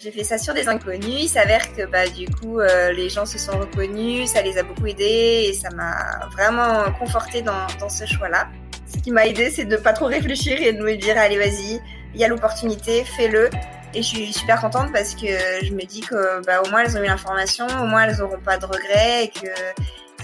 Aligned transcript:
J'ai 0.00 0.10
fait 0.10 0.24
ça 0.24 0.38
sur 0.38 0.54
des 0.54 0.68
inconnus. 0.68 1.22
Il 1.22 1.28
s'avère 1.28 1.74
que 1.74 1.86
bah 1.86 2.08
du 2.08 2.28
coup 2.28 2.58
euh, 2.58 2.92
les 2.92 3.08
gens 3.08 3.26
se 3.26 3.38
sont 3.38 3.58
reconnus, 3.58 4.30
ça 4.30 4.42
les 4.42 4.58
a 4.58 4.62
beaucoup 4.62 4.86
aidés 4.86 5.46
et 5.48 5.52
ça 5.54 5.70
m'a 5.70 6.26
vraiment 6.32 6.90
conforté 6.98 7.42
dans, 7.42 7.66
dans 7.78 7.88
ce 7.88 8.04
choix-là. 8.04 8.48
Ce 8.86 8.98
qui 8.98 9.12
m'a 9.12 9.26
aidé, 9.26 9.50
c'est 9.50 9.64
de 9.64 9.76
pas 9.76 9.92
trop 9.92 10.06
réfléchir 10.06 10.60
et 10.60 10.72
de 10.72 10.82
me 10.82 10.96
dire 10.96 11.16
allez 11.16 11.38
vas-y, 11.38 11.80
il 12.12 12.20
y 12.20 12.24
a 12.24 12.28
l'opportunité, 12.28 13.04
fais-le. 13.16 13.50
Et 13.94 14.02
je 14.02 14.08
suis 14.08 14.32
super 14.32 14.60
contente 14.60 14.92
parce 14.92 15.14
que 15.14 15.26
je 15.62 15.72
me 15.72 15.84
dis 15.84 16.00
que 16.00 16.44
bah, 16.44 16.62
au 16.62 16.68
moins 16.70 16.82
elles 16.82 16.96
ont 16.98 17.02
eu 17.02 17.06
l'information, 17.06 17.66
au 17.80 17.86
moins 17.86 18.04
elles 18.04 18.16
n'auront 18.16 18.40
pas 18.40 18.58
de 18.58 18.66
regrets 18.66 19.24
et 19.24 19.28
que 19.28 19.46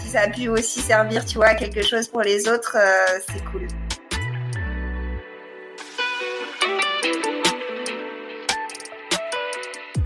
si 0.01 0.09
ça 0.09 0.23
a 0.23 0.29
pu 0.29 0.49
aussi 0.49 0.81
servir, 0.81 1.25
tu 1.25 1.37
vois, 1.37 1.49
à 1.49 1.55
quelque 1.55 1.83
chose 1.83 2.09
pour 2.09 2.23
les 2.23 2.49
autres, 2.49 2.77
euh, 2.77 3.19
c'est 3.29 3.45
cool. 3.53 3.69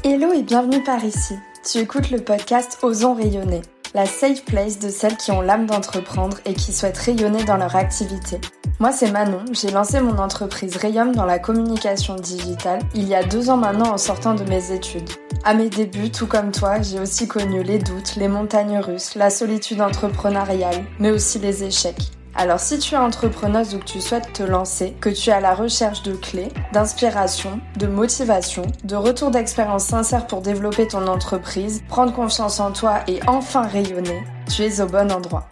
Hello 0.06 0.34
et 0.34 0.42
bienvenue 0.42 0.82
par 0.82 1.02
ici. 1.02 1.34
Tu 1.64 1.78
écoutes 1.78 2.10
le 2.10 2.18
podcast 2.18 2.76
Osons 2.82 3.14
rayonner, 3.14 3.62
la 3.94 4.04
safe 4.04 4.44
place 4.44 4.78
de 4.78 4.90
celles 4.90 5.16
qui 5.16 5.32
ont 5.32 5.40
l'âme 5.40 5.64
d'entreprendre 5.64 6.36
et 6.44 6.52
qui 6.52 6.74
souhaitent 6.74 6.98
rayonner 6.98 7.42
dans 7.44 7.56
leur 7.56 7.74
activité. 7.74 8.38
Moi, 8.80 8.92
c'est 8.92 9.10
Manon. 9.10 9.46
J'ai 9.52 9.70
lancé 9.70 10.02
mon 10.02 10.18
entreprise 10.18 10.76
Rayum 10.76 11.14
dans 11.14 11.24
la 11.24 11.38
communication 11.38 12.16
digitale 12.16 12.80
il 12.94 13.08
y 13.08 13.14
a 13.14 13.24
deux 13.24 13.48
ans 13.48 13.56
maintenant 13.56 13.94
en 13.94 13.96
sortant 13.96 14.34
de 14.34 14.44
mes 14.44 14.72
études. 14.72 15.08
À 15.42 15.54
mes 15.54 15.70
débuts, 15.70 16.10
tout 16.10 16.26
comme 16.26 16.52
toi, 16.52 16.82
j'ai 16.82 17.00
aussi 17.00 17.26
connu 17.26 17.62
les 17.62 17.78
doutes, 17.78 18.16
les 18.16 18.28
montagnes 18.28 18.80
russes, 18.80 19.14
la 19.14 19.30
solitude 19.30 19.80
entrepreneuriale, 19.80 20.84
mais 20.98 21.12
aussi 21.12 21.38
les 21.38 21.64
échecs. 21.64 22.10
Alors 22.36 22.58
si 22.58 22.80
tu 22.80 22.94
es 22.94 22.98
entrepreneuse 22.98 23.76
ou 23.76 23.78
que 23.78 23.84
tu 23.84 24.00
souhaites 24.00 24.32
te 24.32 24.42
lancer, 24.42 24.92
que 25.00 25.08
tu 25.08 25.30
es 25.30 25.32
à 25.32 25.40
la 25.40 25.54
recherche 25.54 26.02
de 26.02 26.14
clés, 26.14 26.48
d'inspiration, 26.72 27.60
de 27.76 27.86
motivation, 27.86 28.66
de 28.82 28.96
retour 28.96 29.30
d'expérience 29.30 29.84
sincère 29.84 30.26
pour 30.26 30.40
développer 30.40 30.88
ton 30.88 31.06
entreprise, 31.06 31.84
prendre 31.88 32.12
confiance 32.12 32.58
en 32.58 32.72
toi 32.72 33.00
et 33.06 33.20
enfin 33.28 33.62
rayonner, 33.62 34.24
tu 34.52 34.62
es 34.62 34.80
au 34.80 34.86
bon 34.86 35.12
endroit. 35.12 35.48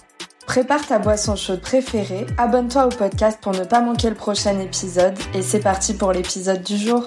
Prépare 0.47 0.85
ta 0.85 0.99
boisson 0.99 1.37
chaude 1.37 1.61
préférée, 1.61 2.27
abonne-toi 2.37 2.87
au 2.87 2.91
podcast 2.91 3.39
pour 3.41 3.53
ne 3.53 3.63
pas 3.63 3.81
manquer 3.81 4.11
le 4.11 4.17
prochain 4.17 4.59
épisode 4.59 5.17
et 5.35 5.43
c'est 5.43 5.61
parti 5.61 5.95
pour 5.95 6.13
l'épisode 6.13 6.65
du 6.65 6.77
jour. 6.77 7.07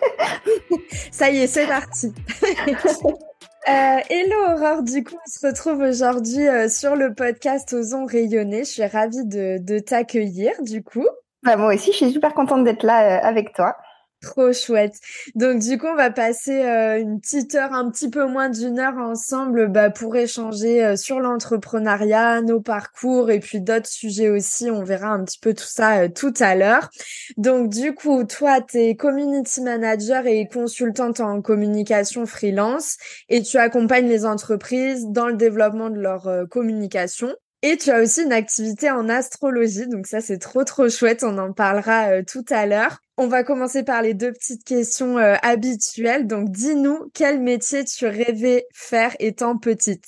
Ça 1.10 1.30
y 1.30 1.38
est, 1.38 1.48
c'est 1.48 1.66
parti. 1.66 2.14
Euh, 3.68 4.00
hello 4.08 4.54
Aurore, 4.54 4.82
du 4.82 5.04
coup 5.04 5.14
on 5.14 5.30
se 5.30 5.46
retrouve 5.46 5.80
aujourd'hui 5.80 6.48
euh, 6.48 6.70
sur 6.70 6.96
le 6.96 7.12
podcast 7.14 7.70
Osons 7.74 8.06
rayonner. 8.06 8.64
Je 8.64 8.70
suis 8.70 8.86
ravie 8.86 9.26
de, 9.26 9.78
t'accueillir 9.80 10.52
du 10.62 10.82
coup. 10.82 11.06
Bah, 11.42 11.56
moi 11.56 11.74
aussi, 11.74 11.92
je 11.92 11.96
suis 11.98 12.10
super 12.10 12.32
contente 12.32 12.64
d'être 12.64 12.84
là 12.84 13.18
euh, 13.18 13.20
avec 13.22 13.52
toi. 13.52 13.76
Trop 14.22 14.52
chouette. 14.52 14.96
Donc 15.34 15.60
du 15.60 15.78
coup, 15.78 15.86
on 15.86 15.94
va 15.96 16.10
passer 16.10 16.62
euh, 16.62 17.00
une 17.00 17.22
petite 17.22 17.54
heure, 17.54 17.72
un 17.72 17.90
petit 17.90 18.10
peu 18.10 18.26
moins 18.26 18.50
d'une 18.50 18.78
heure 18.78 18.98
ensemble 18.98 19.68
bah, 19.68 19.88
pour 19.88 20.14
échanger 20.14 20.84
euh, 20.84 20.96
sur 20.96 21.20
l'entrepreneuriat, 21.20 22.42
nos 22.42 22.60
parcours 22.60 23.30
et 23.30 23.40
puis 23.40 23.62
d'autres 23.62 23.88
sujets 23.88 24.28
aussi. 24.28 24.70
On 24.70 24.84
verra 24.84 25.08
un 25.08 25.24
petit 25.24 25.38
peu 25.38 25.54
tout 25.54 25.64
ça 25.64 26.02
euh, 26.02 26.08
tout 26.08 26.34
à 26.38 26.54
l'heure. 26.54 26.90
Donc 27.38 27.70
du 27.70 27.94
coup, 27.94 28.24
toi, 28.24 28.60
tu 28.60 28.76
es 28.76 28.94
community 28.94 29.62
manager 29.62 30.26
et 30.26 30.46
consultante 30.48 31.20
en 31.20 31.40
communication 31.40 32.26
freelance 32.26 32.98
et 33.30 33.40
tu 33.40 33.56
accompagnes 33.56 34.08
les 34.08 34.26
entreprises 34.26 35.06
dans 35.08 35.28
le 35.28 35.36
développement 35.36 35.88
de 35.88 35.98
leur 35.98 36.28
communication. 36.50 37.34
Et 37.62 37.78
tu 37.78 37.90
as 37.90 38.02
aussi 38.02 38.22
une 38.22 38.32
activité 38.32 38.90
en 38.90 39.08
astrologie, 39.08 39.86
donc 39.86 40.06
ça 40.06 40.20
c'est 40.22 40.38
trop 40.38 40.64
trop 40.64 40.88
chouette, 40.88 41.24
on 41.24 41.36
en 41.36 41.52
parlera 41.52 42.22
tout 42.22 42.44
à 42.48 42.64
l'heure. 42.64 43.00
On 43.22 43.26
va 43.26 43.44
commencer 43.44 43.82
par 43.82 44.00
les 44.00 44.14
deux 44.14 44.32
petites 44.32 44.64
questions 44.64 45.18
euh, 45.18 45.34
habituelles. 45.42 46.26
Donc, 46.26 46.48
dis-nous, 46.48 47.10
quel 47.12 47.38
métier 47.38 47.84
tu 47.84 48.06
rêvais 48.06 48.64
faire 48.72 49.14
étant 49.18 49.58
petite? 49.58 50.06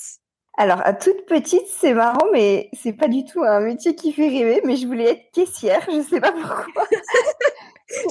Alors, 0.57 0.81
à 0.83 0.95
toute 0.95 1.27
petite, 1.27 1.67
c'est 1.79 1.93
marrant, 1.93 2.25
mais 2.33 2.71
c'est 2.73 2.95
pas 2.95 3.09
du 3.09 3.27
tout 3.27 3.43
un 3.43 3.61
métier 3.61 3.95
qui 3.95 4.15
fait 4.15 4.29
rêver. 4.29 4.63
Mais 4.65 4.77
je 4.77 4.87
voulais 4.87 5.11
être 5.11 5.31
caissière, 5.35 5.87
je 5.93 6.01
sais 6.01 6.21
pas 6.21 6.33
pourquoi. 6.33 6.87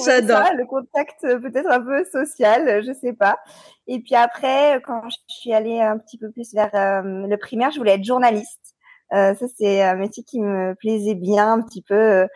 J'adore. 0.06 0.52
Le 0.56 0.66
contact 0.66 1.24
euh, 1.24 1.40
peut-être 1.40 1.68
un 1.68 1.80
peu 1.80 2.04
social, 2.04 2.84
je 2.84 2.92
sais 2.92 3.12
pas. 3.12 3.40
Et 3.88 3.98
puis 3.98 4.14
après, 4.14 4.80
quand 4.86 5.02
je 5.10 5.16
suis 5.26 5.52
allée 5.52 5.80
un 5.80 5.98
petit 5.98 6.16
peu 6.16 6.30
plus 6.30 6.54
vers 6.54 6.72
euh, 6.76 7.26
le 7.26 7.36
primaire, 7.38 7.72
je 7.72 7.78
voulais 7.78 7.94
être 7.94 8.04
journaliste. 8.04 8.72
Euh, 9.12 9.34
ça, 9.34 9.46
c'est 9.58 9.82
un 9.82 9.96
métier 9.96 10.22
qui 10.22 10.40
me 10.40 10.74
plaisait 10.74 11.14
bien, 11.14 11.52
un 11.52 11.62
petit 11.62 11.82
peu 11.82 11.94
euh, 11.94 12.22
euh 12.24 12.26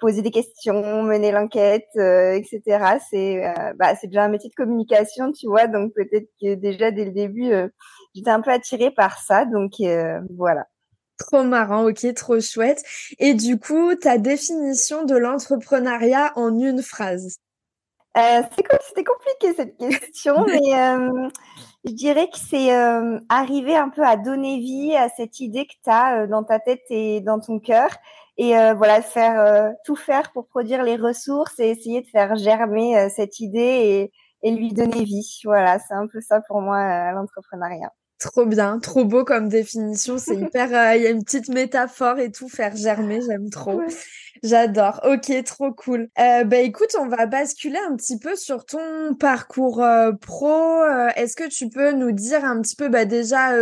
poser 0.00 0.22
des 0.22 0.30
questions, 0.30 1.02
mener 1.02 1.32
l'enquête, 1.32 1.88
euh, 1.96 2.32
etc. 2.32 2.98
C'est 3.10 3.42
bah, 3.76 3.94
c'est 3.96 4.08
déjà 4.08 4.24
un 4.24 4.28
métier 4.28 4.50
de 4.50 4.54
communication, 4.54 5.32
tu 5.32 5.46
vois, 5.46 5.66
donc 5.66 5.92
peut-être 5.94 6.28
que 6.40 6.54
déjà 6.54 6.90
dès 6.90 7.04
le 7.04 7.12
début, 7.12 7.52
j'étais 8.14 8.30
un 8.30 8.40
peu 8.40 8.50
attirée 8.50 8.90
par 8.90 9.18
ça, 9.20 9.44
donc 9.44 9.72
voilà. 10.36 10.66
Trop 11.18 11.42
marrant, 11.42 11.86
ok, 11.86 12.14
trop 12.14 12.40
chouette. 12.40 12.82
Et 13.18 13.34
du 13.34 13.58
coup, 13.58 13.94
ta 13.94 14.16
définition 14.16 15.04
de 15.04 15.16
l'entrepreneuriat 15.16 16.32
en 16.34 16.58
une 16.58 16.82
phrase? 16.82 17.36
Euh, 18.16 18.42
C'était 18.88 19.04
compliqué 19.04 19.54
cette 19.54 19.76
question, 19.76 20.44
mais 20.46 20.74
euh, 20.74 21.28
je 21.84 21.92
dirais 21.92 22.28
que 22.28 22.38
c'est 22.38 22.74
euh, 22.74 23.18
arriver 23.28 23.76
un 23.76 23.88
peu 23.88 24.02
à 24.02 24.16
donner 24.16 24.58
vie 24.58 24.96
à 24.96 25.08
cette 25.08 25.40
idée 25.40 25.66
que 25.66 25.74
tu 25.84 25.90
as 25.90 26.22
euh, 26.22 26.26
dans 26.26 26.42
ta 26.42 26.58
tête 26.58 26.82
et 26.90 27.20
dans 27.20 27.38
ton 27.38 27.60
cœur. 27.60 27.88
Et 28.42 28.56
euh, 28.56 28.72
voilà, 28.72 29.02
faire 29.02 29.74
tout 29.84 29.96
faire 29.96 30.32
pour 30.32 30.46
produire 30.48 30.82
les 30.82 30.96
ressources 30.96 31.60
et 31.60 31.68
essayer 31.68 32.00
de 32.00 32.06
faire 32.06 32.36
germer 32.36 33.10
cette 33.10 33.38
idée 33.40 34.10
et, 34.42 34.48
et, 34.48 34.50
lui 34.50 34.72
donner 34.72 35.04
vie. 35.04 35.40
Voilà, 35.44 35.78
c'est 35.78 35.92
un 35.94 36.06
peu 36.06 36.20
ça 36.22 36.40
pour 36.40 36.62
moi 36.62 37.12
l'entrepreneuriat. 37.12 37.92
Trop 38.20 38.44
bien, 38.44 38.78
trop 38.80 39.06
beau 39.06 39.24
comme 39.24 39.48
définition. 39.48 40.18
C'est 40.18 40.36
hyper. 40.40 40.74
Euh, 40.74 40.94
il 40.94 41.02
y 41.02 41.06
a 41.06 41.10
une 41.10 41.24
petite 41.24 41.48
métaphore 41.48 42.18
et 42.18 42.30
tout, 42.30 42.50
faire 42.50 42.76
germer, 42.76 43.20
j'aime 43.26 43.48
trop. 43.48 43.80
J'adore. 44.42 45.00
Ok, 45.04 45.32
trop 45.44 45.72
cool. 45.72 46.08
Euh, 46.18 46.44
bah 46.44 46.58
écoute, 46.58 46.94
on 47.00 47.08
va 47.08 47.24
basculer 47.24 47.78
un 47.88 47.96
petit 47.96 48.18
peu 48.18 48.36
sur 48.36 48.66
ton 48.66 49.14
parcours 49.18 49.82
euh, 49.82 50.12
pro. 50.12 50.84
Est-ce 51.16 51.34
que 51.34 51.48
tu 51.48 51.70
peux 51.70 51.92
nous 51.92 52.12
dire 52.12 52.44
un 52.44 52.60
petit 52.60 52.76
peu 52.76 52.88
bah, 52.88 53.06
déjà 53.06 53.52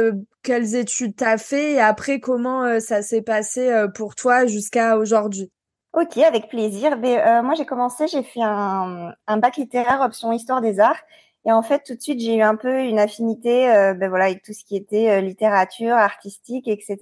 quelles 0.42 0.74
études 0.74 1.14
t'as 1.14 1.38
fait 1.38 1.74
et 1.74 1.80
après 1.80 2.18
comment 2.18 2.80
ça 2.80 3.02
s'est 3.02 3.22
passé 3.22 3.86
pour 3.94 4.16
toi 4.16 4.46
jusqu'à 4.46 4.98
aujourd'hui? 4.98 5.52
Ok, 5.92 6.18
avec 6.18 6.48
plaisir. 6.48 6.98
Ben, 6.98 7.42
moi, 7.42 7.54
j'ai 7.54 7.64
commencé, 7.64 8.08
j'ai 8.08 8.22
fait 8.24 8.42
un, 8.42 9.12
un 9.26 9.36
bac 9.36 9.56
littéraire 9.56 10.00
option 10.00 10.32
histoire 10.32 10.60
des 10.60 10.80
arts. 10.80 11.00
Et 11.48 11.52
en 11.52 11.62
fait, 11.62 11.82
tout 11.82 11.94
de 11.94 12.00
suite, 12.00 12.20
j'ai 12.20 12.36
eu 12.36 12.42
un 12.42 12.56
peu 12.56 12.84
une 12.84 12.98
affinité, 12.98 13.70
euh, 13.70 13.94
ben 13.94 14.10
voilà, 14.10 14.26
avec 14.26 14.42
tout 14.42 14.52
ce 14.52 14.66
qui 14.66 14.76
était 14.76 15.08
euh, 15.08 15.20
littérature, 15.22 15.94
artistique, 15.94 16.68
etc. 16.68 16.98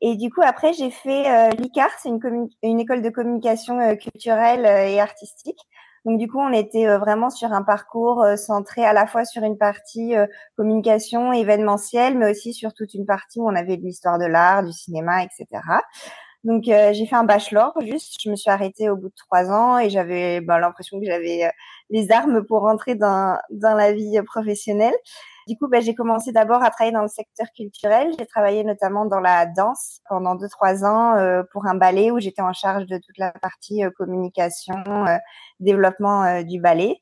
Et 0.00 0.16
du 0.16 0.30
coup, 0.30 0.40
après, 0.42 0.72
j'ai 0.72 0.90
fait 0.90 1.30
euh, 1.30 1.50
l'ICAR, 1.50 1.88
c'est 2.02 2.08
une, 2.08 2.48
une, 2.64 2.80
école 2.80 3.02
de 3.02 3.08
communication 3.08 3.78
euh, 3.78 3.94
culturelle 3.94 4.66
et 4.66 4.98
artistique. 4.98 5.60
Donc, 6.04 6.18
du 6.18 6.26
coup, 6.26 6.40
on 6.40 6.52
était 6.52 6.98
vraiment 6.98 7.30
sur 7.30 7.52
un 7.52 7.62
parcours 7.62 8.26
centré 8.36 8.84
à 8.84 8.92
la 8.92 9.06
fois 9.06 9.24
sur 9.24 9.44
une 9.44 9.56
partie 9.56 10.14
communication 10.56 11.32
événementielle, 11.32 12.18
mais 12.18 12.32
aussi 12.32 12.52
sur 12.52 12.74
toute 12.74 12.94
une 12.94 13.06
partie 13.06 13.38
où 13.38 13.48
on 13.48 13.54
avait 13.54 13.76
de 13.76 13.82
l'histoire 13.82 14.18
de 14.18 14.26
l'art, 14.26 14.64
du 14.64 14.72
cinéma, 14.72 15.22
etc. 15.22 15.62
Donc 16.44 16.66
euh, 16.66 16.92
j'ai 16.92 17.06
fait 17.06 17.14
un 17.14 17.24
bachelor 17.24 17.72
juste, 17.82 18.16
je 18.20 18.28
me 18.28 18.34
suis 18.34 18.50
arrêtée 18.50 18.90
au 18.90 18.96
bout 18.96 19.08
de 19.08 19.14
trois 19.14 19.50
ans 19.50 19.78
et 19.78 19.90
j'avais 19.90 20.40
ben, 20.40 20.58
l'impression 20.58 20.98
que 20.98 21.06
j'avais 21.06 21.44
euh, 21.44 21.50
les 21.88 22.10
armes 22.10 22.44
pour 22.44 22.62
rentrer 22.62 22.96
dans, 22.96 23.38
dans 23.50 23.76
la 23.76 23.92
vie 23.92 24.20
professionnelle. 24.26 24.94
Du 25.46 25.56
coup, 25.56 25.68
ben, 25.68 25.80
j'ai 25.80 25.94
commencé 25.94 26.32
d'abord 26.32 26.62
à 26.62 26.70
travailler 26.70 26.92
dans 26.92 27.02
le 27.02 27.08
secteur 27.08 27.46
culturel. 27.54 28.12
J'ai 28.18 28.26
travaillé 28.26 28.64
notamment 28.64 29.06
dans 29.06 29.20
la 29.20 29.46
danse 29.46 30.00
pendant 30.08 30.34
deux 30.34 30.48
trois 30.48 30.84
ans 30.84 31.16
euh, 31.16 31.44
pour 31.52 31.66
un 31.66 31.76
ballet 31.76 32.10
où 32.10 32.18
j'étais 32.18 32.42
en 32.42 32.52
charge 32.52 32.86
de 32.86 32.98
toute 32.98 33.18
la 33.18 33.30
partie 33.30 33.82
communication, 33.96 34.74
développement 35.60 36.42
du 36.42 36.60
ballet. 36.60 36.98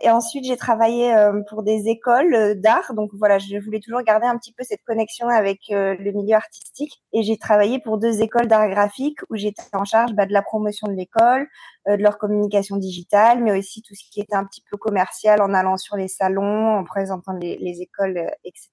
Et 0.00 0.10
ensuite, 0.10 0.44
j'ai 0.44 0.58
travaillé 0.58 1.14
euh, 1.14 1.40
pour 1.48 1.62
des 1.62 1.88
écoles 1.88 2.34
euh, 2.34 2.54
d'art. 2.54 2.92
Donc 2.94 3.10
voilà, 3.14 3.38
je 3.38 3.56
voulais 3.58 3.80
toujours 3.80 4.02
garder 4.02 4.26
un 4.26 4.36
petit 4.36 4.52
peu 4.52 4.62
cette 4.62 4.84
connexion 4.84 5.28
avec 5.28 5.60
euh, 5.70 5.96
le 5.98 6.12
milieu 6.12 6.34
artistique. 6.34 7.02
Et 7.14 7.22
j'ai 7.22 7.38
travaillé 7.38 7.78
pour 7.80 7.96
deux 7.96 8.20
écoles 8.20 8.46
d'art 8.46 8.68
graphique 8.68 9.18
où 9.30 9.36
j'étais 9.36 9.62
en 9.72 9.84
charge 9.84 10.12
bah, 10.12 10.26
de 10.26 10.34
la 10.34 10.42
promotion 10.42 10.86
de 10.88 10.92
l'école, 10.92 11.48
de 11.88 12.02
leur 12.02 12.18
communication 12.18 12.76
digitale, 12.76 13.42
mais 13.42 13.58
aussi 13.58 13.80
tout 13.80 13.94
ce 13.94 14.02
qui 14.10 14.20
était 14.20 14.34
un 14.34 14.44
petit 14.44 14.62
peu 14.70 14.76
commercial 14.76 15.40
en 15.40 15.54
allant 15.54 15.76
sur 15.76 15.96
les 15.96 16.08
salons, 16.08 16.78
en 16.78 16.84
présentant 16.84 17.32
les, 17.32 17.56
les 17.58 17.80
écoles, 17.80 18.30
etc. 18.44 18.70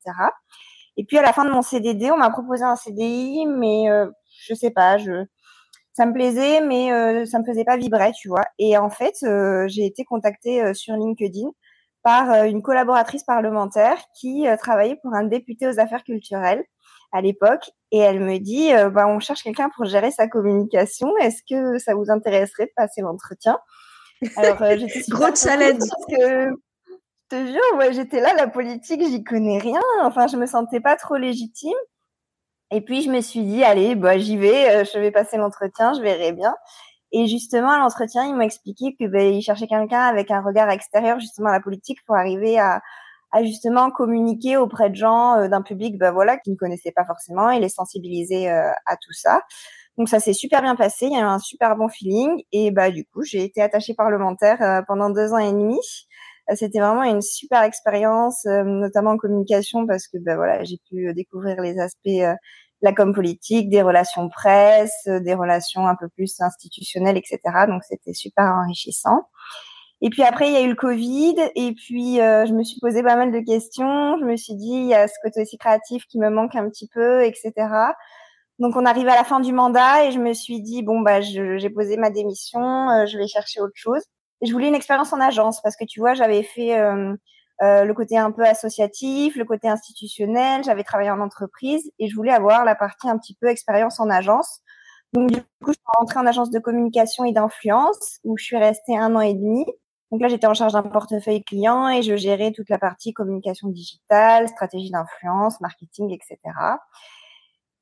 Et 0.98 1.06
puis 1.06 1.18
à 1.18 1.22
la 1.22 1.32
fin 1.32 1.46
de 1.46 1.52
mon 1.52 1.62
CDD, 1.62 2.12
on 2.12 2.18
m'a 2.18 2.32
proposé 2.32 2.64
un 2.64 2.76
CDI, 2.76 3.46
mais 3.46 3.86
je 4.46 4.54
sais 4.56 4.72
pas, 4.72 4.98
je 4.98 5.26
ça 5.94 6.06
me 6.06 6.14
plaisait, 6.14 6.62
mais 6.62 6.92
euh, 6.92 7.26
ça 7.26 7.40
me 7.40 7.46
faisait 7.46 7.64
pas 7.64 7.78
vibrer, 7.78 8.12
tu 8.14 8.28
vois. 8.28 8.46
Et 8.60 8.78
en 8.78 8.90
fait, 8.90 9.16
euh, 9.24 9.66
j'ai 9.68 9.86
été 9.86 10.04
contactée 10.04 10.62
euh, 10.62 10.74
sur 10.74 10.96
LinkedIn 10.96 11.50
par 12.04 12.32
euh, 12.32 12.44
une 12.44 12.62
collaboratrice 12.62 13.24
parlementaire 13.24 13.98
qui 14.20 14.46
travaillait 14.60 15.00
pour 15.02 15.14
un 15.14 15.24
député 15.24 15.68
aux 15.68 15.80
affaires 15.80 16.04
culturelles 16.04 16.64
à 17.12 17.22
l'époque, 17.22 17.70
et 17.92 18.00
elle 18.00 18.20
me 18.20 18.40
dit, 18.40 18.72
bah, 18.92 19.08
on 19.08 19.20
cherche 19.20 19.44
quelqu'un 19.44 19.70
pour 19.76 19.86
gérer 19.86 20.10
sa 20.10 20.28
communication. 20.28 21.16
Est-ce 21.18 21.44
que 21.48 21.78
ça 21.78 21.94
vous 21.94 22.10
intéresserait 22.10 22.66
de 22.66 22.72
passer 22.76 23.02
l'entretien? 23.02 23.60
Alors, 24.36 24.62
euh, 24.62 24.78
j'étais 24.78 25.02
Gros 25.10 25.36
challenge. 25.36 25.80
Parce 25.80 26.06
que, 26.20 26.50
je 27.32 27.38
te 27.38 27.46
jure, 27.46 27.78
ouais, 27.78 27.94
j'étais 27.94 28.20
là, 28.20 28.34
la 28.34 28.48
politique, 28.48 29.02
j'y 29.04 29.24
connais 29.24 29.58
rien. 29.58 29.82
Enfin, 30.02 30.28
je 30.28 30.38
me 30.38 30.46
sentais 30.46 30.80
pas 30.80 30.96
trop 30.96 31.16
légitime. 31.16 31.74
Et 32.72 32.82
puis, 32.82 33.02
je 33.02 33.10
me 33.12 33.22
suis 33.22 33.44
dit, 33.44 33.64
allez, 33.64 33.96
bah, 33.96 34.18
j'y 34.18 34.38
vais, 34.38 34.82
euh, 34.82 34.84
je 34.92 35.00
vais 35.00 35.12
passer 35.12 35.38
l'entretien, 35.38 35.94
je 35.94 36.02
verrai 36.02 36.32
bien. 36.34 36.54
Et 37.12 37.28
justement, 37.28 37.72
à 37.72 37.78
l'entretien, 37.80 38.26
ils 38.26 38.34
m'ont 38.34 38.42
expliqué 38.42 38.96
que 39.00 39.06
ben, 39.08 39.40
cherchaient 39.42 39.68
quelqu'un 39.68 40.02
avec 40.02 40.32
un 40.32 40.42
regard 40.42 40.70
extérieur 40.72 41.20
justement 41.20 41.50
à 41.50 41.54
la 41.54 41.60
politique 41.62 42.00
pour 42.08 42.16
arriver 42.16 42.60
à, 42.60 42.82
à 43.34 43.44
justement 43.44 43.92
communiquer 43.92 44.56
auprès 44.58 44.90
de 44.90 44.96
gens 44.96 45.36
euh, 45.38 45.48
d'un 45.50 45.64
public 45.64 45.98
ben 45.98 46.12
voilà 46.12 46.38
qui 46.38 46.52
ne 46.52 46.56
connaissaient 46.56 46.92
pas 46.92 47.04
forcément 47.04 47.50
et 47.50 47.60
les 47.60 47.68
sensibiliser 47.68 48.50
euh, 48.50 48.72
à 48.86 48.96
tout 48.96 49.12
ça. 49.12 49.42
Donc 49.98 50.08
ça 50.10 50.20
s'est 50.20 50.34
super 50.34 50.62
bien 50.62 50.76
passé, 50.76 51.08
il 51.08 51.14
y 51.14 51.16
a 51.16 51.20
eu 51.20 51.24
un 51.24 51.40
super 51.40 51.76
bon 51.76 51.90
feeling 51.90 52.44
et 52.52 52.72
bah 52.72 52.90
du 52.92 53.06
coup 53.06 53.24
j'ai 53.24 53.44
été 53.44 53.62
attachée 53.62 53.94
parlementaire 53.96 54.62
euh, 54.62 54.82
pendant 54.88 55.10
deux 55.10 55.34
ans 55.34 55.40
et 55.40 55.52
demi. 55.52 55.80
C'était 56.56 56.80
vraiment 56.80 57.04
une 57.04 57.22
super 57.22 57.64
expérience, 57.64 58.46
notamment 58.46 59.12
en 59.12 59.18
communication 59.18 59.88
parce 59.88 60.08
que 60.08 60.18
ben 60.18 60.36
voilà 60.36 60.64
j'ai 60.64 60.78
pu 60.90 61.14
découvrir 61.14 61.62
les 61.62 61.80
aspects 61.80 62.10
la 62.84 62.94
com 62.94 63.14
politique, 63.14 63.70
des 63.70 63.82
relations 63.82 64.30
presse, 64.30 65.08
des 65.08 65.34
relations 65.34 65.88
un 65.88 65.96
peu 65.96 66.10
plus 66.10 66.40
institutionnelles, 66.42 67.18
etc. 67.18 67.40
Donc 67.68 67.82
c'était 67.84 68.14
super 68.14 68.44
enrichissant. 68.44 69.24
Et 70.02 70.10
puis 70.10 70.24
après, 70.24 70.50
il 70.50 70.54
y 70.54 70.58
a 70.58 70.62
eu 70.62 70.70
le 70.70 70.76
Covid, 70.76 71.36
et 71.56 71.74
puis 71.74 72.20
euh, 72.20 72.46
je 72.46 72.54
me 72.54 72.64
suis 72.64 72.78
posé 72.82 73.02
pas 73.04 73.16
mal 73.16 73.32
de 73.32 73.40
questions. 73.40 74.18
Je 74.20 74.26
me 74.26 74.36
suis 74.36 74.56
dit, 74.56 74.74
il 74.74 74.88
y 74.88 74.94
a 74.94 75.08
ce 75.08 75.14
côté 75.24 75.42
aussi 75.42 75.58
créatif 75.58 76.06
qui 76.08 76.20
me 76.20 76.30
manque 76.30 76.56
un 76.56 76.70
petit 76.70 76.90
peu, 76.94 77.24
etc. 77.24 77.54
Donc 78.60 78.76
on 78.76 78.86
arrive 78.86 79.08
à 79.08 79.16
la 79.16 79.24
fin 79.24 79.40
du 79.40 79.54
mandat, 79.54 80.06
et 80.06 80.12
je 80.12 80.20
me 80.20 80.34
suis 80.34 80.62
dit, 80.62 80.84
bon 80.84 81.00
bah, 81.02 81.22
j'ai 81.22 81.70
posé 81.70 81.96
ma 81.98 82.10
démission, 82.10 82.90
euh, 82.90 83.06
je 83.06 83.18
vais 83.18 83.28
chercher 83.28 83.62
autre 83.62 83.74
chose. 83.76 84.04
Je 84.44 84.52
voulais 84.52 84.68
une 84.68 84.76
expérience 84.76 85.14
en 85.14 85.20
agence 85.20 85.62
parce 85.62 85.76
que 85.76 85.86
tu 85.86 86.00
vois, 86.00 86.14
j'avais 86.14 86.44
fait 86.44 86.78
euh, 86.78 87.16
euh, 87.62 87.86
le 87.86 87.94
côté 87.94 88.18
un 88.18 88.32
peu 88.32 88.44
associatif, 88.44 89.36
le 89.36 89.46
côté 89.46 89.68
institutionnel. 89.70 90.64
J'avais 90.64 90.84
travaillé 90.84 91.12
en 91.12 91.22
entreprise 91.22 91.92
et 92.00 92.08
je 92.08 92.16
voulais 92.16 92.32
avoir 92.32 92.66
la 92.66 92.76
partie 92.76 93.10
un 93.10 93.18
petit 93.18 93.36
peu 93.40 93.48
expérience 93.48 94.00
en 94.00 94.10
agence. 94.10 94.62
Donc 95.14 95.32
du 95.32 95.42
coup, 95.42 95.72
je 95.72 95.74
suis 95.74 95.98
rentrée 95.98 96.20
en 96.20 96.26
agence 96.26 96.50
de 96.50 96.60
communication 96.60 97.24
et 97.24 97.32
d'influence 97.32 98.20
où 98.24 98.38
je 98.38 98.44
suis 98.44 98.58
restée 98.58 98.98
un 98.98 99.16
an 99.16 99.22
et 99.22 99.34
demi. 99.34 99.66
Donc 100.12 100.22
là, 100.22 100.28
j'étais 100.28 100.48
en 100.48 100.54
charge 100.54 100.74
d'un 100.74 100.84
portefeuille 100.84 101.44
client 101.44 101.90
et 101.90 102.02
je 102.02 102.16
gérais 102.16 102.52
toute 102.52 102.70
la 102.70 102.78
partie 102.78 103.14
communication 103.14 103.70
digitale, 103.70 104.48
stratégie 104.48 104.92
d'influence, 104.92 105.62
marketing, 105.62 106.12
etc. 106.12 106.38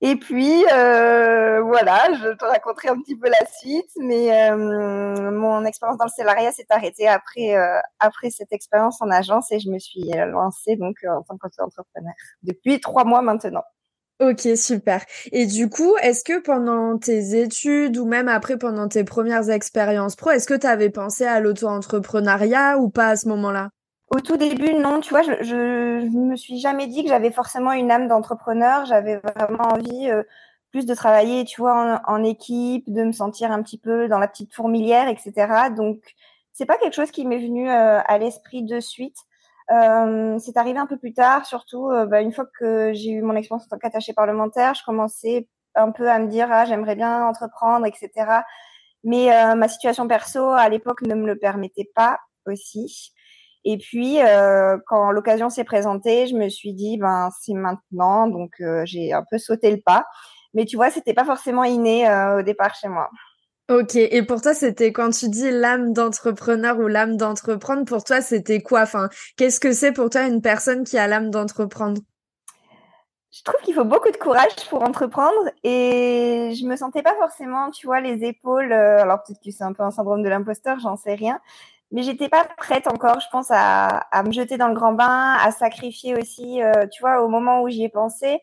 Et 0.03 0.15
puis, 0.15 0.65
euh, 0.73 1.61
voilà, 1.61 2.11
je 2.13 2.35
te 2.35 2.43
raconterai 2.43 2.89
un 2.89 2.97
petit 2.99 3.15
peu 3.15 3.29
la 3.29 3.45
suite, 3.59 3.91
mais 3.97 4.49
euh, 4.49 5.31
mon 5.31 5.63
expérience 5.63 5.99
dans 5.99 6.05
le 6.05 6.09
salariat 6.09 6.51
s'est 6.51 6.65
arrêtée 6.69 7.07
après, 7.07 7.55
euh, 7.55 7.79
après 7.99 8.31
cette 8.31 8.51
expérience 8.51 8.99
en 9.01 9.11
agence 9.11 9.51
et 9.51 9.59
je 9.59 9.69
me 9.69 9.77
suis 9.77 10.09
lancée 10.27 10.75
donc 10.75 10.95
en 11.07 11.21
tant 11.21 11.37
qu'entrepreneur 11.37 12.13
depuis 12.41 12.79
trois 12.79 13.05
mois 13.05 13.21
maintenant. 13.21 13.63
Ok, 14.19 14.47
super. 14.55 15.03
Et 15.31 15.45
du 15.45 15.69
coup, 15.69 15.95
est-ce 16.01 16.23
que 16.23 16.39
pendant 16.39 16.97
tes 16.97 17.39
études 17.39 17.97
ou 17.97 18.05
même 18.05 18.27
après 18.27 18.57
pendant 18.57 18.87
tes 18.87 19.03
premières 19.03 19.49
expériences 19.49 20.15
pro, 20.15 20.31
est-ce 20.31 20.47
que 20.47 20.53
tu 20.53 20.67
avais 20.67 20.89
pensé 20.89 21.25
à 21.25 21.39
l'auto-entrepreneuriat 21.39 22.77
ou 22.77 22.89
pas 22.89 23.09
à 23.09 23.15
ce 23.15 23.27
moment-là? 23.29 23.69
Au 24.11 24.19
tout 24.19 24.35
début, 24.37 24.73
non, 24.73 24.99
tu 24.99 25.09
vois, 25.11 25.21
je, 25.21 25.41
je, 25.41 26.17
me 26.17 26.35
suis 26.35 26.59
jamais 26.59 26.87
dit 26.87 27.03
que 27.03 27.09
j'avais 27.09 27.31
forcément 27.31 27.71
une 27.71 27.91
âme 27.91 28.09
d'entrepreneur. 28.09 28.85
J'avais 28.85 29.17
vraiment 29.17 29.63
envie 29.73 30.09
euh, 30.09 30.23
plus 30.71 30.85
de 30.85 30.93
travailler, 30.93 31.45
tu 31.45 31.61
vois, 31.61 32.01
en, 32.05 32.23
équipe, 32.23 32.91
de 32.91 33.03
me 33.03 33.13
sentir 33.13 33.51
un 33.51 33.63
petit 33.63 33.77
peu 33.77 34.09
dans 34.09 34.19
la 34.19 34.27
petite 34.27 34.53
fourmilière, 34.53 35.07
etc. 35.07 35.69
Donc, 35.75 35.99
c'est 36.51 36.65
pas 36.65 36.77
quelque 36.77 36.93
chose 36.93 37.11
qui 37.11 37.25
m'est 37.25 37.39
venu 37.39 37.69
euh, 37.69 38.01
à 38.05 38.17
l'esprit 38.17 38.63
de 38.63 38.81
suite. 38.81 39.15
Euh, 39.71 40.37
c'est 40.39 40.57
arrivé 40.57 40.77
un 40.77 40.87
peu 40.87 40.97
plus 40.97 41.13
tard, 41.13 41.45
surtout 41.45 41.89
bah, 42.09 42.19
une 42.19 42.33
fois 42.33 42.45
que 42.59 42.91
j'ai 42.93 43.11
eu 43.11 43.21
mon 43.21 43.35
expérience 43.37 43.65
en 43.67 43.69
tant 43.69 43.77
qu'attaché 43.77 44.11
parlementaire, 44.11 44.73
je 44.73 44.83
commençais 44.83 45.47
un 45.75 45.91
peu 45.91 46.09
à 46.09 46.19
me 46.19 46.27
dire 46.27 46.49
ah 46.51 46.65
j'aimerais 46.65 46.95
bien 46.95 47.25
entreprendre, 47.25 47.85
etc. 47.85 48.09
Mais 49.05 49.29
ma 49.55 49.69
situation 49.69 50.05
perso 50.09 50.49
à 50.49 50.67
l'époque 50.67 51.03
ne 51.03 51.15
me 51.15 51.25
le 51.25 51.37
permettait 51.37 51.89
pas 51.95 52.19
aussi. 52.45 53.13
Et 53.63 53.77
puis, 53.77 54.21
euh, 54.21 54.77
quand 54.87 55.11
l'occasion 55.11 55.49
s'est 55.49 55.63
présentée, 55.63 56.27
je 56.27 56.35
me 56.35 56.49
suis 56.49 56.73
dit, 56.73 56.97
ben 56.97 57.29
c'est 57.41 57.53
maintenant, 57.53 58.27
donc 58.27 58.53
euh, 58.59 58.83
j'ai 58.85 59.13
un 59.13 59.23
peu 59.29 59.37
sauté 59.37 59.71
le 59.71 59.79
pas. 59.79 60.05
Mais 60.53 60.65
tu 60.65 60.75
vois, 60.75 60.89
c'était 60.89 61.13
pas 61.13 61.25
forcément 61.25 61.63
inné 61.63 62.09
euh, 62.09 62.39
au 62.39 62.41
départ 62.41 62.75
chez 62.75 62.87
moi. 62.87 63.09
Ok, 63.69 63.95
et 63.95 64.23
pour 64.23 64.41
toi, 64.41 64.53
c'était 64.53 64.91
quand 64.91 65.11
tu 65.11 65.29
dis 65.29 65.49
l'âme 65.49 65.93
d'entrepreneur 65.93 66.77
ou 66.79 66.87
l'âme 66.87 67.15
d'entreprendre, 67.15 67.85
pour 67.85 68.03
toi, 68.03 68.19
c'était 68.19 68.61
quoi? 68.61 68.81
Enfin, 68.81 69.07
qu'est-ce 69.37 69.61
que 69.61 69.71
c'est 69.71 69.93
pour 69.93 70.09
toi 70.09 70.23
une 70.23 70.41
personne 70.41 70.83
qui 70.83 70.97
a 70.97 71.07
l'âme 71.07 71.29
d'entreprendre? 71.29 72.01
Je 73.31 73.43
trouve 73.43 73.61
qu'il 73.61 73.73
faut 73.73 73.85
beaucoup 73.85 74.11
de 74.11 74.17
courage 74.17 74.53
pour 74.69 74.83
entreprendre 74.83 75.49
et 75.63 76.51
je 76.53 76.65
me 76.65 76.75
sentais 76.75 77.01
pas 77.01 77.15
forcément, 77.15 77.71
tu 77.71 77.85
vois, 77.85 78.01
les 78.01 78.25
épaules. 78.25 78.73
alors 78.73 79.23
peut-être 79.23 79.39
que 79.41 79.51
c'est 79.51 79.63
un 79.63 79.71
peu 79.71 79.83
un 79.83 79.91
syndrome 79.91 80.21
de 80.21 80.27
l'imposteur, 80.27 80.79
j'en 80.79 80.97
sais 80.97 81.13
rien, 81.13 81.39
mais 81.91 82.03
j'étais 82.03 82.29
pas 82.29 82.45
prête 82.57 82.87
encore, 82.87 83.19
je 83.19 83.27
pense, 83.31 83.47
à, 83.51 83.87
à, 83.87 84.23
me 84.23 84.31
jeter 84.31 84.57
dans 84.57 84.69
le 84.69 84.73
grand 84.73 84.93
bain, 84.93 85.35
à 85.41 85.51
sacrifier 85.51 86.15
aussi, 86.15 86.61
euh, 86.63 86.87
tu 86.91 87.01
vois, 87.01 87.21
au 87.21 87.27
moment 87.27 87.61
où 87.61 87.69
j'y 87.69 87.83
ai 87.83 87.89
pensé, 87.89 88.39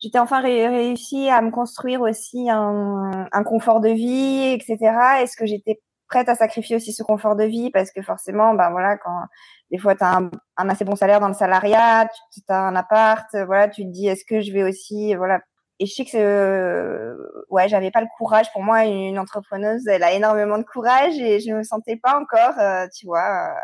j'étais 0.00 0.18
enfin 0.18 0.40
réussi 0.40 1.28
à 1.28 1.42
me 1.42 1.50
construire 1.50 2.00
aussi 2.00 2.48
un, 2.50 3.28
un 3.30 3.44
confort 3.44 3.80
de 3.80 3.90
vie, 3.90 4.52
etc. 4.52 4.78
Est-ce 5.22 5.36
que 5.36 5.46
j'étais 5.46 5.80
prête 6.08 6.28
à 6.28 6.34
sacrifier 6.34 6.76
aussi 6.76 6.92
ce 6.92 7.02
confort 7.02 7.36
de 7.36 7.44
vie? 7.44 7.70
Parce 7.70 7.90
que 7.90 8.02
forcément, 8.02 8.54
ben 8.54 8.70
voilà, 8.70 8.96
quand 8.96 9.24
des 9.70 9.78
fois 9.78 9.94
tu 9.94 10.04
as 10.04 10.16
un, 10.16 10.30
un, 10.56 10.68
assez 10.70 10.84
bon 10.84 10.96
salaire 10.96 11.20
dans 11.20 11.28
le 11.28 11.34
salariat, 11.34 12.08
tu 12.32 12.40
as 12.48 12.60
un 12.68 12.76
appart, 12.76 13.28
voilà, 13.46 13.68
tu 13.68 13.84
te 13.84 13.90
dis 13.90 14.08
est-ce 14.08 14.24
que 14.24 14.40
je 14.40 14.52
vais 14.52 14.62
aussi, 14.62 15.14
voilà, 15.14 15.40
et 15.80 15.86
je 15.86 15.94
sais 15.94 16.04
que 16.04 16.16
euh, 16.16 17.14
ouais 17.50 17.68
j'avais 17.68 17.90
pas 17.90 18.00
le 18.00 18.08
courage. 18.16 18.52
Pour 18.52 18.62
moi 18.62 18.84
une 18.84 19.18
entrepreneuse 19.18 19.86
elle 19.86 20.02
a 20.02 20.12
énormément 20.12 20.58
de 20.58 20.64
courage 20.64 21.18
et 21.18 21.40
je 21.40 21.52
me 21.52 21.62
sentais 21.62 21.96
pas 21.96 22.18
encore 22.20 22.58
euh, 22.58 22.86
tu 22.96 23.06
vois 23.06 23.50
euh, 23.50 23.60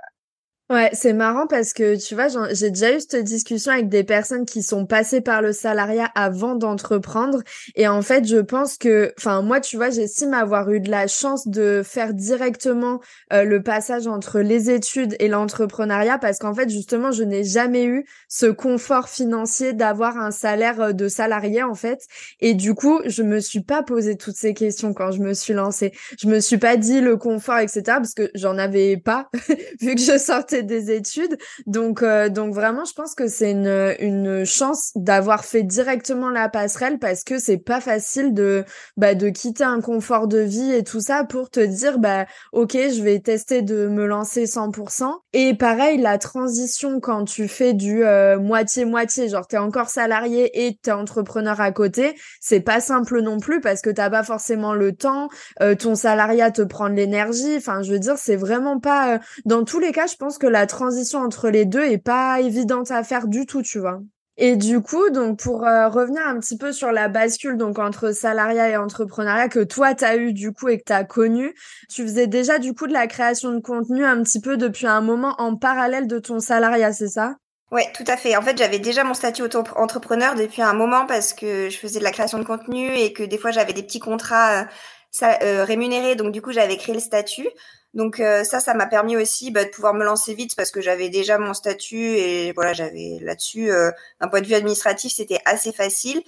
Ouais, 0.71 0.89
c'est 0.95 1.13
marrant 1.13 1.47
parce 1.47 1.75
que 1.75 1.95
tu 1.95 2.15
vois, 2.15 2.29
j'ai 2.53 2.71
déjà 2.71 2.97
eu 2.97 2.99
cette 2.99 3.23
discussion 3.23 3.71
avec 3.71 3.91
des 3.91 4.03
personnes 4.03 4.47
qui 4.47 4.63
sont 4.63 4.87
passées 4.87 5.21
par 5.21 5.43
le 5.43 5.53
salariat 5.53 6.11
avant 6.15 6.55
d'entreprendre. 6.55 7.43
Et 7.75 7.87
en 7.87 8.01
fait, 8.01 8.27
je 8.27 8.39
pense 8.39 8.79
que, 8.79 9.13
enfin, 9.19 9.43
moi, 9.43 9.61
tu 9.61 9.77
vois, 9.77 9.91
j'estime 9.91 10.33
avoir 10.33 10.71
eu 10.71 10.81
de 10.81 10.91
la 10.91 11.07
chance 11.07 11.47
de 11.47 11.83
faire 11.85 12.15
directement 12.15 13.01
euh, 13.35 13.45
le 13.45 13.63
passage 13.63 14.07
entre 14.07 14.41
les 14.41 14.71
études 14.71 15.17
et 15.19 15.29
l'entrepreneuriat 15.29 16.17
parce 16.17 16.39
qu'en 16.39 16.55
fait, 16.55 16.71
justement, 16.71 17.13
je 17.13 17.25
n'ai 17.25 17.45
jamais 17.45 17.85
eu 17.85 18.07
ce 18.31 18.47
confort 18.47 19.11
financier 19.11 19.75
d'avoir 19.75 20.17
un 20.17 20.31
salaire 20.31 20.81
euh, 20.81 20.93
de 20.93 21.09
salarié, 21.09 21.63
en 21.63 21.75
fait. 21.75 22.01
Et 22.41 22.55
du 22.55 22.73
coup, 22.75 23.01
je 23.05 23.23
me 23.23 23.39
suis 23.39 23.63
pas 23.63 23.83
posé 23.83 24.17
toutes 24.17 24.37
ces 24.37 24.55
questions 24.55 24.95
quand 24.95 25.11
je 25.11 25.21
me 25.21 25.35
suis 25.35 25.53
lancée. 25.53 25.93
Je 26.19 26.27
me 26.27 26.41
suis 26.41 26.57
pas 26.59 26.79
dit 26.79 27.03
le 27.03 27.19
confort, 27.19 27.59
etc. 27.59 27.83
parce 27.99 28.15
que 28.15 28.31
j'en 28.35 28.57
avais 28.57 28.97
pas 28.97 29.29
vu 29.83 29.95
que 29.95 30.01
je 30.01 30.17
sortais 30.17 30.54
des 30.63 30.91
études. 30.91 31.37
Donc, 31.67 32.03
euh, 32.03 32.29
donc 32.29 32.55
vraiment, 32.55 32.85
je 32.85 32.93
pense 32.93 33.15
que 33.15 33.29
c'est 33.29 33.51
une, 33.51 33.95
une 34.01 34.45
chance 34.45 34.93
d'avoir 34.95 35.45
fait 35.45 35.63
directement 35.63 36.31
la 36.31 36.49
passerelle 36.49 36.99
parce 36.99 37.25
que 37.25 37.39
c'est 37.39 37.59
pas 37.59 37.81
facile 37.81 38.35
de, 38.35 38.65
bah, 38.97 39.15
de 39.15 39.29
quitter 39.29 39.65
un 39.65 39.81
confort 39.81 40.29
de 40.29 40.39
vie 40.39 40.73
et 40.73 40.85
tout 40.85 41.01
ça 41.01 41.25
pour 41.25 41.51
te 41.51 41.61
dire, 41.61 41.99
bah, 41.99 42.27
ok, 42.53 42.73
je 42.73 43.03
vais 43.03 43.19
tester 43.21 43.63
de 43.63 43.89
me 43.89 44.07
lancer 44.07 44.45
100%. 44.45 45.13
Et 45.33 45.55
pareil, 45.55 45.99
la 45.99 46.19
transition 46.19 47.01
quand 47.01 47.25
tu 47.25 47.49
fais 47.49 47.75
du 47.75 48.05
euh, 48.05 48.39
moitié-moitié, 48.39 49.29
genre 49.29 49.47
t'es 49.47 49.59
encore 49.59 49.89
salarié 49.89 50.67
et 50.67 50.79
t'es 50.81 50.93
entrepreneur 50.93 51.61
à 51.61 51.73
côté, 51.73 52.15
c'est 52.41 52.61
pas 52.61 52.81
simple 52.81 53.21
non 53.21 53.39
plus 53.39 53.61
parce 53.61 53.81
que 53.81 53.91
t'as 53.91 54.11
pas 54.11 54.23
forcément 54.23 54.75
le 54.75 54.95
temps, 54.95 55.29
euh, 55.61 55.75
ton 55.75 55.95
salariat 55.95 56.51
te 56.51 56.63
prend 56.63 56.89
de 56.89 56.95
l'énergie. 56.95 57.57
Enfin, 57.57 57.83
je 57.83 57.93
veux 57.93 57.99
dire, 57.99 58.17
c'est 58.17 58.37
vraiment 58.37 58.79
pas. 58.81 59.21
Dans 59.45 59.65
tous 59.65 59.79
les 59.79 59.93
cas, 59.93 60.07
je 60.07 60.17
pense 60.17 60.39
que 60.39 60.44
la 60.47 60.67
transition 60.67 61.21
entre 61.21 61.51
les 61.51 61.65
deux 61.65 61.85
est 61.85 61.99
pas 61.99 62.41
évidente 62.41 62.91
à 62.91 63.03
faire 63.05 63.29
du 63.29 63.47
tout, 63.47 63.63
tu 63.63 63.79
vois. 63.79 64.01
Et 64.37 64.57
du 64.57 64.81
coup, 64.81 65.11
donc 65.11 65.39
pour 65.39 65.65
euh, 65.65 65.89
revenir 65.89 66.27
un 66.27 66.41
petit 66.41 66.59
peu 66.59 66.73
sur 66.73 66.91
la 66.91 67.07
bascule 67.09 67.57
donc 67.57 67.79
entre 67.79 68.11
salariat 68.11 68.69
et 68.69 68.77
entrepreneuriat 68.77 69.49
que 69.49 69.63
toi 69.63 69.95
tu 69.95 70.05
as 70.05 70.17
eu 70.17 70.33
du 70.33 70.53
coup 70.53 70.69
et 70.69 70.79
que 70.79 70.85
tu 70.85 70.93
as 70.93 71.05
connu, 71.05 71.55
tu 71.89 72.03
faisais 72.03 72.27
déjà 72.27 72.59
du 72.59 72.75
coup 72.75 72.89
de 72.89 72.93
la 72.93 73.07
création 73.07 73.53
de 73.53 73.61
contenu 73.61 74.05
un 74.05 74.21
petit 74.25 74.41
peu 74.41 74.57
depuis 74.57 74.89
un 74.89 75.03
moment 75.03 75.37
en 75.39 75.57
parallèle 75.57 76.09
de 76.09 76.19
ton 76.19 76.41
salariat, 76.41 76.93
c'est 76.93 77.09
ça? 77.09 77.37
Ouais, 77.71 77.91
tout 77.95 78.05
à 78.09 78.17
fait. 78.17 78.37
En 78.37 78.43
fait, 78.43 78.59
j'avais 78.59 78.79
déjà 78.79 79.05
mon 79.05 79.15
statut 79.15 79.43
auto-entrepreneur 79.43 80.35
depuis 80.35 80.63
un 80.63 80.75
moment 80.75 81.07
parce 81.07 81.33
que 81.33 81.71
je 81.71 81.79
faisais 81.79 81.99
de 82.01 82.05
la 82.05 82.13
création 82.13 82.39
de 82.39 82.45
contenu 82.45 82.93
et 82.95 83.13
que 83.13 83.23
des 83.23 83.39
fois 83.39 83.53
j'avais 83.53 83.73
des 83.73 83.83
petits 83.83 84.01
contrats 84.01 84.63
euh, 84.63 85.27
euh 85.43 85.65
rémunérés, 85.65 86.17
donc 86.17 86.33
du 86.33 86.43
coup 86.43 86.53
j'avais 86.53 86.77
créé 86.77 86.95
le 86.95 87.01
statut. 87.01 87.49
Donc 87.95 88.21
euh, 88.21 88.45
ça, 88.45 88.61
ça 88.61 88.75
m'a 88.75 88.87
permis 88.87 89.17
aussi 89.17 89.51
bah, 89.51 89.65
de 89.65 89.71
pouvoir 89.71 89.95
me 89.95 90.05
lancer 90.05 90.35
vite 90.35 90.57
parce 90.57 90.71
que 90.71 90.81
j'avais 90.81 91.09
déjà 91.09 91.39
mon 91.39 91.55
statut 91.55 91.97
et 91.97 92.53
voilà, 92.53 92.73
j'avais 92.73 93.19
là-dessus, 93.21 93.71
euh, 93.71 93.91
d'un 94.21 94.29
point 94.29 94.41
de 94.41 94.47
vue 94.47 94.55
administratif, 94.55 95.13
c'était 95.13 95.41
assez 95.47 95.73
facile. 95.73 96.23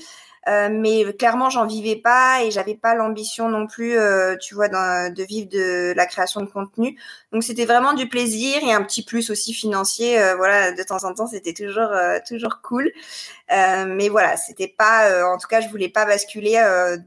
Euh, 0.49 0.69
mais 0.71 1.13
clairement, 1.15 1.51
j'en 1.51 1.67
vivais 1.67 1.97
pas 1.97 2.45
et 2.45 2.51
j'avais 2.53 2.77
pas 2.77 2.95
l'ambition 2.95 3.49
non 3.49 3.67
plus, 3.67 3.99
euh, 3.99 4.37
tu 4.37 4.55
vois, 4.55 4.69
de 4.69 5.23
vivre 5.25 5.49
de 5.49 5.93
la 5.97 6.07
création 6.07 6.41
de 6.41 6.47
contenu. 6.47 6.99
Donc 7.33 7.43
c'était 7.43 7.65
vraiment 7.65 7.95
du 7.95 8.09
plaisir 8.09 8.63
et 8.63 8.73
un 8.73 8.83
petit 8.83 9.03
plus 9.05 9.31
aussi 9.31 9.53
financier. 9.53 10.21
Euh, 10.21 10.37
voilà, 10.37 10.73
de 10.73 10.83
temps 10.85 11.03
en 11.05 11.15
temps, 11.15 11.27
c'était 11.27 11.53
toujours 11.53 11.91
toujours 12.29 12.61
cool. 12.63 12.93
mais 13.51 14.09
voilà, 14.09 14.37
c'était 14.37 14.69
pas, 14.69 15.33
en 15.33 15.39
tout 15.39 15.49
cas, 15.49 15.61
je 15.61 15.69
voulais 15.69 15.89
pas 15.89 16.05
basculer 16.07 16.55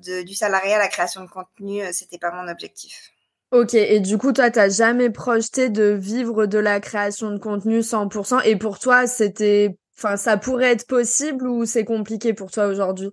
de, 0.06 0.24
du 0.24 0.36
salariat 0.36 0.76
à 0.76 0.80
la 0.80 0.88
création 0.88 1.22
de 1.24 1.30
contenu. 1.30 1.82
c'était 1.94 2.18
pas 2.18 2.32
mon 2.32 2.48
objectif. 2.50 3.14
Ok, 3.52 3.74
et 3.74 4.00
du 4.00 4.18
coup, 4.20 4.32
toi, 4.32 4.52
t'as 4.52 4.70
jamais 4.70 5.10
projeté 5.10 5.70
de 5.70 5.98
vivre 6.00 6.46
de 6.46 6.60
la 6.60 6.80
création 6.80 7.32
de 7.32 7.40
contenu 7.40 7.82
100%, 7.82 8.42
et 8.42 8.56
pour 8.56 8.78
toi, 8.78 9.08
c'était, 9.08 9.76
enfin, 9.98 10.18
ça 10.18 10.38
pourrait 10.38 10.72
être 10.72 10.86
possible 10.86 11.48
ou 11.48 11.66
c'est 11.66 11.84
compliqué 11.84 12.34
pour 12.36 12.52
toi 12.52 12.68
aujourd'hui? 12.68 13.10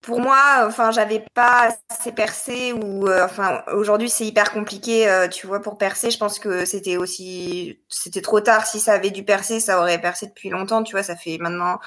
Pour 0.00 0.20
moi, 0.20 0.64
enfin, 0.66 0.90
j'avais 0.90 1.24
pas 1.34 1.76
assez 1.88 2.10
percé 2.12 2.72
ou, 2.72 3.06
euh, 3.06 3.24
enfin, 3.24 3.62
aujourd'hui 3.72 4.10
c'est 4.10 4.24
hyper 4.24 4.52
compliqué, 4.52 5.08
euh, 5.08 5.28
tu 5.28 5.46
vois, 5.46 5.60
pour 5.60 5.78
percer. 5.78 6.10
Je 6.10 6.18
pense 6.18 6.40
que 6.40 6.64
c'était 6.64 6.96
aussi, 6.96 7.80
c'était 7.88 8.20
trop 8.20 8.40
tard. 8.40 8.66
Si 8.66 8.80
ça 8.80 8.94
avait 8.94 9.10
dû 9.10 9.24
percer, 9.24 9.60
ça 9.60 9.78
aurait 9.80 10.00
percé 10.00 10.26
depuis 10.26 10.50
longtemps, 10.50 10.82
tu 10.82 10.92
vois. 10.92 11.04
Ça 11.04 11.14
fait 11.14 11.38
maintenant 11.38 11.78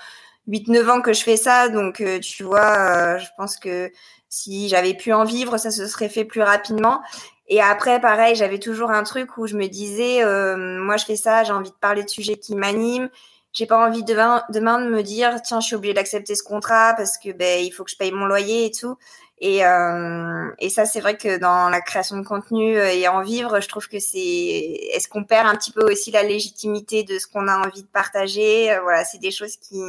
8-9 0.47 0.89
ans 0.89 1.01
que 1.01 1.11
je 1.11 1.23
fais 1.23 1.35
ça, 1.35 1.67
donc 1.67 1.99
euh, 1.99 2.19
tu 2.19 2.43
vois, 2.43 3.17
je 3.17 3.27
pense 3.37 3.57
que 3.57 3.91
si 4.29 4.69
j'avais 4.69 4.93
pu 4.93 5.11
en 5.11 5.25
vivre, 5.25 5.57
ça 5.57 5.71
se 5.71 5.85
serait 5.85 6.09
fait 6.09 6.23
plus 6.25 6.41
rapidement. 6.41 7.01
Et 7.47 7.61
après, 7.61 8.01
pareil, 8.01 8.35
j'avais 8.35 8.59
toujours 8.59 8.91
un 8.91 9.03
truc 9.03 9.37
où 9.37 9.47
je 9.47 9.55
me 9.55 9.67
disais, 9.67 10.23
moi 10.55 10.97
je 10.97 11.05
fais 11.05 11.15
ça, 11.15 11.43
j'ai 11.43 11.53
envie 11.53 11.69
de 11.69 11.75
parler 11.75 12.03
de 12.03 12.09
sujets 12.09 12.37
qui 12.37 12.55
m'animent. 12.55 13.09
J'ai 13.55 13.67
pas 13.67 13.87
envie 13.87 14.03
demain, 14.03 14.43
demain 14.49 14.81
de 14.81 14.89
me 14.89 15.01
dire 15.01 15.41
tiens 15.41 15.61
je 15.61 15.67
suis 15.67 15.75
obligée 15.77 15.93
d'accepter 15.93 16.35
ce 16.35 16.43
contrat 16.43 16.93
parce 16.97 17.17
que 17.17 17.31
ben 17.31 17.63
il 17.63 17.71
faut 17.71 17.85
que 17.85 17.91
je 17.91 17.95
paye 17.95 18.11
mon 18.11 18.25
loyer 18.25 18.65
et 18.65 18.71
tout. 18.71 18.97
Et 19.39 19.65
euh, 19.65 20.51
et 20.59 20.69
ça 20.69 20.85
c'est 20.85 20.99
vrai 20.99 21.17
que 21.17 21.37
dans 21.39 21.69
la 21.69 21.79
création 21.81 22.17
de 22.17 22.25
contenu 22.25 22.77
euh, 22.77 22.91
et 22.91 23.07
en 23.07 23.21
vivre 23.21 23.61
je 23.61 23.67
trouve 23.69 23.87
que 23.87 23.99
c'est 23.99 24.19
est-ce 24.19 25.07
qu'on 25.07 25.23
perd 25.23 25.47
un 25.47 25.55
petit 25.55 25.71
peu 25.71 25.89
aussi 25.89 26.11
la 26.11 26.23
légitimité 26.23 27.03
de 27.03 27.17
ce 27.17 27.27
qu'on 27.27 27.47
a 27.47 27.57
envie 27.65 27.83
de 27.83 27.87
partager? 27.87 28.71
Euh, 28.73 28.81
voilà 28.81 29.05
c'est 29.05 29.19
des 29.19 29.31
choses 29.31 29.55
qui 29.57 29.81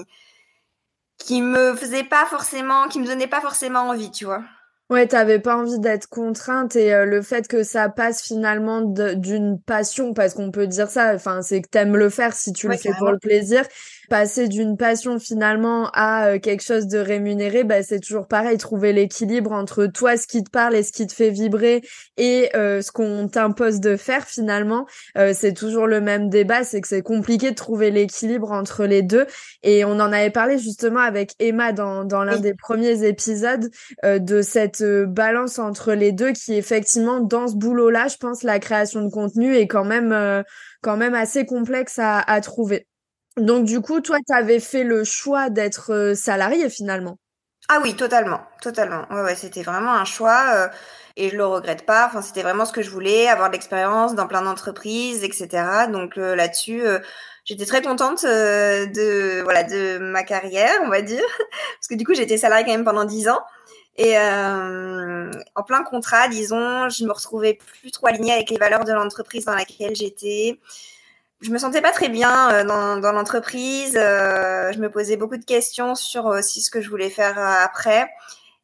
qui 1.18 1.42
me 1.42 1.74
faisaient 1.74 2.04
pas 2.04 2.26
forcément 2.26 2.88
qui 2.88 3.00
me 3.00 3.06
donnaient 3.06 3.26
pas 3.26 3.40
forcément 3.40 3.88
envie 3.88 4.10
tu 4.12 4.26
vois 4.26 4.42
Ouais, 4.88 5.08
t'avais 5.08 5.40
pas 5.40 5.56
envie 5.56 5.80
d'être 5.80 6.06
contrainte 6.08 6.76
et 6.76 6.94
euh, 6.94 7.06
le 7.06 7.20
fait 7.20 7.48
que 7.48 7.64
ça 7.64 7.88
passe 7.88 8.22
finalement 8.22 8.82
d'une 8.82 9.60
passion, 9.60 10.14
parce 10.14 10.32
qu'on 10.32 10.52
peut 10.52 10.68
dire 10.68 10.88
ça, 10.90 11.12
enfin 11.12 11.42
c'est 11.42 11.60
que 11.60 11.68
t'aimes 11.68 11.96
le 11.96 12.08
faire 12.08 12.32
si 12.34 12.52
tu 12.52 12.68
le 12.68 12.76
fais 12.76 12.92
pour 12.96 13.10
le 13.10 13.18
plaisir, 13.18 13.64
passer 14.08 14.48
d'une 14.48 14.76
passion 14.76 15.18
finalement 15.18 15.90
à 15.92 16.28
euh, 16.28 16.38
quelque 16.38 16.62
chose 16.62 16.86
de 16.86 16.98
rémunéré, 16.98 17.64
bah, 17.64 17.82
c'est 17.82 18.00
toujours 18.00 18.26
pareil, 18.26 18.58
trouver 18.58 18.92
l'équilibre 18.92 19.52
entre 19.52 19.86
toi, 19.86 20.16
ce 20.16 20.26
qui 20.26 20.42
te 20.42 20.50
parle 20.50 20.74
et 20.74 20.82
ce 20.82 20.92
qui 20.92 21.06
te 21.06 21.12
fait 21.12 21.30
vibrer 21.30 21.82
et 22.16 22.50
euh, 22.54 22.80
ce 22.82 22.92
qu'on 22.92 23.28
t'impose 23.28 23.80
de 23.80 23.96
faire 23.96 24.24
finalement, 24.26 24.86
euh, 25.18 25.32
c'est 25.34 25.52
toujours 25.52 25.86
le 25.86 26.00
même 26.00 26.28
débat, 26.28 26.64
c'est 26.64 26.80
que 26.80 26.88
c'est 26.88 27.02
compliqué 27.02 27.50
de 27.50 27.56
trouver 27.56 27.90
l'équilibre 27.90 28.52
entre 28.52 28.84
les 28.84 29.02
deux. 29.02 29.26
Et 29.62 29.84
on 29.84 29.92
en 29.92 30.12
avait 30.12 30.30
parlé 30.30 30.58
justement 30.58 31.00
avec 31.00 31.32
Emma 31.38 31.72
dans, 31.72 32.04
dans 32.04 32.24
l'un 32.24 32.38
des 32.38 32.54
premiers 32.54 33.04
épisodes 33.04 33.70
de 34.04 34.42
cette 34.42 34.82
balance 34.82 35.58
entre 35.58 35.92
les 35.92 36.12
deux 36.12 36.32
qui 36.32 36.54
effectivement 36.54 37.20
dans 37.20 37.48
ce 37.48 37.56
boulot-là, 37.56 38.08
je 38.08 38.16
pense 38.16 38.42
la 38.42 38.58
création 38.58 39.02
de 39.02 39.10
contenu 39.10 39.56
est 39.56 39.66
quand 39.66 39.84
même 39.84 40.44
quand 40.82 40.96
même 40.96 41.14
assez 41.14 41.46
complexe 41.46 41.98
à, 41.98 42.18
à 42.20 42.40
trouver. 42.40 42.86
Donc 43.36 43.64
du 43.64 43.80
coup, 43.80 44.00
toi, 44.00 44.18
tu 44.26 44.32
avais 44.32 44.60
fait 44.60 44.84
le 44.84 45.04
choix 45.04 45.50
d'être 45.50 45.92
euh, 45.92 46.14
salarié 46.14 46.70
finalement. 46.70 47.18
Ah 47.68 47.80
oui, 47.82 47.94
totalement, 47.94 48.40
totalement. 48.62 49.04
Ouais, 49.10 49.22
ouais, 49.22 49.34
c'était 49.34 49.62
vraiment 49.62 49.92
un 49.92 50.04
choix 50.04 50.44
euh, 50.54 50.68
et 51.16 51.28
je 51.28 51.36
le 51.36 51.44
regrette 51.44 51.84
pas. 51.84 52.06
Enfin, 52.06 52.22
c'était 52.22 52.42
vraiment 52.42 52.64
ce 52.64 52.72
que 52.72 52.80
je 52.80 52.90
voulais, 52.90 53.28
avoir 53.28 53.48
de 53.48 53.54
l'expérience 53.54 54.14
dans 54.14 54.26
plein 54.26 54.42
d'entreprises, 54.42 55.22
etc. 55.22 55.88
Donc 55.92 56.16
euh, 56.16 56.34
là-dessus, 56.34 56.82
j'étais 57.44 57.66
très 57.66 57.82
contente 57.82 58.24
de 58.24 59.42
voilà 59.42 59.64
de 59.64 59.98
ma 59.98 60.22
carrière, 60.22 60.74
on 60.84 60.88
va 60.88 61.02
dire, 61.02 61.24
parce 61.78 61.88
que 61.90 61.94
du 61.94 62.06
coup, 62.06 62.14
j'étais 62.14 62.38
salariée 62.38 62.64
quand 62.64 62.72
même 62.72 62.84
pendant 62.84 63.04
dix 63.04 63.28
ans. 63.28 63.40
Et 63.98 64.16
en 64.18 65.62
plein 65.66 65.82
contrat, 65.82 66.28
disons, 66.28 66.88
je 66.88 67.04
me 67.04 67.12
retrouvais 67.12 67.54
plus 67.54 67.90
trop 67.90 68.06
alignée 68.06 68.32
avec 68.32 68.50
les 68.50 68.58
valeurs 68.58 68.84
de 68.84 68.92
l'entreprise 68.92 69.46
dans 69.46 69.54
laquelle 69.54 69.96
j'étais 69.96 70.58
je 71.42 71.50
me 71.50 71.58
sentais 71.58 71.82
pas 71.82 71.92
très 71.92 72.08
bien 72.08 72.50
euh, 72.50 72.64
dans, 72.64 72.98
dans 72.98 73.12
l'entreprise. 73.12 73.96
Euh, 73.96 74.72
je 74.72 74.78
me 74.78 74.90
posais 74.90 75.16
beaucoup 75.16 75.36
de 75.36 75.44
questions 75.44 75.94
sur 75.94 76.26
aussi 76.26 76.62
ce 76.62 76.70
que 76.70 76.80
je 76.80 76.88
voulais 76.88 77.10
faire 77.10 77.38
euh, 77.38 77.64
après. 77.64 78.08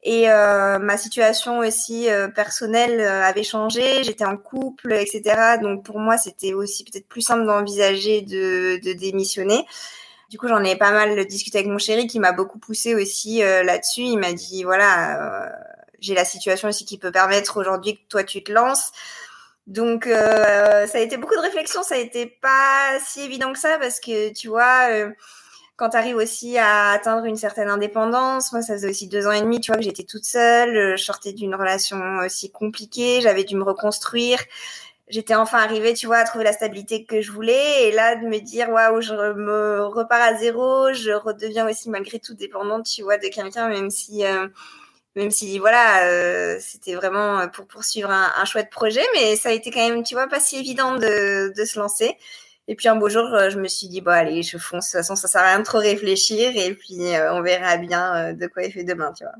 Et 0.04 0.26
ma 0.26 0.96
situation 0.96 1.60
aussi 1.60 2.08
personnelle 2.34 3.00
avait 3.00 3.44
changé. 3.44 4.02
J'étais 4.02 4.24
en 4.24 4.36
couple, 4.36 4.94
etc. 4.94 5.58
Donc 5.62 5.84
pour 5.84 6.00
moi, 6.00 6.18
c'était 6.18 6.54
aussi 6.54 6.82
peut-être 6.82 7.06
plus 7.06 7.20
simple 7.20 7.46
d'envisager 7.46 8.20
de, 8.22 8.80
de, 8.84 8.94
démissionner. 8.94 9.64
Du 10.28 10.38
coup, 10.38 10.48
j'en 10.48 10.64
ai 10.64 10.74
pas 10.74 10.90
mal 10.90 11.24
discuté 11.26 11.58
avec 11.58 11.70
mon 11.70 11.78
chéri 11.78 12.08
qui 12.08 12.18
m'a 12.18 12.32
beaucoup 12.32 12.58
poussé 12.58 12.96
aussi 12.96 13.42
là-dessus. 13.42 14.00
Il 14.00 14.18
m'a 14.18 14.32
dit 14.32 14.64
voilà, 14.64 15.52
j'ai 16.00 16.14
la 16.14 16.24
situation 16.24 16.68
aussi 16.68 16.84
qui 16.84 16.98
peut 16.98 17.12
permettre 17.12 17.60
aujourd'hui 17.60 17.94
que 17.94 18.02
toi 18.08 18.24
tu 18.24 18.42
te 18.42 18.50
lances. 18.50 18.90
Donc 19.66 20.06
euh, 20.06 20.86
ça 20.86 20.98
a 20.98 21.00
été 21.00 21.16
beaucoup 21.16 21.36
de 21.36 21.40
réflexion, 21.40 21.82
ça 21.82 21.94
a 21.94 21.98
été 21.98 22.26
pas 22.26 22.98
si 23.04 23.20
évident 23.20 23.52
que 23.52 23.58
ça 23.58 23.78
parce 23.78 24.00
que 24.00 24.32
tu 24.32 24.48
vois, 24.48 24.88
euh, 24.90 25.10
quand 25.76 25.90
tu 25.90 25.96
arrives 25.96 26.16
aussi 26.16 26.58
à 26.58 26.90
atteindre 26.90 27.24
une 27.26 27.36
certaine 27.36 27.68
indépendance, 27.68 28.52
moi 28.52 28.62
ça 28.62 28.74
faisait 28.74 28.90
aussi 28.90 29.06
deux 29.06 29.26
ans 29.26 29.32
et 29.32 29.40
demi, 29.40 29.60
tu 29.60 29.70
vois 29.70 29.78
que 29.78 29.84
j'étais 29.84 30.02
toute 30.02 30.24
seule, 30.24 30.76
euh, 30.76 30.96
je 30.96 31.04
sortais 31.04 31.32
d'une 31.32 31.54
relation 31.54 31.98
aussi 32.24 32.50
compliquée, 32.50 33.20
j'avais 33.20 33.44
dû 33.44 33.56
me 33.56 33.64
reconstruire. 33.64 34.40
J'étais 35.08 35.34
enfin 35.34 35.58
arrivée, 35.58 35.94
tu 35.94 36.06
vois, 36.06 36.18
à 36.18 36.24
trouver 36.24 36.44
la 36.44 36.52
stabilité 36.52 37.04
que 37.04 37.20
je 37.20 37.32
voulais. 37.32 37.88
Et 37.88 37.92
là, 37.92 38.16
de 38.16 38.26
me 38.26 38.38
dire, 38.38 38.70
waouh, 38.70 39.02
je 39.02 39.12
me 39.12 39.84
repars 39.84 40.22
à 40.22 40.34
zéro, 40.36 40.92
je 40.94 41.10
redeviens 41.10 41.68
aussi 41.68 41.90
malgré 41.90 42.18
tout 42.18 42.34
dépendante, 42.34 42.86
tu 42.86 43.02
vois, 43.02 43.18
de 43.18 43.28
quelqu'un, 43.28 43.68
même 43.68 43.90
si 43.90 44.24
même 45.16 45.30
si 45.30 45.58
voilà 45.58 46.06
euh, 46.06 46.58
c'était 46.60 46.94
vraiment 46.94 47.40
euh, 47.40 47.46
pour 47.48 47.66
poursuivre 47.66 48.10
un, 48.10 48.32
un, 48.36 48.44
chouette 48.44 48.70
projet 48.70 49.02
mais 49.14 49.36
ça 49.36 49.50
a 49.50 49.52
été 49.52 49.70
quand 49.70 49.86
même 49.86 50.02
tu 50.02 50.14
vois 50.14 50.28
pas 50.28 50.40
si 50.40 50.56
évident 50.56 50.96
de, 50.96 51.52
de 51.56 51.64
se 51.64 51.78
lancer. 51.78 52.16
Et 52.68 52.76
puis 52.76 52.88
un 52.88 52.96
beau 52.96 53.08
jour 53.08 53.24
euh, 53.34 53.50
je 53.50 53.58
me 53.58 53.68
suis 53.68 53.88
dit 53.88 54.00
bon 54.00 54.12
allez 54.12 54.42
je 54.42 54.58
fonce. 54.58 54.86
De 54.86 54.98
toute 54.98 55.00
façon 55.00 55.16
ça 55.16 55.28
sert 55.28 55.42
à 55.42 55.48
rien 55.48 55.58
de 55.60 55.64
trop 55.64 55.78
réfléchir. 55.78 56.52
Et 56.56 56.74
puis 56.74 56.98
on 57.32 57.42
verra 57.42 57.76
bien 57.76 58.32
de 58.34 58.46
quoi 58.46 58.64
il 58.64 58.72
fait 58.72 58.84
demain 58.84 59.12
tu 59.12 59.24
vois 59.24 59.34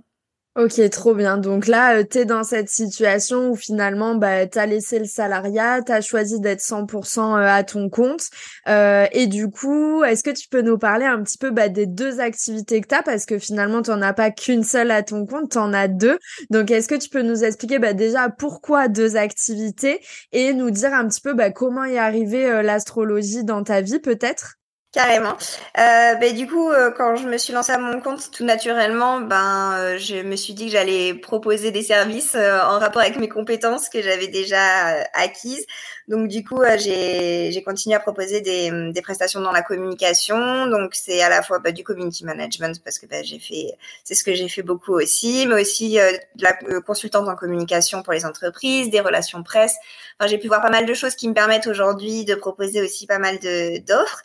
Ok, 0.54 0.78
trop 0.90 1.14
bien. 1.14 1.38
Donc 1.38 1.66
là, 1.66 1.96
euh, 1.96 2.04
tu 2.04 2.18
es 2.18 2.24
dans 2.26 2.44
cette 2.44 2.68
situation 2.68 3.52
où 3.52 3.56
finalement, 3.56 4.16
bah, 4.16 4.46
tu 4.46 4.58
laissé 4.66 4.98
le 4.98 5.06
salariat, 5.06 5.80
tu 5.80 5.92
as 5.92 6.02
choisi 6.02 6.40
d'être 6.40 6.60
100% 6.60 7.38
euh, 7.38 7.46
à 7.46 7.64
ton 7.64 7.88
compte. 7.88 8.26
Euh, 8.68 9.06
et 9.12 9.26
du 9.28 9.48
coup, 9.48 10.04
est-ce 10.04 10.22
que 10.22 10.28
tu 10.28 10.48
peux 10.50 10.60
nous 10.60 10.76
parler 10.76 11.06
un 11.06 11.22
petit 11.22 11.38
peu 11.38 11.50
bah, 11.50 11.70
des 11.70 11.86
deux 11.86 12.20
activités 12.20 12.82
que 12.82 12.88
tu 12.94 13.02
Parce 13.02 13.24
que 13.24 13.38
finalement, 13.38 13.80
tu 13.80 13.90
n'en 13.92 14.02
as 14.02 14.12
pas 14.12 14.30
qu'une 14.30 14.62
seule 14.62 14.90
à 14.90 15.02
ton 15.02 15.24
compte, 15.24 15.52
tu 15.52 15.58
en 15.58 15.72
as 15.72 15.88
deux. 15.88 16.18
Donc, 16.50 16.70
est-ce 16.70 16.86
que 16.86 16.96
tu 16.96 17.08
peux 17.08 17.22
nous 17.22 17.44
expliquer 17.44 17.78
bah, 17.78 17.94
déjà 17.94 18.28
pourquoi 18.28 18.88
deux 18.88 19.16
activités 19.16 20.00
et 20.32 20.52
nous 20.52 20.70
dire 20.70 20.92
un 20.92 21.08
petit 21.08 21.22
peu 21.22 21.32
bah, 21.32 21.50
comment 21.50 21.84
est 21.84 21.96
arrivée 21.96 22.62
l'astrologie 22.62 23.42
dans 23.44 23.64
ta 23.64 23.80
vie 23.80 24.00
peut-être? 24.00 24.58
Carrément. 24.92 25.38
Euh, 25.78 26.16
ben, 26.16 26.36
du 26.36 26.46
coup, 26.46 26.70
euh, 26.70 26.90
quand 26.90 27.16
je 27.16 27.26
me 27.26 27.38
suis 27.38 27.54
lancée 27.54 27.72
à 27.72 27.78
mon 27.78 27.98
compte, 28.02 28.30
tout 28.30 28.44
naturellement, 28.44 29.22
ben, 29.22 29.72
euh, 29.78 29.98
je 29.98 30.16
me 30.16 30.36
suis 30.36 30.52
dit 30.52 30.66
que 30.66 30.72
j'allais 30.72 31.14
proposer 31.14 31.70
des 31.70 31.82
services 31.82 32.34
euh, 32.34 32.60
en 32.60 32.78
rapport 32.78 33.00
avec 33.00 33.16
mes 33.16 33.30
compétences 33.30 33.88
que 33.88 34.02
j'avais 34.02 34.28
déjà 34.28 35.02
acquises. 35.14 35.64
Donc, 36.08 36.28
du 36.28 36.44
coup, 36.44 36.60
j'ai 36.76 37.62
continué 37.64 37.96
à 37.96 38.00
proposer 38.00 38.42
des, 38.42 38.70
des, 38.92 39.00
prestations 39.00 39.40
dans 39.40 39.52
la 39.52 39.62
communication. 39.62 40.66
Donc, 40.66 40.94
c'est 40.94 41.22
à 41.22 41.30
la 41.30 41.42
fois 41.42 41.58
bah, 41.58 41.72
du 41.72 41.84
community 41.84 42.26
management 42.26 42.78
parce 42.84 42.98
que 42.98 43.06
bah, 43.06 43.22
j'ai 43.22 43.38
fait, 43.38 43.78
c'est 44.04 44.14
ce 44.14 44.24
que 44.24 44.34
j'ai 44.34 44.48
fait 44.50 44.62
beaucoup 44.62 44.92
aussi, 44.92 45.46
mais 45.46 45.62
aussi 45.62 45.94
de 45.94 46.42
la 46.42 46.52
consultante 46.82 47.28
en 47.30 47.34
communication 47.34 48.02
pour 48.02 48.12
les 48.12 48.26
entreprises, 48.26 48.90
des 48.90 49.00
relations 49.00 49.42
presse. 49.42 49.76
Enfin, 50.20 50.28
j'ai 50.28 50.36
pu 50.36 50.48
voir 50.48 50.60
pas 50.60 50.70
mal 50.70 50.84
de 50.84 50.92
choses 50.92 51.14
qui 51.14 51.28
me 51.28 51.34
permettent 51.34 51.66
aujourd'hui 51.66 52.26
de 52.26 52.34
proposer 52.34 52.82
aussi 52.82 53.06
pas 53.06 53.18
mal 53.18 53.38
d'offres. 53.38 54.22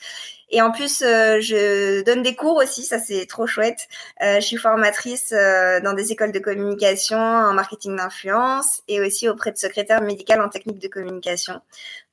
Et 0.50 0.62
en 0.62 0.72
plus, 0.72 1.02
euh, 1.02 1.42
je 1.42 2.04
donne 2.04 2.24
des 2.24 2.36
cours 2.36 2.56
aussi, 2.56 2.84
ça 2.84 3.00
c'est 3.00 3.26
trop 3.26 3.48
chouette. 3.48 3.88
Euh, 4.22 4.36
je 4.36 4.46
suis 4.46 4.58
formatrice 4.58 5.34
euh, 5.34 5.82
dans 5.82 5.94
des 5.94 6.14
écoles 6.14 6.32
de 6.32 6.40
communication 6.40 7.18
en 7.18 7.54
marketing 7.54 7.98
d'influence 7.98 8.82
et 8.88 9.02
aussi 9.02 9.28
auprès 9.28 9.52
de 9.52 9.58
secrétaires 9.58 10.02
médicales 10.02 10.42
en 10.42 10.48
technique 10.48 10.80
de 10.80 10.88
communication. 10.88 11.60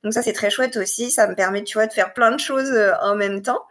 Donc 0.03 0.13
ça 0.13 0.21
c'est 0.21 0.33
très 0.33 0.49
chouette 0.49 0.75
aussi, 0.75 1.11
ça 1.11 1.27
me 1.27 1.35
permet 1.35 1.63
tu 1.63 1.77
vois 1.77 1.87
de 1.87 1.93
faire 1.93 2.13
plein 2.13 2.31
de 2.31 2.39
choses 2.39 2.73
en 3.01 3.15
même 3.15 3.41
temps. 3.41 3.63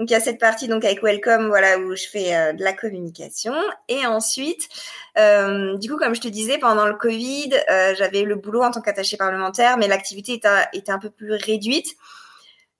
Donc 0.00 0.10
il 0.10 0.12
y 0.12 0.16
a 0.16 0.20
cette 0.20 0.38
partie 0.38 0.66
donc 0.68 0.84
avec 0.84 1.02
Welcome 1.02 1.48
voilà 1.48 1.78
où 1.78 1.94
je 1.96 2.06
fais 2.06 2.52
de 2.54 2.62
la 2.62 2.72
communication 2.72 3.54
et 3.88 4.06
ensuite 4.06 4.68
du 5.16 5.90
coup 5.90 5.96
comme 5.96 6.14
je 6.14 6.20
te 6.20 6.28
disais 6.28 6.58
pendant 6.58 6.86
le 6.86 6.94
Covid 6.94 7.50
j'avais 7.96 8.22
le 8.22 8.36
boulot 8.36 8.62
en 8.62 8.70
tant 8.70 8.80
qu'attaché 8.80 9.16
parlementaire 9.16 9.76
mais 9.76 9.88
l'activité 9.88 10.34
était, 10.34 10.48
était 10.72 10.92
un 10.92 11.00
peu 11.00 11.10
plus 11.10 11.32
réduite 11.32 11.96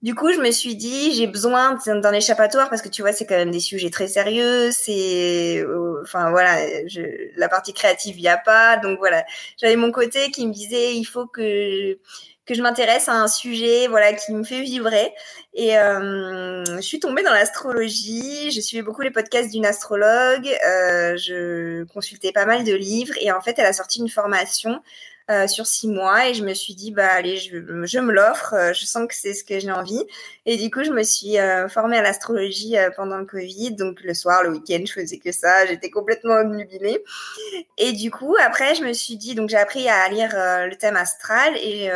du 0.03 0.15
coup, 0.15 0.33
je 0.33 0.39
me 0.39 0.51
suis 0.53 0.77
dit, 0.77 1.13
j'ai 1.15 1.27
besoin 1.27 1.77
d'un 1.87 2.13
échappatoire 2.13 2.71
parce 2.71 2.83
que 2.83 2.89
tu 2.89 3.03
vois, 3.03 3.13
c'est 3.13 3.27
quand 3.27 3.35
même 3.37 3.51
des 3.51 3.61
sujets 3.61 3.91
très 3.91 4.07
sérieux. 4.07 4.71
C'est, 4.71 5.59
euh, 5.61 6.01
enfin 6.03 6.31
voilà, 6.31 6.87
je, 6.87 7.01
la 7.37 7.49
partie 7.49 7.73
créative, 7.73 8.17
il 8.17 8.23
y 8.23 8.29
a 8.29 8.37
pas. 8.37 8.77
Donc 8.77 8.99
voilà, 8.99 9.25
j'avais 9.61 9.77
mon 9.77 9.91
côté 9.91 10.31
qui 10.31 10.47
me 10.47 10.53
disait, 10.53 10.95
il 10.95 11.05
faut 11.05 11.27
que 11.27 11.99
que 12.49 12.55
je 12.55 12.63
m'intéresse 12.63 13.09
à 13.09 13.13
un 13.13 13.29
sujet, 13.29 13.89
voilà, 13.89 14.15
qui 14.15 14.33
me 14.33 14.43
fait 14.43 14.63
vibrer. 14.63 15.13
Et 15.53 15.79
euh, 15.79 16.65
je 16.65 16.81
suis 16.81 16.99
tombée 16.99 17.23
dans 17.23 17.33
l'astrologie. 17.33 18.51
Je 18.51 18.61
suivais 18.61 18.83
beaucoup 18.83 19.03
les 19.03 19.11
podcasts 19.11 19.51
d'une 19.51 19.67
astrologue. 19.67 20.49
Euh, 20.67 21.17
je 21.19 21.85
consultais 21.93 22.33
pas 22.33 22.47
mal 22.47 22.65
de 22.65 22.73
livres 22.73 23.15
et 23.21 23.31
en 23.33 23.41
fait, 23.43 23.55
elle 23.59 23.67
a 23.67 23.75
sorti 23.75 24.01
une 24.01 24.09
formation 24.09 24.81
euh, 25.31 25.47
sur 25.47 25.67
six 25.67 25.89
mois 25.89 26.29
et 26.29 26.33
je 26.33 26.43
me 26.43 26.55
suis 26.55 26.75
dit 26.75 26.91
bah 26.91 27.07
allez 27.13 27.37
je, 27.37 27.59
je 27.85 27.99
me 27.99 28.13
l'offre 28.13 28.55
euh, 28.55 28.73
je 28.73 28.87
sens 28.87 29.07
que 29.07 29.15
c'est 29.15 29.35
ce 29.35 29.45
que 29.45 29.59
j'ai 29.59 29.71
envie. 29.71 30.03
Et 30.47 30.57
du 30.57 30.71
coup 30.71 30.83
je 30.85 30.91
me 30.91 31.03
suis 31.03 31.39
euh, 31.39 31.69
formée 31.69 31.99
à 31.99 32.03
l'astrologie 32.03 32.77
pendant 32.97 33.19
le 33.19 33.27
Covid. 33.27 33.73
Donc 33.73 34.01
le 34.01 34.15
soir 34.15 34.43
le 34.43 34.51
week-end 34.51 34.83
je 34.87 34.93
faisais 34.93 35.19
que 35.19 35.31
ça. 35.31 35.67
J'étais 35.67 35.91
complètement 35.91 36.35
obnubilée 36.35 37.05
et 37.77 37.93
du 37.93 38.11
coup 38.11 38.37
après 38.43 38.75
je 38.75 38.83
me 38.83 38.95
suis 38.95 39.17
dit 39.17 39.35
donc 39.35 39.51
j'ai 39.51 39.59
appris 39.59 39.87
à 39.87 40.09
lire 40.09 40.31
le 40.35 40.75
thème 40.77 40.97
astral 40.97 41.55
et 41.57 41.91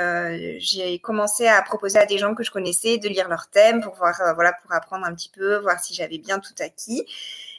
j'ai 0.61 0.99
commencé 0.99 1.47
à 1.47 1.63
proposer 1.63 1.99
à 1.99 2.05
des 2.05 2.19
gens 2.19 2.35
que 2.35 2.43
je 2.43 2.51
connaissais 2.51 2.99
de 2.99 3.09
lire 3.09 3.31
leur 3.31 3.49
thème 3.49 3.81
pour 3.81 3.95
voir 3.95 4.15
voilà 4.35 4.53
pour 4.53 4.73
apprendre 4.73 5.07
un 5.07 5.15
petit 5.15 5.31
peu 5.31 5.57
voir 5.57 5.81
si 5.81 5.95
j'avais 5.95 6.19
bien 6.19 6.39
tout 6.39 6.55
acquis 6.61 7.07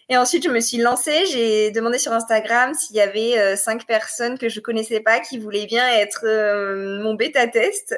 et 0.09 0.17
ensuite, 0.17 0.43
je 0.43 0.49
me 0.49 0.59
suis 0.59 0.77
lancée. 0.77 1.25
J'ai 1.31 1.71
demandé 1.71 1.97
sur 1.97 2.11
Instagram 2.11 2.73
s'il 2.73 2.95
y 2.95 3.01
avait 3.01 3.39
euh, 3.39 3.55
cinq 3.55 3.85
personnes 3.85 4.37
que 4.37 4.49
je 4.49 4.59
connaissais 4.59 4.99
pas 4.99 5.19
qui 5.19 5.37
voulaient 5.37 5.65
bien 5.65 5.87
être 5.87 6.25
euh, 6.25 7.01
mon 7.01 7.13
bêta 7.13 7.47
test. 7.47 7.97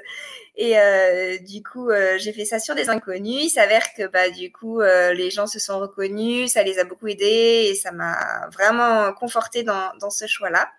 Et 0.55 0.79
euh, 0.79 1.37
du 1.39 1.63
coup, 1.63 1.89
j'ai 2.17 2.31
fait 2.31 2.45
ça 2.45 2.59
sur 2.59 2.75
des 2.75 2.89
inconnus. 2.89 3.43
Il 3.43 3.49
s'avère 3.49 3.93
que 3.93 4.07
bah 4.07 4.29
du 4.29 4.53
coup, 4.53 4.79
les 4.79 5.29
gens 5.29 5.47
se 5.47 5.59
sont 5.59 5.79
reconnus, 5.79 6.53
ça 6.53 6.63
les 6.63 6.79
a 6.79 6.85
beaucoup 6.85 7.07
aidés 7.07 7.67
et 7.69 7.75
ça 7.75 7.91
m'a 7.91 8.47
vraiment 8.53 9.11
conforté 9.11 9.63
dans, 9.63 9.91
dans 9.99 10.09
ce 10.09 10.27
choix-là. 10.27 10.69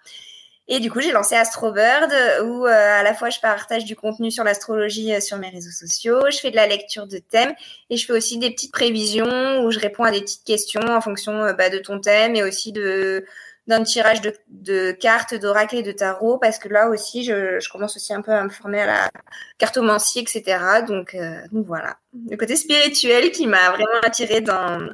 Et 0.68 0.80
du 0.80 0.90
coup, 0.90 1.00
j'ai 1.00 1.12
lancé 1.12 1.36
Astrobird 1.36 2.12
où 2.44 2.66
euh, 2.66 2.70
à 2.70 3.04
la 3.04 3.14
fois 3.14 3.30
je 3.30 3.38
partage 3.38 3.84
du 3.84 3.94
contenu 3.94 4.32
sur 4.32 4.42
l'astrologie 4.42 5.14
euh, 5.14 5.20
sur 5.20 5.38
mes 5.38 5.48
réseaux 5.48 5.70
sociaux, 5.70 6.20
je 6.30 6.38
fais 6.38 6.50
de 6.50 6.56
la 6.56 6.66
lecture 6.66 7.06
de 7.06 7.18
thèmes 7.18 7.54
et 7.88 7.96
je 7.96 8.04
fais 8.04 8.12
aussi 8.12 8.38
des 8.38 8.50
petites 8.50 8.72
prévisions 8.72 9.62
où 9.62 9.70
je 9.70 9.78
réponds 9.78 10.02
à 10.02 10.10
des 10.10 10.20
petites 10.20 10.44
questions 10.44 10.80
en 10.80 11.00
fonction 11.00 11.32
euh, 11.44 11.52
bah, 11.52 11.70
de 11.70 11.78
ton 11.78 12.00
thème 12.00 12.34
et 12.34 12.42
aussi 12.42 12.72
de 12.72 13.24
d'un 13.68 13.82
tirage 13.82 14.20
de, 14.20 14.32
de 14.48 14.92
cartes 14.92 15.34
d'oracle 15.34 15.74
et 15.74 15.82
de 15.82 15.90
tarot 15.90 16.38
parce 16.38 16.58
que 16.60 16.68
là 16.68 16.88
aussi 16.88 17.24
je, 17.24 17.58
je, 17.58 17.68
commence 17.68 17.96
aussi 17.96 18.14
un 18.14 18.22
peu 18.22 18.30
à 18.30 18.44
me 18.44 18.48
former 18.48 18.82
à 18.82 18.86
la 18.86 19.10
cartomancie 19.58 20.20
etc 20.20 20.84
donc, 20.86 21.16
donc 21.50 21.66
voilà. 21.66 21.96
Le 22.30 22.36
côté 22.36 22.54
spirituel 22.54 23.32
qui 23.32 23.48
m'a 23.48 23.70
vraiment 23.70 24.00
attiré 24.04 24.40
dans 24.40 24.88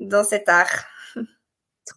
dans 0.00 0.24
cet 0.24 0.48
art 0.48 0.86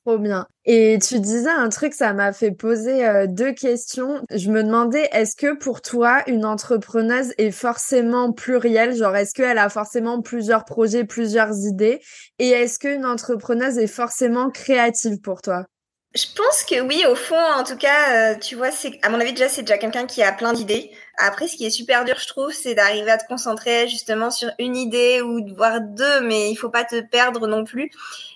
Trop 0.02 0.18
bien. 0.18 0.48
Et 0.66 0.98
tu 1.06 1.20
disais 1.20 1.50
un 1.50 1.70
truc, 1.70 1.94
ça 1.94 2.14
m'a 2.14 2.34
fait 2.34 2.52
poser 2.52 3.06
euh, 3.06 3.28
deux 3.28 3.54
questions. 3.54 4.22
Je 4.32 4.50
me 4.50 4.64
demandais, 4.64 5.08
est-ce 5.12 5.36
que 5.36 5.56
pour 5.56 5.82
toi, 5.82 6.24
une 6.28 6.46
entrepreneuse 6.46 7.34
est 7.38 7.52
forcément 7.52 8.32
plurielle? 8.34 8.96
Genre, 8.96 9.16
est-ce 9.16 9.34
qu'elle 9.34 9.58
a 9.60 9.70
forcément 9.70 10.22
plusieurs 10.22 10.66
projets, 10.66 11.04
plusieurs 11.06 11.54
idées? 11.68 12.02
Et 12.40 12.50
est-ce 12.50 12.80
qu'une 12.80 13.06
entrepreneuse 13.06 13.78
est 13.78 13.88
forcément 13.88 14.50
créative 14.50 15.20
pour 15.22 15.42
toi? 15.42 15.66
Je 16.16 16.26
pense 16.36 16.64
que 16.64 16.80
oui, 16.82 17.06
au 17.10 17.16
fond, 17.16 17.36
en 17.36 17.64
tout 17.64 17.76
cas, 17.76 18.34
euh, 18.34 18.40
tu 18.40 18.56
vois, 18.56 18.70
c'est 18.72 19.00
à 19.02 19.10
mon 19.10 19.20
avis 19.20 19.32
déjà 19.32 19.50
c'est 19.50 19.64
déjà 19.64 19.80
quelqu'un 19.80 20.06
qui 20.06 20.22
a 20.22 20.32
plein 20.32 20.54
d'idées. 20.54 20.92
Après, 21.18 21.48
ce 21.48 21.56
qui 21.56 21.66
est 21.66 21.72
super 21.72 22.06
dur, 22.06 22.16
je 22.20 22.28
trouve, 22.28 22.52
c'est 22.52 22.76
d'arriver 22.76 23.10
à 23.10 23.18
te 23.18 23.26
concentrer 23.28 23.88
justement 23.88 24.30
sur 24.30 24.52
une 24.60 24.78
idée 24.78 25.22
ou 25.22 25.44
voire 25.56 25.82
deux, 25.82 26.22
mais 26.22 26.52
il 26.52 26.56
faut 26.56 26.70
pas 26.70 26.84
te 26.84 27.02
perdre 27.02 27.48
non 27.48 27.64
plus. 27.64 27.90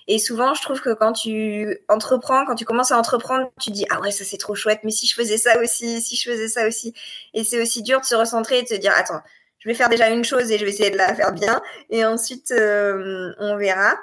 Et 0.08 0.18
souvent, 0.18 0.54
je 0.54 0.62
trouve 0.62 0.80
que 0.80 0.92
quand 0.92 1.12
tu 1.12 1.78
entreprends, 1.88 2.44
quand 2.46 2.56
tu 2.56 2.64
commences 2.64 2.90
à 2.90 2.98
entreprendre, 2.98 3.50
tu 3.60 3.70
dis 3.70 3.86
ah 3.90 4.00
ouais 4.00 4.10
ça 4.10 4.24
c'est 4.24 4.38
trop 4.38 4.56
chouette, 4.56 4.80
mais 4.82 4.90
si 4.90 5.06
je 5.06 5.14
faisais 5.14 5.38
ça 5.38 5.60
aussi, 5.60 6.02
si 6.02 6.16
je 6.16 6.30
faisais 6.30 6.48
ça 6.48 6.66
aussi, 6.66 6.94
et 7.32 7.44
c'est 7.44 7.62
aussi 7.62 7.82
dur 7.82 8.00
de 8.00 8.06
se 8.06 8.16
recentrer 8.16 8.58
et 8.58 8.62
de 8.64 8.68
se 8.68 8.74
dire 8.74 8.92
attends, 8.96 9.22
je 9.58 9.68
vais 9.68 9.74
faire 9.74 9.88
déjà 9.88 10.08
une 10.08 10.24
chose 10.24 10.50
et 10.50 10.58
je 10.58 10.64
vais 10.64 10.70
essayer 10.70 10.90
de 10.90 10.96
la 10.96 11.14
faire 11.14 11.32
bien, 11.32 11.60
et 11.90 12.04
ensuite 12.04 12.52
euh, 12.52 13.32
on 13.38 13.56
verra. 13.56 13.94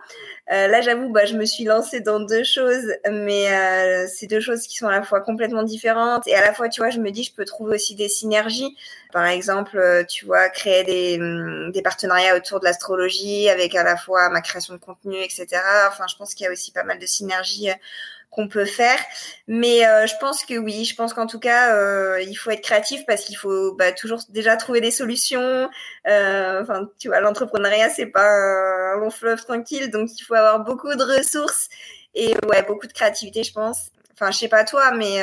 Euh, 0.52 0.68
là, 0.68 0.82
j'avoue, 0.82 1.10
bah, 1.10 1.26
je 1.26 1.34
me 1.36 1.44
suis 1.46 1.64
lancée 1.64 2.02
dans 2.02 2.20
deux 2.20 2.44
choses, 2.44 2.94
mais 3.12 3.52
euh, 3.52 4.08
c'est 4.08 4.28
deux 4.28 4.40
choses 4.40 4.68
qui 4.68 4.78
sont 4.78 4.88
à 4.88 4.92
la 4.92 5.02
fois 5.02 5.22
complètement 5.22 5.64
différentes 5.64 6.28
et 6.28 6.36
à 6.36 6.42
la 6.42 6.54
fois, 6.54 6.70
tu 6.70 6.82
vois, 6.82 6.92
je 6.92 7.00
me 7.00 7.10
dis, 7.10 7.24
je 7.24 7.34
peux 7.34 7.46
trouver 7.46 7.76
aussi 7.76 7.96
des 7.96 8.10
synergies. 8.10 8.78
Par 9.12 9.26
exemple, 9.26 9.78
euh, 9.78 10.04
tu 10.04 10.26
vois, 10.26 10.50
créer 10.50 10.84
des, 10.84 11.18
hum, 11.20 11.72
des 11.72 11.82
partenariats 11.82 12.36
autour 12.36 12.60
de 12.60 12.66
l'astrologie 12.66 13.50
avec 13.50 13.74
à 13.74 13.84
la 13.84 13.98
fois 13.98 14.30
ma 14.30 14.42
création 14.42 14.76
de 14.76 14.80
contenu, 14.80 15.16
etc. 15.18 15.48
Enfin, 15.88 16.06
je 16.08 16.16
pense 16.16 16.36
qu'il 16.36 16.44
y 16.46 16.48
a 16.48 16.52
aussi 16.52 16.72
pas 16.72 16.84
mal 16.84 17.00
de 17.00 17.06
synergies 17.08 17.70
qu'on 18.36 18.48
peut 18.48 18.66
faire. 18.66 19.00
Mais 19.48 19.86
euh, 19.88 20.06
je 20.08 20.14
pense 20.20 20.46
que 20.46 20.58
oui, 20.58 20.86
je 20.86 20.96
pense 20.96 21.14
qu'en 21.14 21.28
tout 21.28 21.40
cas, 21.40 21.76
euh, 21.76 22.22
il 22.22 22.36
faut 22.36 22.52
être 22.52 22.62
créatif 22.62 23.06
parce 23.08 23.24
qu'il 23.24 23.38
faut 23.38 23.74
bah, 23.74 23.92
toujours 23.94 24.20
déjà 24.30 24.58
trouver 24.58 24.82
des 24.82 24.92
solutions. 24.92 25.70
Euh, 26.08 26.62
enfin, 26.62 26.90
tu 27.00 27.08
vois, 27.08 27.22
l'entrepreneuriat 27.22 27.90
c'est 27.90 28.08
pas 28.08 28.28
un 28.28 28.98
long 29.00 29.10
fleuve 29.10 29.44
tranquille, 29.44 29.90
donc 29.90 30.10
il 30.20 30.24
faut 30.24 30.36
avoir 30.36 30.64
beaucoup 30.64 30.94
de 30.94 31.04
ressources 31.04 31.70
et 32.14 32.34
ouais, 32.48 32.64
beaucoup 32.64 32.88
de 32.88 32.94
créativité, 32.94 33.44
je 33.44 33.54
pense. 33.54 33.90
Enfin, 34.14 34.32
je 34.32 34.38
sais 34.38 34.48
pas 34.48 34.64
toi, 34.64 34.92
mais 34.92 35.20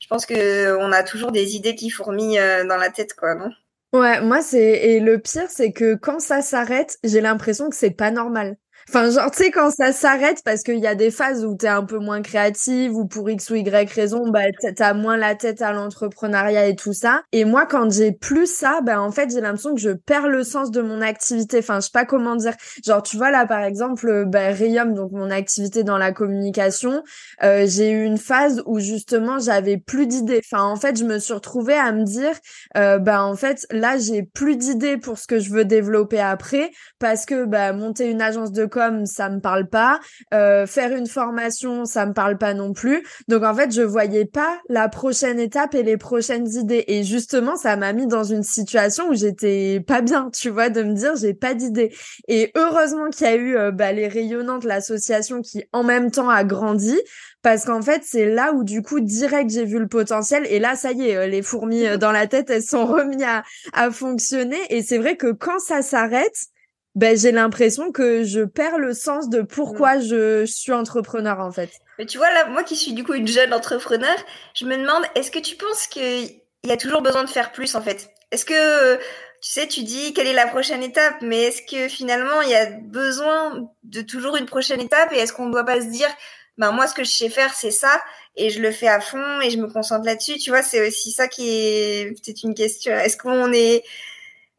je 0.00 0.06
pense 0.08 0.26
que 0.26 0.76
on 0.76 0.92
a 0.92 1.02
toujours 1.02 1.32
des 1.32 1.56
idées 1.56 1.74
qui 1.74 1.90
fourmillent 1.90 2.64
dans 2.68 2.76
la 2.76 2.90
tête, 2.90 3.14
quoi, 3.14 3.34
non? 3.34 3.50
Ouais, 3.94 4.20
moi 4.20 4.42
c'est 4.42 4.58
et 4.58 4.98
le 4.98 5.20
pire 5.20 5.48
c'est 5.48 5.70
que 5.70 5.94
quand 5.94 6.18
ça 6.18 6.42
s'arrête, 6.42 6.98
j'ai 7.04 7.20
l'impression 7.20 7.70
que 7.70 7.76
c'est 7.76 7.92
pas 7.92 8.10
normal. 8.10 8.56
Enfin, 8.88 9.10
genre, 9.10 9.30
tu 9.30 9.44
sais, 9.44 9.50
quand 9.50 9.70
ça 9.70 9.92
s'arrête, 9.92 10.42
parce 10.44 10.62
qu'il 10.62 10.78
y 10.78 10.86
a 10.86 10.94
des 10.94 11.10
phases 11.10 11.44
où 11.44 11.56
t'es 11.56 11.68
un 11.68 11.84
peu 11.84 11.98
moins 11.98 12.20
créative, 12.22 12.94
ou 12.94 13.06
pour 13.06 13.28
X 13.30 13.50
ou 13.50 13.54
Y 13.54 13.90
raison, 13.90 14.28
bah, 14.30 14.42
t'as 14.76 14.92
moins 14.94 15.16
la 15.16 15.34
tête 15.34 15.62
à 15.62 15.72
l'entrepreneuriat 15.72 16.66
et 16.66 16.76
tout 16.76 16.92
ça. 16.92 17.22
Et 17.32 17.44
moi, 17.44 17.66
quand 17.66 17.90
j'ai 17.90 18.12
plus 18.12 18.46
ça, 18.50 18.80
bah, 18.82 19.00
en 19.00 19.10
fait, 19.10 19.30
j'ai 19.32 19.40
l'impression 19.40 19.74
que 19.74 19.80
je 19.80 19.90
perds 19.90 20.28
le 20.28 20.44
sens 20.44 20.70
de 20.70 20.82
mon 20.82 21.00
activité. 21.00 21.58
Enfin, 21.58 21.76
je 21.80 21.86
sais 21.86 21.90
pas 21.92 22.04
comment 22.04 22.36
dire. 22.36 22.54
Genre, 22.84 23.02
tu 23.02 23.16
vois, 23.16 23.30
là, 23.30 23.46
par 23.46 23.62
exemple, 23.64 24.24
bah, 24.26 24.48
Rium, 24.48 24.94
donc 24.94 25.12
mon 25.12 25.30
activité 25.30 25.82
dans 25.82 25.98
la 25.98 26.12
communication, 26.12 27.02
euh, 27.42 27.64
j'ai 27.66 27.90
eu 27.90 28.04
une 28.04 28.18
phase 28.18 28.62
où, 28.66 28.80
justement, 28.80 29.38
j'avais 29.38 29.78
plus 29.78 30.06
d'idées. 30.06 30.40
Enfin, 30.44 30.62
en 30.64 30.76
fait, 30.76 30.98
je 30.98 31.04
me 31.04 31.18
suis 31.18 31.32
retrouvée 31.32 31.74
à 31.74 31.92
me 31.92 32.04
dire, 32.04 32.34
euh, 32.76 32.98
bah, 32.98 33.24
en 33.24 33.34
fait, 33.34 33.66
là, 33.70 33.96
j'ai 33.98 34.22
plus 34.22 34.56
d'idées 34.56 34.98
pour 34.98 35.18
ce 35.18 35.26
que 35.26 35.38
je 35.38 35.50
veux 35.50 35.64
développer 35.64 36.20
après, 36.20 36.70
parce 36.98 37.24
que, 37.24 37.44
bah, 37.46 37.72
monter 37.72 38.10
une 38.10 38.20
agence 38.22 38.52
de 38.52 38.66
comme 38.74 39.06
ça 39.06 39.30
me 39.30 39.38
parle 39.38 39.68
pas. 39.68 40.00
Euh, 40.34 40.66
faire 40.66 40.90
une 40.96 41.06
formation, 41.06 41.84
ça 41.84 42.06
me 42.06 42.12
parle 42.12 42.38
pas 42.38 42.54
non 42.54 42.72
plus. 42.72 43.06
Donc 43.28 43.44
en 43.44 43.54
fait, 43.54 43.72
je 43.72 43.82
voyais 43.82 44.24
pas 44.24 44.58
la 44.68 44.88
prochaine 44.88 45.38
étape 45.38 45.76
et 45.76 45.84
les 45.84 45.96
prochaines 45.96 46.48
idées. 46.48 46.84
Et 46.88 47.04
justement, 47.04 47.54
ça 47.54 47.76
m'a 47.76 47.92
mis 47.92 48.08
dans 48.08 48.24
une 48.24 48.42
situation 48.42 49.10
où 49.10 49.14
j'étais 49.14 49.80
pas 49.86 50.00
bien, 50.00 50.28
tu 50.32 50.50
vois, 50.50 50.70
de 50.70 50.82
me 50.82 50.92
dire 50.92 51.14
j'ai 51.14 51.34
pas 51.34 51.54
d'idée. 51.54 51.94
Et 52.26 52.50
heureusement 52.56 53.10
qu'il 53.10 53.28
y 53.28 53.30
a 53.30 53.36
eu 53.36 53.56
euh, 53.56 53.70
bah, 53.70 53.92
les 53.92 54.08
rayonnantes, 54.08 54.64
l'association 54.64 55.40
qui 55.40 55.62
en 55.72 55.84
même 55.84 56.10
temps 56.10 56.28
a 56.28 56.42
grandi 56.42 56.98
parce 57.42 57.66
qu'en 57.66 57.82
fait 57.82 58.02
c'est 58.04 58.26
là 58.26 58.54
où 58.54 58.64
du 58.64 58.80
coup 58.82 59.00
direct 59.00 59.50
j'ai 59.50 59.66
vu 59.66 59.78
le 59.78 59.86
potentiel 59.86 60.46
et 60.48 60.58
là 60.58 60.76
ça 60.76 60.92
y 60.92 61.10
est 61.10 61.16
euh, 61.16 61.26
les 61.26 61.42
fourmis 61.42 61.84
dans 61.98 62.10
la 62.10 62.26
tête 62.26 62.48
elles 62.48 62.62
sont 62.62 62.86
remises 62.86 63.22
à, 63.22 63.42
à 63.74 63.90
fonctionner 63.90 64.56
et 64.70 64.82
c'est 64.82 64.96
vrai 64.96 65.16
que 65.16 65.30
quand 65.30 65.58
ça 65.58 65.82
s'arrête 65.82 66.48
ben 66.94 67.16
j'ai 67.16 67.32
l'impression 67.32 67.92
que 67.92 68.24
je 68.24 68.40
perds 68.40 68.78
le 68.78 68.94
sens 68.94 69.28
de 69.28 69.42
pourquoi 69.42 69.96
mm. 69.96 70.02
je, 70.02 70.44
suis 70.46 70.72
entrepreneur 70.72 71.40
en 71.40 71.50
fait. 71.50 71.70
Mais 71.98 72.06
tu 72.06 72.18
vois 72.18 72.32
là, 72.32 72.46
moi 72.46 72.62
qui 72.62 72.76
suis 72.76 72.92
du 72.92 73.04
coup 73.04 73.14
une 73.14 73.28
jeune 73.28 73.52
entrepreneur, 73.52 74.16
je 74.54 74.64
me 74.64 74.76
demande 74.76 75.04
est-ce 75.14 75.30
que 75.30 75.38
tu 75.38 75.56
penses 75.56 75.86
qu'il 75.86 76.40
y 76.64 76.72
a 76.72 76.76
toujours 76.76 77.02
besoin 77.02 77.24
de 77.24 77.30
faire 77.30 77.52
plus 77.52 77.74
en 77.74 77.82
fait? 77.82 78.10
Est-ce 78.30 78.44
que 78.44 78.96
tu 78.96 79.50
sais, 79.50 79.68
tu 79.68 79.82
dis 79.82 80.14
quelle 80.14 80.26
est 80.26 80.32
la 80.32 80.46
prochaine 80.46 80.82
étape, 80.82 81.16
mais 81.20 81.42
est-ce 81.42 81.62
que 81.62 81.88
finalement 81.88 82.40
il 82.42 82.50
y 82.50 82.54
a 82.54 82.66
besoin 82.70 83.68
de 83.82 84.00
toujours 84.00 84.36
une 84.36 84.46
prochaine 84.46 84.80
étape 84.80 85.12
et 85.12 85.18
est-ce 85.18 85.32
qu'on 85.32 85.46
ne 85.46 85.52
doit 85.52 85.64
pas 85.64 85.80
se 85.80 85.86
dire 85.86 86.08
ben 86.56 86.70
moi 86.70 86.86
ce 86.86 86.94
que 86.94 87.04
je 87.04 87.10
sais 87.10 87.28
faire 87.28 87.52
c'est 87.52 87.72
ça 87.72 88.00
et 88.36 88.50
je 88.50 88.60
le 88.60 88.70
fais 88.72 88.88
à 88.88 89.00
fond 89.00 89.40
et 89.40 89.50
je 89.50 89.58
me 89.58 89.68
concentre 89.68 90.06
là-dessus, 90.06 90.38
tu 90.38 90.50
vois, 90.50 90.62
c'est 90.62 90.86
aussi 90.86 91.12
ça 91.12 91.28
qui 91.28 91.48
est 91.48 92.10
peut-être 92.10 92.42
une 92.42 92.54
question. 92.54 92.92
Est-ce 92.92 93.16
qu'on 93.16 93.52
est 93.52 93.84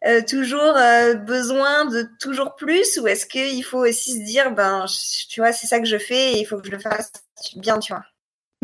euh, 0.06 0.22
toujours 0.28 0.76
euh, 0.78 1.16
besoin 1.16 1.86
de 1.86 2.08
toujours 2.20 2.56
plus 2.56 2.98
ou 3.00 3.08
est-ce 3.08 3.26
qu'il 3.26 3.64
faut 3.64 3.86
aussi 3.86 4.20
se 4.20 4.26
dire 4.26 4.52
ben 4.54 4.86
tu 5.30 5.40
vois 5.42 5.52
c'est 5.52 5.68
ça 5.68 5.80
que 5.80 5.86
je 5.86 5.98
fais 5.98 6.34
et 6.34 6.40
il 6.42 6.46
faut 6.46 6.58
que 6.60 6.68
je 6.68 6.72
le 6.72 6.80
fasse 6.80 7.12
bien 7.56 7.80
tu 7.80 7.94
vois? 7.94 8.04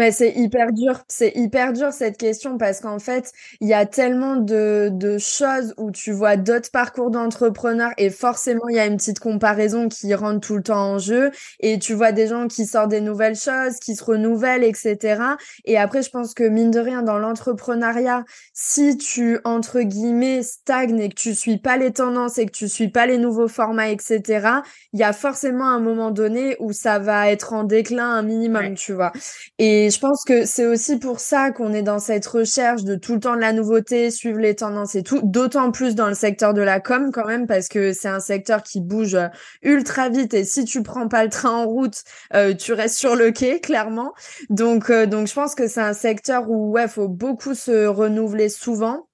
Mais 0.02 0.12
c'est 0.12 0.32
hyper 0.32 0.72
dur, 0.72 1.04
c'est 1.08 1.32
hyper 1.36 1.74
dur 1.74 1.94
cette 1.94 2.18
question 2.18 2.58
parce 2.58 2.80
qu'en 2.80 2.98
fait, 2.98 3.32
il 3.60 3.68
y 3.68 3.76
a 3.76 3.86
tellement 3.86 4.36
de, 4.36 4.90
de 4.92 5.20
choses 5.20 5.76
où 5.78 5.92
tu 5.92 6.12
vois 6.12 6.38
d'autres 6.38 6.72
parcours 6.72 7.12
d'entrepreneurs 7.12 7.92
et 8.00 8.10
forcément, 8.10 8.68
il 8.70 8.78
y 8.78 8.80
a 8.80 8.88
une 8.88 8.98
petite 8.98 9.20
comparaison 9.20 9.90
qui 9.90 10.12
rentre 10.16 10.40
tout 10.40 10.56
le 10.56 10.64
temps 10.64 10.94
en 10.94 10.98
jeu 10.98 11.30
et 11.60 11.78
tu 11.78 11.94
vois 11.94 12.14
des 12.14 12.26
gens 12.26 12.48
qui 12.48 12.66
sortent 12.66 12.90
des 12.90 13.00
nouvelles 13.00 13.36
choses, 13.36 13.76
qui 13.76 13.96
se 13.96 14.04
renouvellent, 14.04 14.64
etc. 14.64 15.22
Et 15.66 15.78
après, 15.78 16.02
je 16.02 16.10
pense 16.10 16.34
que 16.34 16.46
mine 16.46 16.72
de 16.72 16.80
rien, 16.80 17.04
dans 17.04 17.20
l'entrepreneuriat, 17.20 18.24
si 18.54 18.98
tu, 18.98 19.38
entre 19.44 19.82
guillemets, 19.82 20.42
stagnes 20.42 21.00
et 21.00 21.10
que 21.10 21.14
tu 21.14 21.36
suis 21.36 21.60
pas 21.60 21.78
les 21.78 21.92
tendances 21.92 22.40
et 22.40 22.48
que 22.48 22.52
tu 22.52 22.68
suis 22.68 22.90
pas 22.90 23.06
les 23.06 23.20
nouveaux 23.20 23.48
formats, 23.48 23.90
etc., 23.90 24.64
il 24.94 25.00
y 25.00 25.04
a 25.04 25.14
forcément 25.14 25.70
un 25.70 25.80
moment 25.80 26.10
donné 26.10 26.56
où 26.60 26.74
ça 26.74 26.98
va 26.98 27.30
être 27.30 27.54
en 27.54 27.64
déclin 27.66 28.10
un 28.10 28.24
minimum, 28.24 28.74
tu 28.74 28.94
vois. 28.94 29.12
Et 29.60 29.90
je 29.91 29.99
pense 29.99 30.23
que 30.23 30.45
c'est 30.45 30.65
aussi 30.65 30.97
pour 30.97 31.19
ça 31.19 31.51
qu'on 31.51 31.73
est 31.73 31.84
dans 31.84 31.99
cette 31.99 32.25
recherche 32.25 32.84
de 32.84 32.95
tout 32.95 33.13
le 33.13 33.19
temps 33.19 33.36
de 33.36 33.41
la 33.41 33.54
nouveauté, 33.54 34.10
suivre 34.10 34.39
les 34.39 34.56
tendances 34.56 34.95
et 34.95 35.04
tout, 35.04 35.19
d'autant 35.23 35.71
plus 35.71 35.95
dans 35.95 36.08
le 36.08 36.13
secteur 36.13 36.54
de 36.54 36.62
la 36.62 36.80
com 36.80 37.12
quand 37.12 37.25
même, 37.25 37.47
parce 37.47 37.67
que 37.67 37.93
c'est 37.93 38.08
un 38.08 38.19
secteur 38.19 38.63
qui 38.63 38.82
bouge 38.82 39.17
ultra 39.62 40.10
vite 40.10 40.34
et 40.34 40.45
si 40.45 40.65
tu 40.65 40.82
prends 40.84 41.08
pas 41.08 41.23
le 41.23 41.30
train 41.30 41.51
en 41.51 41.65
route, 41.65 42.04
euh, 42.34 42.54
tu 42.54 42.73
restes 42.73 42.97
sur 42.97 43.15
le 43.15 43.32
quai, 43.32 43.60
clairement. 43.60 44.13
Donc, 44.49 44.89
euh, 44.89 45.06
donc 45.06 45.27
je 45.27 45.34
pense 45.34 45.54
que 45.56 45.67
c'est 45.67 45.82
un 45.82 45.93
secteur 45.93 46.49
où, 46.49 46.71
ouais, 46.71 46.88
faut 46.88 47.08
beaucoup 47.08 47.54
se 47.54 47.86
renouveler 47.86 48.49
souvent. 48.49 49.08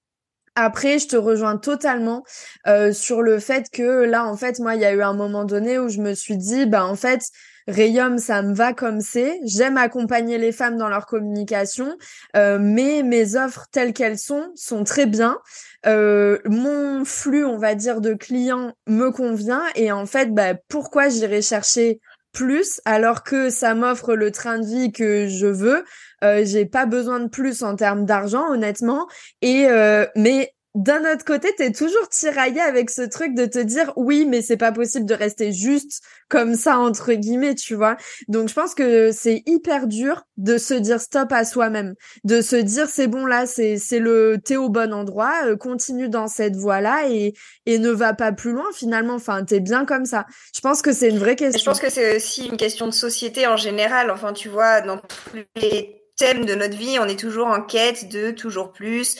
Après, 0.54 0.98
je 0.98 1.06
te 1.06 1.16
rejoins 1.16 1.56
totalement 1.56 2.24
euh, 2.66 2.92
sur 2.92 3.22
le 3.22 3.38
fait 3.38 3.66
que 3.72 4.04
là, 4.04 4.26
en 4.26 4.36
fait, 4.36 4.58
moi, 4.58 4.74
il 4.74 4.80
y 4.80 4.84
a 4.84 4.92
eu 4.92 5.02
un 5.02 5.14
moment 5.14 5.44
donné 5.44 5.78
où 5.78 5.88
je 5.88 6.00
me 6.00 6.14
suis 6.14 6.36
dit, 6.36 6.66
bah, 6.66 6.84
en 6.84 6.96
fait, 6.96 7.20
Rayum, 7.68 8.16
ça 8.18 8.40
me 8.42 8.54
va 8.54 8.72
comme 8.72 9.00
c'est. 9.00 9.38
J'aime 9.44 9.76
accompagner 9.76 10.38
les 10.38 10.52
femmes 10.52 10.78
dans 10.78 10.88
leur 10.88 11.06
communication, 11.06 11.96
euh, 12.34 12.58
mais 12.58 13.02
mes 13.02 13.36
offres 13.36 13.66
telles 13.70 13.92
qu'elles 13.92 14.18
sont 14.18 14.50
sont 14.54 14.84
très 14.84 15.04
bien. 15.06 15.38
Euh, 15.86 16.38
mon 16.46 17.04
flux, 17.04 17.44
on 17.44 17.58
va 17.58 17.74
dire, 17.74 18.00
de 18.00 18.14
clients 18.14 18.72
me 18.86 19.10
convient 19.10 19.62
et 19.74 19.92
en 19.92 20.06
fait, 20.06 20.32
bah, 20.34 20.54
pourquoi 20.68 21.10
j'irai 21.10 21.42
chercher 21.42 22.00
plus 22.32 22.80
alors 22.84 23.22
que 23.22 23.50
ça 23.50 23.74
m'offre 23.74 24.14
le 24.14 24.30
train 24.30 24.58
de 24.58 24.66
vie 24.66 24.90
que 24.90 25.28
je 25.28 25.46
veux? 25.46 25.84
Euh, 26.24 26.42
j'ai 26.44 26.64
pas 26.64 26.86
besoin 26.86 27.20
de 27.20 27.28
plus 27.28 27.62
en 27.62 27.76
termes 27.76 28.06
d'argent, 28.06 28.50
honnêtement. 28.50 29.06
Et 29.42 29.66
euh, 29.68 30.06
mais 30.16 30.54
d'un 30.78 31.00
autre 31.12 31.24
côté, 31.24 31.52
t'es 31.56 31.72
toujours 31.72 32.08
tiraillé 32.08 32.60
avec 32.60 32.88
ce 32.88 33.02
truc 33.02 33.34
de 33.34 33.46
te 33.46 33.58
dire 33.58 33.92
oui, 33.96 34.26
mais 34.26 34.42
c'est 34.42 34.56
pas 34.56 34.70
possible 34.70 35.06
de 35.06 35.14
rester 35.14 35.52
juste 35.52 36.02
comme 36.28 36.54
ça 36.54 36.78
entre 36.78 37.14
guillemets, 37.14 37.56
tu 37.56 37.74
vois. 37.74 37.96
Donc 38.28 38.48
je 38.48 38.54
pense 38.54 38.76
que 38.76 39.10
c'est 39.10 39.42
hyper 39.46 39.88
dur 39.88 40.22
de 40.36 40.56
se 40.56 40.74
dire 40.74 41.00
stop 41.00 41.32
à 41.32 41.44
soi-même, 41.44 41.94
de 42.22 42.40
se 42.40 42.54
dire 42.54 42.88
c'est 42.88 43.08
bon 43.08 43.26
là, 43.26 43.44
c'est 43.44 43.76
c'est 43.76 43.98
le 43.98 44.38
t'es 44.42 44.54
au 44.54 44.68
bon 44.68 44.92
endroit, 44.92 45.46
euh, 45.46 45.56
continue 45.56 46.08
dans 46.08 46.28
cette 46.28 46.54
voie-là 46.54 47.08
et 47.08 47.34
et 47.66 47.80
ne 47.80 47.90
va 47.90 48.14
pas 48.14 48.30
plus 48.30 48.52
loin 48.52 48.66
finalement. 48.72 49.14
Enfin, 49.14 49.44
t'es 49.44 49.58
bien 49.58 49.84
comme 49.84 50.04
ça. 50.04 50.26
Je 50.54 50.60
pense 50.60 50.80
que 50.80 50.92
c'est 50.92 51.08
une 51.08 51.18
vraie 51.18 51.34
question. 51.34 51.58
Je 51.58 51.64
pense 51.64 51.80
que 51.80 51.90
c'est 51.90 52.14
aussi 52.14 52.46
une 52.46 52.56
question 52.56 52.86
de 52.86 52.92
société 52.92 53.48
en 53.48 53.56
général. 53.56 54.12
Enfin, 54.12 54.32
tu 54.32 54.48
vois, 54.48 54.80
dans 54.80 54.98
tous 54.98 55.38
les 55.56 55.97
thèmes 56.18 56.44
de 56.44 56.54
notre 56.54 56.76
vie, 56.76 56.98
on 57.00 57.06
est 57.06 57.18
toujours 57.18 57.46
en 57.46 57.62
quête 57.62 58.08
de 58.08 58.30
toujours 58.30 58.72
plus 58.72 59.16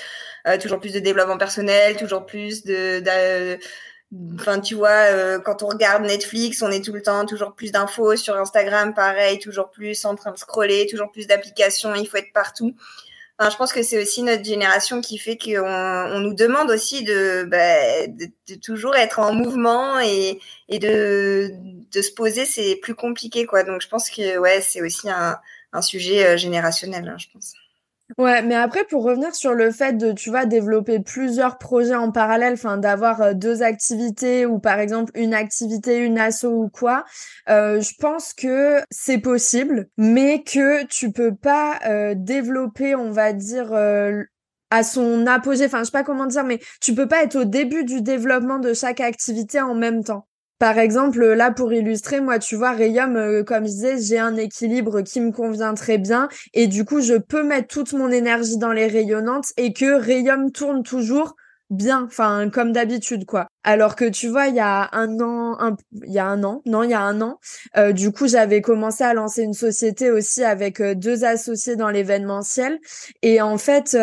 euh, 0.47 0.59
toujours 0.59 0.81
plus 0.81 0.93
de 0.93 1.01
développement 1.01 1.39
personnel, 1.39 1.97
toujours 1.97 2.25
plus 2.27 2.65
de, 2.65 3.59
Enfin, 4.35 4.61
tu 4.61 4.75
vois, 4.75 4.89
euh, 5.13 5.39
quand 5.39 5.63
on 5.63 5.67
regarde 5.67 6.03
Netflix, 6.03 6.63
on 6.63 6.71
est 6.71 6.83
tout 6.83 6.95
le 6.95 7.03
temps 7.03 7.27
toujours 7.27 7.55
plus 7.55 7.73
d'infos 7.73 8.17
sur 8.17 8.37
Instagram, 8.37 8.95
pareil, 8.95 9.39
toujours 9.39 9.71
plus 9.71 10.03
en 10.07 10.15
train 10.15 10.33
de 10.33 10.39
scroller, 10.39 10.87
toujours 10.91 11.13
plus 11.13 11.27
d'applications, 11.27 11.95
il 11.95 12.09
faut 12.09 12.17
être 12.17 12.33
partout. 12.33 12.75
Enfin, 13.39 13.51
je 13.51 13.57
pense 13.57 13.73
que 13.73 13.83
c'est 13.83 14.01
aussi 14.01 14.23
notre 14.23 14.45
génération 14.45 15.03
qui 15.03 15.19
fait 15.19 15.37
qu'on 15.37 15.61
on 15.61 16.21
nous 16.21 16.33
demande 16.35 16.71
aussi 16.71 17.05
de, 17.05 17.45
bah, 17.45 18.07
de, 18.07 18.55
toujours 18.57 18.97
être 18.97 19.19
en 19.19 19.35
mouvement 19.35 20.01
et, 20.01 20.41
et 20.71 20.79
de, 20.79 21.51
de 21.93 22.03
se 22.03 22.11
poser, 22.13 22.47
c'est 22.47 22.77
plus 22.77 22.95
compliqué, 22.95 23.45
quoi. 23.45 23.63
Donc, 23.63 23.83
je 23.83 23.89
pense 23.89 24.09
que 24.11 24.39
ouais, 24.39 24.63
c'est 24.63 24.81
aussi 24.81 25.11
un, 25.11 25.39
un 25.73 25.83
sujet 25.83 26.27
euh, 26.27 26.37
générationnel, 26.37 27.09
hein, 27.09 27.17
je 27.19 27.27
pense. 27.33 27.55
Ouais, 28.17 28.41
mais 28.41 28.55
après 28.55 28.85
pour 28.85 29.05
revenir 29.05 29.35
sur 29.35 29.53
le 29.53 29.71
fait 29.71 29.93
de 29.93 30.13
tu 30.13 30.31
vois 30.31 30.47
développer 30.47 30.99
plusieurs 30.99 31.59
projets 31.59 31.95
en 31.95 32.11
parallèle, 32.11 32.55
enfin 32.55 32.79
d'avoir 32.79 33.21
euh, 33.21 33.35
deux 33.35 33.63
activités 33.63 34.47
ou 34.47 34.59
par 34.59 34.81
exemple 34.81 35.13
une 35.15 35.35
activité, 35.35 35.99
une 35.99 36.19
asso 36.19 36.45
ou 36.45 36.71
quoi, 36.71 37.05
euh, 37.51 37.83
je 37.83 37.93
pense 37.99 38.33
que 38.33 38.81
c'est 38.91 39.19
possible, 39.19 39.89
mais 39.99 40.43
que 40.43 40.87
tu 40.87 41.13
peux 41.13 41.35
pas 41.35 41.81
développer, 42.15 42.95
on 42.95 43.11
va 43.11 43.35
dire 43.35 43.75
à 44.71 44.83
son 44.83 45.27
apogée, 45.27 45.67
enfin 45.67 45.81
je 45.81 45.85
sais 45.85 45.91
pas 45.91 46.05
comment 46.05 46.27
dire, 46.27 46.45
mais 46.45 46.61
tu 46.81 46.95
peux 46.95 47.09
pas 47.09 47.23
être 47.23 47.37
au 47.37 47.45
début 47.45 47.85
du 47.85 48.01
développement 48.01 48.59
de 48.59 48.73
chaque 48.75 49.01
activité 49.01 49.61
en 49.61 49.75
même 49.75 50.05
temps. 50.05 50.28
Par 50.59 50.79
exemple, 50.79 51.25
là 51.25 51.53
pour 51.53 51.73
illustrer, 51.73 52.21
moi 52.21 52.41
tu 52.41 52.57
vois, 52.57 52.73
Rayum, 52.73 53.17
euh, 53.17 53.45
comme 53.45 53.65
je 53.65 53.71
disais, 53.71 54.01
j'ai 54.01 54.19
un 54.19 54.37
équilibre 54.37 55.03
qui 55.03 55.21
me 55.21 55.31
convient 55.31 55.75
très 55.75 55.99
bien 55.99 56.29
et 56.53 56.67
du 56.67 56.85
coup 56.85 57.01
je 57.01 57.15
peux 57.15 57.45
mettre 57.45 57.69
toute 57.69 57.93
mon 57.93 58.11
énergie 58.11 58.59
dans 58.59 58.73
les 58.73 58.89
rayonnantes 58.89 59.53
et 59.57 59.73
que 59.73 59.95
Rayum 60.01 60.51
tourne 60.51 60.83
toujours 60.83 61.37
bien, 61.71 62.05
enfin 62.07 62.51
comme 62.53 62.73
d'habitude 62.73 63.25
quoi. 63.25 63.47
Alors 63.63 63.95
que 63.95 64.09
tu 64.09 64.27
vois, 64.27 64.49
il 64.49 64.57
y 64.57 64.61
a 64.61 64.89
un 64.93 65.21
an, 65.21 65.77
il 66.05 66.13
y 66.13 66.19
a 66.19 66.27
un 66.27 66.43
an, 66.43 66.63
non, 66.67 66.83
il 66.83 66.91
y 66.91 66.95
a 66.95 67.03
un 67.03 67.21
an, 67.21 67.39
euh, 67.77 67.93
du 67.93 68.11
coup 68.11 68.27
j'avais 68.27 68.61
commencé 68.61 69.05
à 69.05 69.15
lancer 69.15 69.43
une 69.43 69.55
société 69.55 70.11
aussi 70.11 70.43
avec 70.43 70.81
euh, 70.81 70.95
deux 70.97 71.25
associés 71.25 71.77
dans 71.77 71.91
l'événementiel 71.91 72.81
et 73.23 73.41
en 73.41 73.59
fait, 73.59 73.97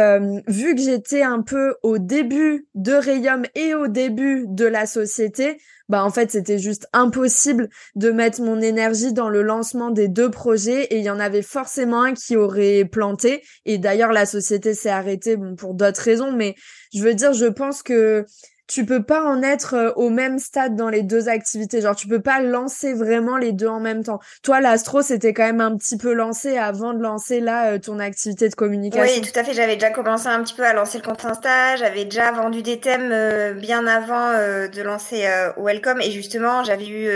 vu 0.48 0.76
que 0.76 0.82
j'étais 0.82 1.24
un 1.24 1.42
peu 1.42 1.76
au 1.84 1.98
début 1.98 2.68
de 2.76 2.94
Rayum 2.94 3.44
et 3.56 3.74
au 3.74 3.88
début 3.88 4.46
de 4.48 4.66
la 4.66 4.86
société, 4.86 5.58
bah 5.90 6.04
en 6.04 6.10
fait 6.10 6.32
c'était 6.32 6.58
juste 6.58 6.88
impossible 6.94 7.70
de 7.96 8.12
mettre 8.12 8.42
mon 8.42 8.60
énergie 8.60 9.14
dans 9.14 9.30
le 9.30 9.42
lancement 9.42 9.92
des 9.92 10.08
deux 10.08 10.32
projets 10.32 10.86
et 10.86 10.98
il 10.98 11.04
y 11.04 11.10
en 11.10 11.20
avait 11.20 11.42
forcément 11.42 12.04
un 12.04 12.14
qui 12.14 12.36
aurait 12.36 12.86
planté. 12.86 13.44
Et 13.66 13.78
d'ailleurs 13.78 14.12
la 14.12 14.26
société 14.26 14.74
s'est 14.74 14.90
arrêtée 14.90 15.36
bon, 15.36 15.56
pour 15.56 15.74
d'autres 15.74 16.02
raisons 16.02 16.32
mais 16.32 16.56
je 16.94 17.04
veux 17.04 17.14
dire 17.14 17.34
je 17.34 17.46
pense 17.46 17.84
que 17.84 18.26
tu 18.68 18.86
peux 18.86 19.04
pas 19.04 19.24
en 19.24 19.44
être 19.44 19.76
euh, 19.76 19.92
au 19.96 20.10
même 20.10 20.40
stade 20.40 20.76
dans 20.76 20.90
les 20.90 21.04
deux 21.04 21.30
activités. 21.30 21.82
Genre, 21.82 21.96
tu 21.96 22.08
peux 22.08 22.22
pas 22.22 22.42
lancer 22.42 22.94
vraiment 22.94 23.38
les 23.38 23.52
deux 23.52 23.68
en 23.68 23.80
même 23.80 24.04
temps. 24.04 24.20
Toi, 24.44 24.62
l'astro, 24.62 25.02
c'était 25.02 25.34
quand 25.34 25.46
même 25.46 25.62
un 25.62 25.78
petit 25.78 25.98
peu 25.98 26.14
lancé 26.14 26.58
avant 26.58 26.94
de 26.94 27.02
lancer 27.02 27.40
là 27.40 27.74
euh, 27.74 27.80
ton 27.80 28.00
activité 28.00 28.50
de 28.50 28.56
communication. 28.56 29.22
Oui, 29.22 29.22
tout 29.22 29.38
à 29.40 29.44
fait. 29.44 29.54
J'avais 29.54 29.76
déjà 29.76 29.92
commencé 29.92 30.28
un 30.28 30.42
petit 30.44 30.56
peu 30.56 30.64
à 30.64 30.74
lancer 30.74 30.98
le 30.98 31.04
compte 31.04 31.24
Insta. 31.26 31.76
J'avais 31.76 32.06
déjà 32.06 32.32
vendu 32.32 32.62
des 32.62 32.80
thèmes 32.80 33.12
euh, 33.12 33.54
bien 33.54 33.86
avant 33.88 34.32
de 34.34 34.82
lancer 34.82 35.28
Welcome. 35.58 36.02
Et 36.02 36.12
justement, 36.12 36.64
j'avais 36.64 36.88
eu 36.88 37.10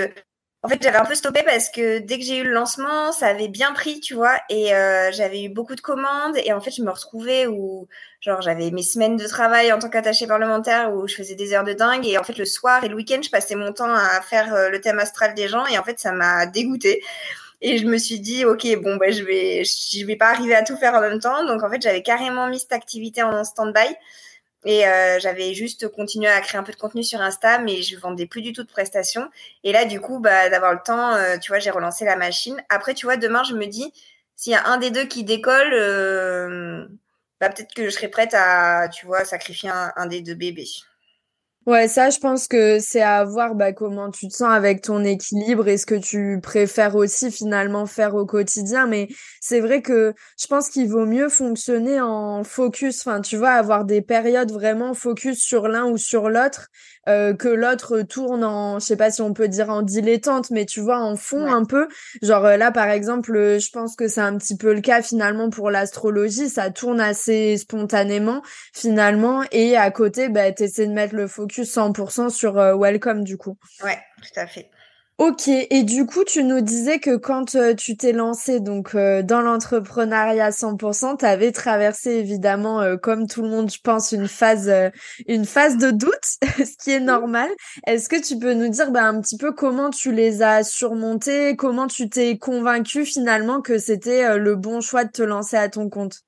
en 0.61 0.67
fait, 0.67 0.83
j'avais 0.83 0.97
un 0.97 1.05
peu 1.05 1.15
stoppé 1.15 1.41
parce 1.43 1.69
que 1.69 1.99
dès 1.99 2.17
que 2.19 2.25
j'ai 2.25 2.39
eu 2.39 2.43
le 2.43 2.51
lancement, 2.51 3.13
ça 3.13 3.27
avait 3.27 3.47
bien 3.47 3.71
pris, 3.71 4.01
tu 4.01 4.13
vois, 4.13 4.37
et 4.49 4.75
euh, 4.75 5.09
j'avais 5.13 5.43
eu 5.43 5.49
beaucoup 5.49 5.73
de 5.73 5.79
commandes. 5.79 6.35
Et 6.43 6.51
en 6.51 6.59
fait, 6.59 6.71
je 6.71 6.81
me 6.81 6.91
retrouvais 6.91 7.47
où, 7.47 7.87
genre, 8.19 8.41
j'avais 8.41 8.69
mes 8.71 8.83
semaines 8.83 9.15
de 9.15 9.25
travail 9.25 9.71
en 9.71 9.79
tant 9.79 9.89
qu'attaché 9.89 10.27
parlementaire 10.27 10.93
où 10.93 11.07
je 11.07 11.15
faisais 11.15 11.35
des 11.35 11.53
heures 11.53 11.63
de 11.63 11.71
dingue. 11.71 12.05
Et 12.05 12.17
en 12.17 12.23
fait, 12.25 12.37
le 12.37 12.43
soir 12.43 12.83
et 12.83 12.89
le 12.89 12.95
week-end, 12.95 13.21
je 13.23 13.29
passais 13.29 13.55
mon 13.55 13.71
temps 13.71 13.93
à 13.93 14.21
faire 14.21 14.53
euh, 14.53 14.69
le 14.69 14.81
thème 14.81 14.99
astral 14.99 15.33
des 15.33 15.47
gens. 15.47 15.65
Et 15.67 15.77
en 15.77 15.83
fait, 15.83 15.97
ça 15.97 16.11
m'a 16.11 16.45
dégoûté. 16.45 17.01
Et 17.61 17.77
je 17.77 17.85
me 17.85 17.97
suis 17.97 18.19
dit, 18.19 18.43
ok, 18.43 18.67
bon, 18.81 18.97
bah, 18.97 19.11
je 19.11 19.23
vais, 19.23 19.63
je 19.63 20.05
vais 20.05 20.17
pas 20.17 20.29
arriver 20.29 20.55
à 20.55 20.63
tout 20.63 20.75
faire 20.75 20.93
en 20.93 21.01
même 21.01 21.19
temps. 21.19 21.45
Donc, 21.45 21.63
en 21.63 21.69
fait, 21.69 21.81
j'avais 21.81 22.03
carrément 22.03 22.47
mis 22.47 22.59
cette 22.59 22.73
activité 22.73 23.23
en 23.23 23.45
stand-by. 23.45 23.95
Et 24.65 24.85
euh, 24.87 25.19
j'avais 25.19 25.53
juste 25.53 25.87
continué 25.89 26.27
à 26.27 26.41
créer 26.41 26.59
un 26.59 26.63
peu 26.63 26.73
de 26.73 26.77
contenu 26.77 27.03
sur 27.03 27.21
Insta, 27.21 27.59
mais 27.59 27.81
je 27.81 27.97
vendais 27.97 28.25
plus 28.25 28.41
du 28.41 28.51
tout 28.53 28.63
de 28.63 28.67
prestations. 28.69 29.29
Et 29.63 29.71
là, 29.71 29.85
du 29.85 30.01
coup, 30.01 30.19
bah, 30.19 30.49
d'avoir 30.49 30.73
le 30.73 30.79
temps, 30.83 31.13
euh, 31.15 31.37
tu 31.37 31.51
vois, 31.51 31.59
j'ai 31.59 31.69
relancé 31.69 32.05
la 32.05 32.17
machine. 32.17 32.61
Après, 32.69 32.93
tu 32.93 33.05
vois, 33.05 33.17
demain, 33.17 33.43
je 33.43 33.53
me 33.55 33.65
dis, 33.67 33.93
s'il 34.35 34.51
y 34.53 34.55
a 34.55 34.65
un 34.67 34.77
des 34.77 34.91
deux 34.91 35.05
qui 35.05 35.23
décolle, 35.23 35.73
euh, 35.73 36.85
bah, 37.39 37.49
peut-être 37.49 37.73
que 37.73 37.85
je 37.85 37.89
serais 37.91 38.09
prête 38.09 38.33
à, 38.33 38.89
tu 38.89 39.05
vois, 39.05 39.23
sacrifier 39.25 39.69
un 39.69 40.05
des 40.07 40.21
deux 40.21 40.35
bébés. 40.35 40.67
Ouais, 41.65 41.87
ça, 41.87 42.09
je 42.09 42.17
pense 42.19 42.47
que 42.47 42.79
c'est 42.79 43.01
à 43.01 43.23
voir 43.25 43.53
bah, 43.53 43.73
comment 43.73 44.09
tu 44.09 44.27
te 44.27 44.33
sens 44.33 44.49
avec 44.49 44.81
ton 44.81 45.03
équilibre 45.03 45.67
et 45.67 45.77
ce 45.77 45.85
que 45.85 45.93
tu 45.93 46.39
préfères 46.41 46.95
aussi 46.95 47.31
finalement 47.31 47.85
faire 47.85 48.15
au 48.15 48.25
quotidien. 48.25 48.87
Mais 48.87 49.07
c'est 49.39 49.59
vrai 49.59 49.83
que 49.83 50.13
je 50.39 50.47
pense 50.47 50.69
qu'il 50.69 50.87
vaut 50.89 51.05
mieux 51.05 51.29
fonctionner 51.29 52.01
en 52.01 52.43
focus. 52.43 53.01
Enfin, 53.05 53.21
tu 53.21 53.37
vois, 53.37 53.51
avoir 53.51 53.85
des 53.85 54.01
périodes 54.01 54.51
vraiment 54.51 54.95
focus 54.95 55.37
sur 55.43 55.67
l'un 55.67 55.85
ou 55.85 55.97
sur 55.97 56.29
l'autre 56.29 56.69
euh, 57.07 57.33
que 57.35 57.47
l'autre 57.47 58.01
tourne 58.01 58.43
en, 58.43 58.79
je 58.79 58.85
sais 58.85 58.95
pas 58.97 59.11
si 59.11 59.21
on 59.21 59.33
peut 59.33 59.47
dire 59.47 59.69
en 59.69 59.81
dilettante, 59.81 60.49
mais 60.51 60.65
tu 60.65 60.79
vois, 60.81 60.99
en 60.99 61.15
fond 61.15 61.45
un 61.51 61.65
peu. 61.65 61.87
Genre 62.23 62.45
euh, 62.45 62.57
là, 62.57 62.71
par 62.71 62.89
exemple, 62.89 63.35
euh, 63.35 63.59
je 63.59 63.69
pense 63.71 63.95
que 63.95 64.07
c'est 64.07 64.21
un 64.21 64.37
petit 64.37 64.57
peu 64.57 64.73
le 64.73 64.81
cas 64.81 65.01
finalement 65.01 65.49
pour 65.49 65.69
l'astrologie. 65.71 66.49
Ça 66.49 66.71
tourne 66.71 66.99
assez 67.01 67.57
spontanément 67.57 68.41
finalement. 68.73 69.43
Et 69.51 69.75
à 69.77 69.91
côté, 69.91 70.29
bah, 70.29 70.51
t'essaies 70.51 70.87
de 70.87 70.93
mettre 70.93 71.15
le 71.15 71.27
focus 71.27 71.48
100% 71.49 72.29
sur 72.29 72.53
Welcome 72.53 73.23
du 73.23 73.37
coup. 73.37 73.57
Ouais, 73.83 73.99
tout 74.21 74.39
à 74.39 74.47
fait. 74.47 74.69
Ok, 75.19 75.49
et 75.49 75.83
du 75.83 76.05
coup, 76.05 76.23
tu 76.23 76.45
nous 76.45 76.61
disais 76.61 76.99
que 76.99 77.17
quand 77.17 77.55
euh, 77.55 77.73
tu 77.75 77.97
t'es 77.97 78.13
lancé 78.13 78.61
donc 78.61 78.95
euh, 78.95 79.21
dans 79.21 79.41
l'entrepreneuriat 79.41 80.51
100%, 80.51 81.17
tu 81.17 81.25
avais 81.25 81.51
traversé 81.51 82.11
évidemment, 82.11 82.79
euh, 82.79 82.95
comme 82.95 83.27
tout 83.27 83.41
le 83.41 83.49
monde, 83.49 83.69
je 83.69 83.79
pense, 83.83 84.13
une 84.13 84.29
phase, 84.29 84.71
une 85.27 85.43
phase 85.43 85.75
de 85.75 85.91
doute, 85.91 86.13
ce 86.57 86.81
qui 86.81 86.91
est 86.91 87.01
normal. 87.01 87.49
Est-ce 87.85 88.07
que 88.07 88.15
tu 88.15 88.39
peux 88.39 88.53
nous 88.53 88.69
dire 88.69 88.91
bah, 88.91 89.03
un 89.03 89.19
petit 89.19 89.35
peu 89.35 89.51
comment 89.51 89.89
tu 89.89 90.13
les 90.13 90.41
as 90.41 90.63
surmontés, 90.63 91.57
comment 91.57 91.87
tu 91.87 92.07
t'es 92.07 92.37
convaincu 92.37 93.03
finalement 93.03 93.59
que 93.59 93.77
c'était 93.77 94.37
le 94.37 94.55
bon 94.55 94.79
choix 94.79 95.03
de 95.03 95.11
te 95.11 95.21
lancer 95.21 95.57
à 95.57 95.67
ton 95.67 95.89
compte? 95.89 96.21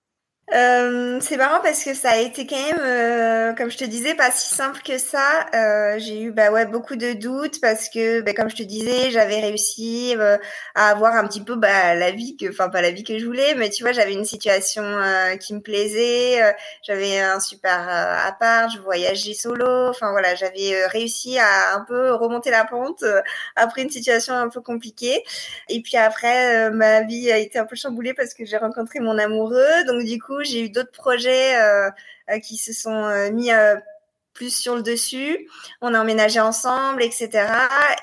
Euh, 0.54 1.20
c'est 1.22 1.38
marrant 1.38 1.62
parce 1.62 1.84
que 1.84 1.94
ça 1.94 2.10
a 2.12 2.18
été 2.18 2.46
quand 2.46 2.58
même, 2.58 2.80
euh, 2.82 3.54
comme 3.54 3.72
je 3.72 3.78
te 3.78 3.86
disais, 3.86 4.16
pas 4.16 4.32
si 4.32 4.54
simple 4.54 4.82
que 4.84 4.98
ça. 4.98 5.48
Euh, 5.56 5.96
j'ai 5.98 6.22
eu 6.22 6.32
bah 6.32 6.52
ouais 6.52 6.66
beaucoup 6.66 6.98
de 6.98 7.14
doutes 7.14 7.62
parce 7.62 7.88
que, 7.88 8.20
bah, 8.22 8.34
comme 8.34 8.50
je 8.50 8.58
te 8.58 8.64
disais, 8.64 9.12
j'avais 9.12 9.40
réussi 9.40 10.14
euh, 10.18 10.38
à 10.76 10.90
avoir 10.90 11.16
un 11.16 11.26
petit 11.26 11.42
peu 11.42 11.56
bah, 11.56 11.96
la 11.96 12.12
vie 12.12 12.36
que, 12.36 12.50
enfin 12.50 12.70
pas 12.70 12.82
la 12.82 12.92
vie 12.92 13.04
que 13.06 13.18
je 13.18 13.26
voulais, 13.26 13.56
mais 13.56 13.70
tu 13.70 13.84
vois, 13.84 13.94
j'avais 13.94 14.14
une 14.14 14.26
situation 14.26 14.84
euh, 14.84 15.38
qui 15.38 15.54
me 15.54 15.62
plaisait, 15.62 16.42
j'avais 16.86 17.20
un 17.20 17.40
super 17.40 17.88
appart, 18.28 18.70
je 18.74 18.80
voyageais 18.80 19.34
solo, 19.34 19.88
enfin 19.90 20.12
voilà, 20.12 20.36
j'avais 20.36 20.86
réussi 20.88 21.40
à 21.40 21.76
un 21.76 21.82
peu 21.82 22.14
remonter 22.14 22.52
la 22.52 22.66
pente 22.66 23.06
après 23.56 23.84
une 23.84 23.90
situation 23.90 24.34
un 24.36 24.50
peu 24.50 24.60
compliquée. 24.62 25.24
Et 25.70 25.82
puis 25.82 25.98
après, 25.98 26.70
ma 26.72 27.02
vie 27.04 27.32
a 27.32 27.38
été 27.38 27.58
un 27.60 27.66
peu 27.66 27.76
chamboulée 27.76 28.14
parce 28.14 28.34
que 28.34 28.44
j'ai 28.46 28.58
rencontré 28.58 29.00
mon 29.00 29.18
amoureux, 29.18 29.84
donc 29.88 30.04
du 30.04 30.20
coup 30.20 30.41
j'ai 30.44 30.62
eu 30.62 30.70
d'autres 30.70 30.92
projets 30.92 31.56
euh, 31.60 31.90
euh, 32.30 32.40
qui 32.40 32.58
se 32.58 32.74
sont 32.74 33.06
euh, 33.06 33.32
mis 33.32 33.50
plus 34.34 34.56
sur 34.56 34.76
le 34.76 34.82
dessus. 34.82 35.50
On 35.82 35.94
a 35.94 36.02
emménagé 36.02 36.40
ensemble, 36.40 37.04
etc. 37.04 37.48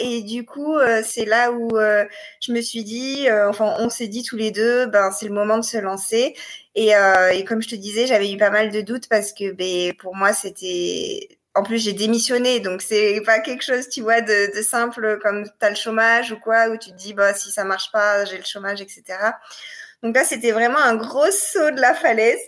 Et 0.00 0.22
du 0.22 0.44
coup, 0.44 0.76
c'est 1.04 1.24
là 1.24 1.52
où 1.52 1.70
je 2.40 2.52
me 2.52 2.60
suis 2.60 2.84
dit, 2.84 3.26
enfin, 3.46 3.74
on 3.78 3.88
s'est 3.88 4.08
dit 4.08 4.22
tous 4.22 4.36
les 4.36 4.50
deux, 4.50 4.86
ben 4.86 5.10
c'est 5.10 5.26
le 5.26 5.34
moment 5.34 5.58
de 5.58 5.64
se 5.64 5.78
lancer. 5.78 6.36
Et, 6.74 6.92
comme 7.46 7.62
je 7.62 7.68
te 7.68 7.74
disais, 7.74 8.06
j'avais 8.06 8.30
eu 8.30 8.36
pas 8.36 8.50
mal 8.50 8.70
de 8.70 8.82
doutes 8.82 9.08
parce 9.08 9.32
que, 9.32 9.52
ben, 9.52 9.94
pour 9.94 10.14
moi, 10.14 10.32
c'était 10.32 11.38
en 11.58 11.62
plus, 11.64 11.82
j'ai 11.82 11.92
démissionné, 11.92 12.60
donc 12.60 12.82
c'est 12.82 13.20
pas 13.26 13.40
quelque 13.40 13.64
chose, 13.64 13.88
tu 13.88 14.00
vois, 14.00 14.20
de, 14.20 14.62
simple 14.62 15.18
comme 15.20 15.44
tu 15.44 15.66
as 15.66 15.70
le 15.70 15.76
chômage 15.76 16.30
ou 16.30 16.38
quoi, 16.38 16.68
où 16.68 16.76
tu 16.76 16.90
te 16.90 16.96
dis, 16.96 17.14
bah, 17.14 17.34
si 17.34 17.50
ça 17.50 17.64
marche 17.64 17.90
pas, 17.90 18.24
j'ai 18.24 18.38
le 18.38 18.44
chômage, 18.44 18.80
etc. 18.80 19.02
Donc 20.02 20.14
là, 20.14 20.24
c'était 20.24 20.52
vraiment 20.52 20.78
un 20.78 20.94
gros 20.94 21.30
saut 21.30 21.70
de 21.70 21.80
la 21.80 21.94
falaise. 21.94 22.40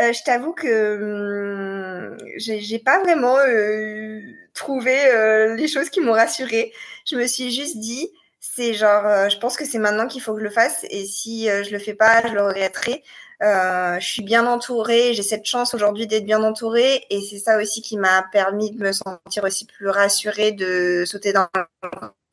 Euh, 0.00 0.12
je 0.12 0.22
t'avoue 0.24 0.52
que 0.52 2.12
hum, 2.12 2.18
j'ai 2.36 2.78
pas 2.78 3.00
vraiment 3.00 3.36
euh, 3.38 4.20
trouvé 4.54 4.94
euh, 5.06 5.54
les 5.56 5.68
choses 5.68 5.90
qui 5.90 6.00
m'ont 6.00 6.12
rassurée. 6.12 6.72
Je 7.08 7.16
me 7.16 7.26
suis 7.26 7.50
juste 7.50 7.78
dit, 7.78 8.10
c'est 8.40 8.74
genre, 8.74 9.06
euh, 9.06 9.28
je 9.28 9.38
pense 9.38 9.56
que 9.56 9.64
c'est 9.64 9.78
maintenant 9.78 10.06
qu'il 10.06 10.20
faut 10.22 10.32
que 10.34 10.40
je 10.40 10.44
le 10.44 10.50
fasse, 10.50 10.84
et 10.90 11.04
si 11.06 11.46
je 11.46 11.70
le 11.70 11.78
fais 11.78 11.94
pas, 11.94 12.26
je 12.26 12.34
le 12.34 12.42
regretterai. 12.42 13.02
je 13.40 14.06
suis 14.06 14.22
bien 14.22 14.46
entourée, 14.46 15.14
j'ai 15.14 15.22
cette 15.22 15.46
chance 15.46 15.74
aujourd'hui 15.74 16.06
d'être 16.06 16.24
bien 16.26 16.42
entourée, 16.42 17.04
et 17.10 17.20
c'est 17.22 17.38
ça 17.38 17.58
aussi 17.58 17.82
qui 17.82 17.96
m'a 17.96 18.24
permis 18.32 18.70
de 18.72 18.82
me 18.82 18.92
sentir 18.92 19.44
aussi 19.44 19.66
plus 19.66 19.88
rassurée 19.88 20.52
de 20.52 21.04
sauter 21.06 21.32
dans 21.32 21.48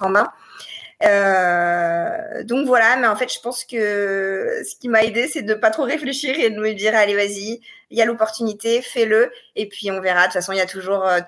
le 0.02 0.10
main. 0.10 0.32
Euh, 1.05 2.43
donc 2.43 2.65
voilà, 2.65 2.95
mais 2.95 3.07
en 3.07 3.15
fait, 3.15 3.31
je 3.33 3.39
pense 3.39 3.65
que 3.65 4.61
ce 4.67 4.75
qui 4.79 4.87
m'a 4.89 5.03
aidé, 5.03 5.27
c'est 5.27 5.41
de 5.41 5.53
pas 5.53 5.69
trop 5.69 5.83
réfléchir 5.83 6.39
et 6.39 6.49
de 6.49 6.59
me 6.59 6.73
dire 6.73 6.95
allez, 6.95 7.15
vas-y, 7.15 7.61
il 7.89 7.97
y 7.97 8.01
a 8.01 8.05
l'opportunité, 8.05 8.81
fais-le, 8.81 9.31
et 9.55 9.67
puis 9.67 9.91
on 9.91 9.99
verra. 9.99 10.21
De 10.21 10.25
toute 10.25 10.33
façon, 10.33 10.53
il 10.53 10.57
y 10.57 10.61
a 10.61 10.65
toujours. 10.65 11.05
Euh, 11.05 11.19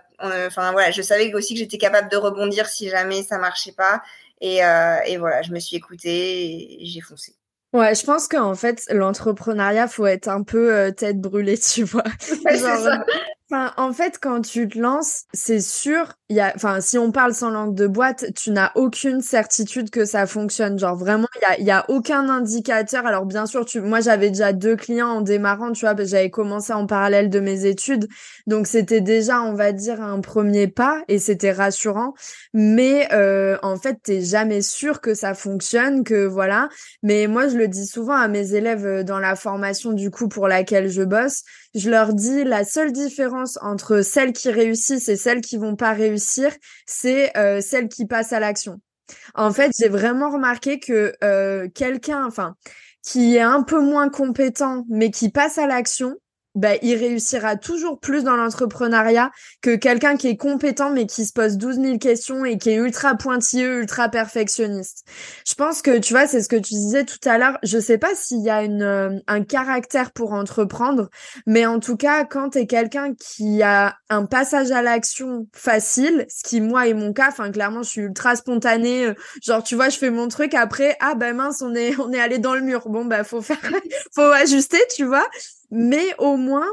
enfin 0.47 0.71
voilà, 0.71 0.91
je 0.91 1.01
savais 1.01 1.33
aussi 1.33 1.53
que 1.53 1.59
j'étais 1.59 1.77
capable 1.77 2.09
de 2.09 2.17
rebondir 2.17 2.67
si 2.67 2.89
jamais 2.89 3.23
ça 3.23 3.37
marchait 3.37 3.73
pas, 3.73 4.01
et, 4.39 4.63
euh, 4.63 4.97
et 5.05 5.17
voilà, 5.17 5.41
je 5.41 5.51
me 5.51 5.59
suis 5.59 5.75
écoutée 5.75 6.81
et 6.81 6.85
j'ai 6.85 7.01
foncé. 7.01 7.33
Ouais, 7.73 7.93
je 7.93 8.05
pense 8.05 8.29
qu'en 8.29 8.55
fait, 8.55 8.85
l'entrepreneuriat, 8.89 9.89
faut 9.89 10.05
être 10.05 10.29
un 10.29 10.43
peu 10.43 10.93
tête 10.95 11.19
brûlée, 11.19 11.57
tu 11.73 11.83
vois. 11.83 12.05
Genre, 12.49 13.03
En 13.51 13.93
fait, 13.93 14.17
quand 14.19 14.41
tu 14.41 14.67
te 14.67 14.79
lances, 14.79 15.25
c'est 15.31 15.59
sûr, 15.59 16.13
y 16.29 16.39
a, 16.39 16.51
enfin, 16.55 16.81
si 16.81 16.97
on 16.97 17.11
parle 17.11 17.31
sans 17.35 17.51
langue 17.51 17.75
de 17.75 17.85
boîte, 17.85 18.33
tu 18.35 18.49
n'as 18.49 18.71
aucune 18.73 19.21
certitude 19.21 19.91
que 19.91 20.03
ça 20.03 20.25
fonctionne. 20.25 20.79
Genre, 20.79 20.95
vraiment, 20.95 21.27
il 21.35 21.41
y 21.43 21.45
a, 21.45 21.59
y 21.61 21.69
a 21.71 21.85
aucun 21.89 22.27
indicateur. 22.27 23.05
Alors, 23.05 23.27
bien 23.27 23.45
sûr, 23.45 23.63
tu, 23.63 23.81
moi, 23.81 23.99
j'avais 24.01 24.29
déjà 24.29 24.51
deux 24.51 24.75
clients 24.75 25.09
en 25.09 25.21
démarrant, 25.21 25.73
tu 25.73 25.85
vois, 25.85 25.93
j'avais 25.95 26.31
commencé 26.31 26.73
en 26.73 26.87
parallèle 26.87 27.29
de 27.29 27.39
mes 27.39 27.65
études. 27.67 28.07
Donc, 28.47 28.65
c'était 28.65 29.01
déjà, 29.01 29.43
on 29.43 29.53
va 29.53 29.73
dire, 29.73 30.01
un 30.01 30.21
premier 30.21 30.67
pas 30.67 31.03
et 31.07 31.19
c'était 31.19 31.51
rassurant. 31.51 32.15
Mais, 32.55 33.07
euh, 33.13 33.59
en 33.61 33.77
fait, 33.77 33.99
t'es 34.01 34.21
jamais 34.21 34.63
sûr 34.63 35.01
que 35.01 35.13
ça 35.13 35.35
fonctionne, 35.35 36.03
que 36.03 36.25
voilà. 36.25 36.67
Mais 37.03 37.27
moi, 37.27 37.47
je 37.47 37.57
le 37.57 37.67
dis 37.67 37.85
souvent 37.85 38.15
à 38.15 38.27
mes 38.27 38.55
élèves 38.55 38.87
euh, 38.87 39.03
dans 39.03 39.19
la 39.19 39.35
formation, 39.35 39.91
du 39.93 40.09
coup, 40.09 40.27
pour 40.29 40.47
laquelle 40.47 40.89
je 40.89 41.03
bosse 41.03 41.43
je 41.75 41.89
leur 41.89 42.13
dis 42.13 42.43
la 42.43 42.63
seule 42.63 42.91
différence 42.91 43.59
entre 43.61 44.01
celles 44.01 44.33
qui 44.33 44.49
réussissent 44.49 45.09
et 45.09 45.17
celles 45.17 45.41
qui 45.41 45.57
vont 45.57 45.75
pas 45.75 45.91
réussir, 45.91 46.51
c'est 46.87 47.37
euh, 47.37 47.61
celles 47.61 47.89
qui 47.89 48.05
passent 48.05 48.33
à 48.33 48.39
l'action. 48.39 48.79
En 49.35 49.51
fait, 49.51 49.71
j'ai 49.77 49.89
vraiment 49.89 50.31
remarqué 50.31 50.79
que 50.79 51.13
euh, 51.23 51.67
quelqu'un, 51.75 52.25
enfin, 52.25 52.55
qui 53.03 53.35
est 53.35 53.41
un 53.41 53.61
peu 53.61 53.81
moins 53.81 54.09
compétent, 54.09 54.85
mais 54.89 55.11
qui 55.11 55.29
passe 55.29 55.57
à 55.57 55.67
l'action, 55.67 56.15
bah, 56.55 56.75
il 56.81 56.95
réussira 56.95 57.57
toujours 57.57 57.99
plus 57.99 58.23
dans 58.23 58.35
l'entrepreneuriat 58.35 59.31
que 59.61 59.75
quelqu'un 59.75 60.15
qui 60.15 60.27
est 60.27 60.37
compétent 60.37 60.89
mais 60.89 61.05
qui 61.05 61.25
se 61.25 61.33
pose 61.33 61.57
12 61.57 61.79
000 61.79 61.97
questions 61.97 62.45
et 62.45 62.57
qui 62.57 62.71
est 62.71 62.75
ultra 62.75 63.15
pointilleux, 63.15 63.81
ultra 63.81 64.09
perfectionniste. 64.09 65.05
Je 65.47 65.53
pense 65.53 65.81
que, 65.81 65.99
tu 65.99 66.13
vois, 66.13 66.27
c'est 66.27 66.41
ce 66.41 66.49
que 66.49 66.55
tu 66.55 66.73
disais 66.73 67.03
tout 67.03 67.19
à 67.25 67.37
l'heure. 67.37 67.57
Je 67.63 67.77
sais 67.77 67.97
pas 67.97 68.15
s'il 68.15 68.41
y 68.41 68.49
a 68.49 68.63
une, 68.63 68.81
euh, 68.81 69.19
un 69.27 69.43
caractère 69.43 70.11
pour 70.11 70.33
entreprendre, 70.33 71.09
mais 71.45 71.65
en 71.65 71.79
tout 71.79 71.97
cas, 71.97 72.23
quand 72.23 72.51
tu 72.51 72.59
es 72.59 72.67
quelqu'un 72.67 73.13
qui 73.13 73.61
a 73.61 73.95
un 74.09 74.25
passage 74.25 74.71
à 74.71 74.81
l'action 74.81 75.47
facile, 75.53 76.25
ce 76.29 76.43
qui, 76.47 76.61
moi, 76.61 76.87
est 76.87 76.93
mon 76.93 77.13
cas, 77.13 77.27
enfin, 77.29 77.51
clairement, 77.51 77.83
je 77.83 77.89
suis 77.89 78.01
ultra 78.01 78.35
spontanée. 78.35 79.07
Euh, 79.07 79.13
genre, 79.43 79.63
tu 79.63 79.75
vois, 79.75 79.89
je 79.89 79.97
fais 79.97 80.09
mon 80.09 80.27
truc 80.27 80.53
après, 80.53 80.95
ah, 81.01 81.15
ben 81.15 81.35
mince, 81.35 81.61
on 81.61 81.75
est, 81.75 81.95
on 81.99 82.11
est 82.13 82.19
allé 82.19 82.39
dans 82.39 82.55
le 82.55 82.61
mur. 82.61 82.87
Bon, 82.87 83.05
bah, 83.05 83.23
faut 83.23 83.41
faire, 83.41 83.59
faut 84.15 84.21
ajuster, 84.21 84.79
tu 84.95 85.03
vois 85.03 85.27
mais 85.75 86.15
au 86.17 86.37
moins 86.37 86.67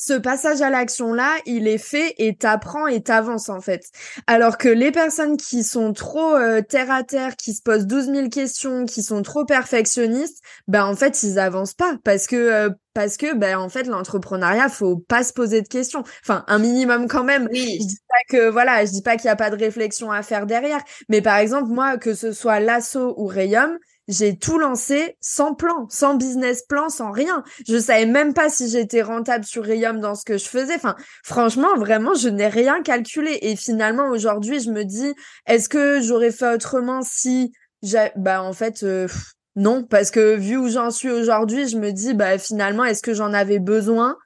ce 0.00 0.14
passage 0.14 0.62
à 0.62 0.70
l'action 0.70 1.12
là, 1.12 1.36
il 1.44 1.68
est 1.68 1.76
fait 1.76 2.14
et 2.16 2.34
t'apprends 2.34 2.86
et 2.86 3.02
t'avances 3.02 3.50
en 3.50 3.60
fait. 3.60 3.82
Alors 4.26 4.56
que 4.56 4.68
les 4.68 4.92
personnes 4.92 5.36
qui 5.36 5.62
sont 5.62 5.92
trop 5.92 6.34
euh, 6.36 6.62
terre 6.62 6.90
à 6.90 7.02
terre, 7.04 7.36
qui 7.36 7.52
se 7.52 7.60
posent 7.60 7.86
12 7.86 8.06
000 8.06 8.28
questions, 8.30 8.86
qui 8.86 9.02
sont 9.02 9.20
trop 9.20 9.44
perfectionnistes, 9.44 10.42
ben 10.68 10.86
en 10.86 10.96
fait 10.96 11.22
ils 11.22 11.38
avancent 11.38 11.74
pas 11.74 11.98
parce 12.02 12.26
que 12.26 12.36
euh, 12.36 12.70
parce 12.94 13.18
que 13.18 13.34
ben 13.34 13.58
en 13.58 13.68
fait 13.68 13.82
l'entrepreneuriat 13.82 14.70
faut 14.70 14.96
pas 14.96 15.22
se 15.22 15.34
poser 15.34 15.60
de 15.60 15.68
questions. 15.68 16.02
Enfin 16.24 16.44
un 16.48 16.58
minimum 16.58 17.06
quand 17.06 17.24
même. 17.24 17.46
Oui. 17.52 17.76
Je 17.82 17.86
dis 17.86 18.00
pas 18.08 18.38
que 18.38 18.48
voilà, 18.48 18.86
je 18.86 18.92
dis 18.92 19.02
pas 19.02 19.16
qu'il 19.16 19.26
y 19.26 19.28
a 19.28 19.36
pas 19.36 19.50
de 19.50 19.56
réflexion 19.56 20.10
à 20.10 20.22
faire 20.22 20.46
derrière, 20.46 20.80
mais 21.10 21.20
par 21.20 21.36
exemple 21.36 21.68
moi 21.68 21.98
que 21.98 22.14
ce 22.14 22.32
soit 22.32 22.58
Lasso 22.58 23.14
ou 23.18 23.26
Rayum, 23.26 23.78
j'ai 24.10 24.36
tout 24.36 24.58
lancé 24.58 25.16
sans 25.20 25.54
plan, 25.54 25.86
sans 25.88 26.14
business 26.14 26.62
plan, 26.62 26.88
sans 26.88 27.12
rien. 27.12 27.44
Je 27.66 27.78
savais 27.78 28.06
même 28.06 28.34
pas 28.34 28.50
si 28.50 28.68
j'étais 28.68 29.02
rentable 29.02 29.44
sur 29.44 29.64
Rayum 29.64 30.00
dans 30.00 30.16
ce 30.16 30.24
que 30.24 30.36
je 30.36 30.46
faisais. 30.46 30.74
Enfin, 30.74 30.96
franchement, 31.24 31.76
vraiment, 31.76 32.14
je 32.14 32.28
n'ai 32.28 32.48
rien 32.48 32.82
calculé. 32.82 33.38
Et 33.42 33.54
finalement, 33.54 34.08
aujourd'hui, 34.08 34.60
je 34.60 34.70
me 34.70 34.84
dis, 34.84 35.14
est-ce 35.46 35.68
que 35.68 36.00
j'aurais 36.02 36.32
fait 36.32 36.52
autrement 36.52 37.02
si 37.02 37.52
j'ai, 37.82 38.10
bah, 38.16 38.42
en 38.42 38.52
fait, 38.52 38.82
euh, 38.82 39.06
non, 39.54 39.84
parce 39.84 40.10
que 40.10 40.34
vu 40.34 40.56
où 40.56 40.68
j'en 40.68 40.90
suis 40.90 41.10
aujourd'hui, 41.10 41.68
je 41.68 41.78
me 41.78 41.92
dis, 41.92 42.12
bah, 42.12 42.36
finalement, 42.36 42.84
est-ce 42.84 43.02
que 43.02 43.14
j'en 43.14 43.32
avais 43.32 43.60
besoin? 43.60 44.16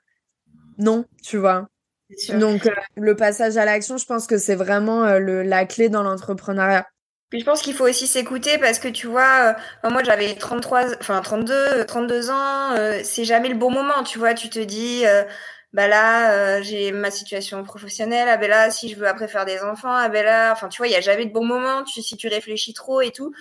Non, 0.79 1.05
tu 1.23 1.37
vois. 1.37 1.69
Donc, 2.33 2.67
euh, 2.67 2.71
le 2.97 3.17
passage 3.17 3.59
à 3.59 3.67
l'action, 3.67 3.99
je 3.99 4.07
pense 4.07 4.27
que 4.27 4.39
c'est 4.39 4.55
vraiment 4.55 5.05
euh, 5.05 5.19
le, 5.19 5.43
la 5.43 5.67
clé 5.67 5.91
dans 5.91 6.03
l'entrepreneuriat. 6.03 6.87
Puis 7.35 7.41
je 7.41 7.47
pense 7.47 7.63
qu'il 7.63 7.75
faut 7.75 7.89
aussi 7.89 8.07
s'écouter 8.07 8.59
parce 8.59 8.79
que 8.79 8.87
tu 8.87 9.09
vois, 9.09 9.57
euh, 9.85 9.91
moi 9.91 10.05
j'avais 10.05 10.37
33, 10.37 10.95
enfin 11.01 11.21
32, 11.21 11.85
32 11.85 12.31
ans, 12.31 12.77
euh, 12.77 13.01
c'est 13.03 13.25
jamais 13.25 13.49
le 13.49 13.57
bon 13.57 13.73
moment, 13.73 14.05
tu 14.05 14.21
vois. 14.21 14.35
Tu 14.35 14.49
te 14.49 14.61
dis, 14.61 15.05
euh, 15.05 15.25
bah 15.73 15.89
là, 15.89 16.63
j'ai 16.63 16.93
ma 16.93 17.11
situation 17.11 17.65
professionnelle, 17.65 18.29
ah 18.31 18.37
ben 18.37 18.49
là, 18.49 18.71
si 18.71 18.89
je 18.89 18.95
veux 18.95 19.09
après 19.09 19.27
faire 19.27 19.47
des 19.47 19.59
enfants, 19.63 19.91
ah 19.91 20.09
ben 20.09 20.25
là, 20.25 20.53
enfin 20.53 20.69
tu 20.69 20.79
vois, 20.79 20.87
il 20.87 20.93
y 20.93 20.95
a 20.95 21.01
jamais 21.01 21.27
de 21.27 21.33
bon 21.33 21.45
moment. 21.45 21.83
Tu, 21.83 22.03
si 22.03 22.17
tu 22.17 22.29
réfléchis 22.29 22.73
trop 22.73 23.01
et 23.01 23.11
tout, 23.11 23.35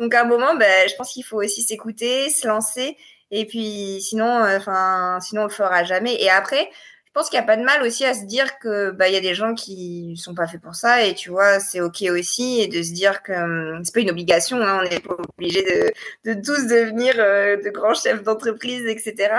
donc 0.00 0.12
à 0.12 0.22
un 0.22 0.24
moment, 0.24 0.56
ben 0.56 0.88
je 0.88 0.96
pense 0.96 1.12
qu'il 1.12 1.24
faut 1.24 1.40
aussi 1.40 1.62
s'écouter, 1.62 2.30
se 2.30 2.48
lancer, 2.48 2.96
et 3.30 3.46
puis 3.46 4.00
sinon, 4.02 4.42
enfin 4.56 5.20
sinon 5.20 5.42
on 5.42 5.44
le 5.44 5.50
fera 5.50 5.84
jamais. 5.84 6.20
Et 6.20 6.30
après, 6.30 6.68
pense 7.16 7.30
qu'il 7.30 7.38
n'y 7.38 7.44
a 7.44 7.46
pas 7.46 7.56
de 7.56 7.64
mal 7.64 7.82
aussi 7.82 8.04
à 8.04 8.12
se 8.12 8.24
dire 8.26 8.58
que 8.58 8.90
bah 8.90 9.08
il 9.08 9.14
y 9.14 9.16
a 9.16 9.22
des 9.22 9.34
gens 9.34 9.54
qui 9.54 10.18
sont 10.18 10.34
pas 10.34 10.46
faits 10.46 10.60
pour 10.60 10.74
ça 10.74 11.02
et 11.02 11.14
tu 11.14 11.30
vois 11.30 11.60
c'est 11.60 11.80
ok 11.80 12.04
aussi 12.10 12.60
et 12.60 12.68
de 12.68 12.82
se 12.82 12.92
dire 12.92 13.22
que 13.22 13.32
hum, 13.32 13.82
c'est 13.82 13.94
pas 13.94 14.00
une 14.00 14.10
obligation 14.10 14.58
hein, 14.60 14.80
on 14.80 14.82
n'est 14.82 15.00
pas 15.00 15.16
obligé 15.38 15.62
de, 15.62 16.30
de 16.30 16.42
tous 16.42 16.66
devenir 16.66 17.14
euh, 17.18 17.56
de 17.56 17.70
grands 17.70 17.94
chefs 17.94 18.22
d'entreprise 18.22 18.84
etc 18.84 19.34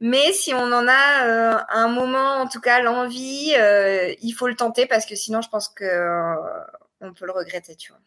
mais 0.00 0.32
si 0.32 0.52
on 0.52 0.72
en 0.72 0.88
a 0.88 1.26
euh, 1.26 1.58
un 1.68 1.86
moment 1.86 2.38
en 2.38 2.48
tout 2.48 2.60
cas 2.60 2.82
l'envie 2.82 3.54
euh, 3.56 4.12
il 4.20 4.32
faut 4.32 4.48
le 4.48 4.56
tenter 4.56 4.86
parce 4.86 5.06
que 5.06 5.14
sinon 5.14 5.42
je 5.42 5.48
pense 5.48 5.68
que 5.68 5.84
on 7.00 7.12
peut 7.12 7.26
le 7.26 7.32
regretter 7.32 7.76
tu 7.76 7.92
vois 7.92 8.00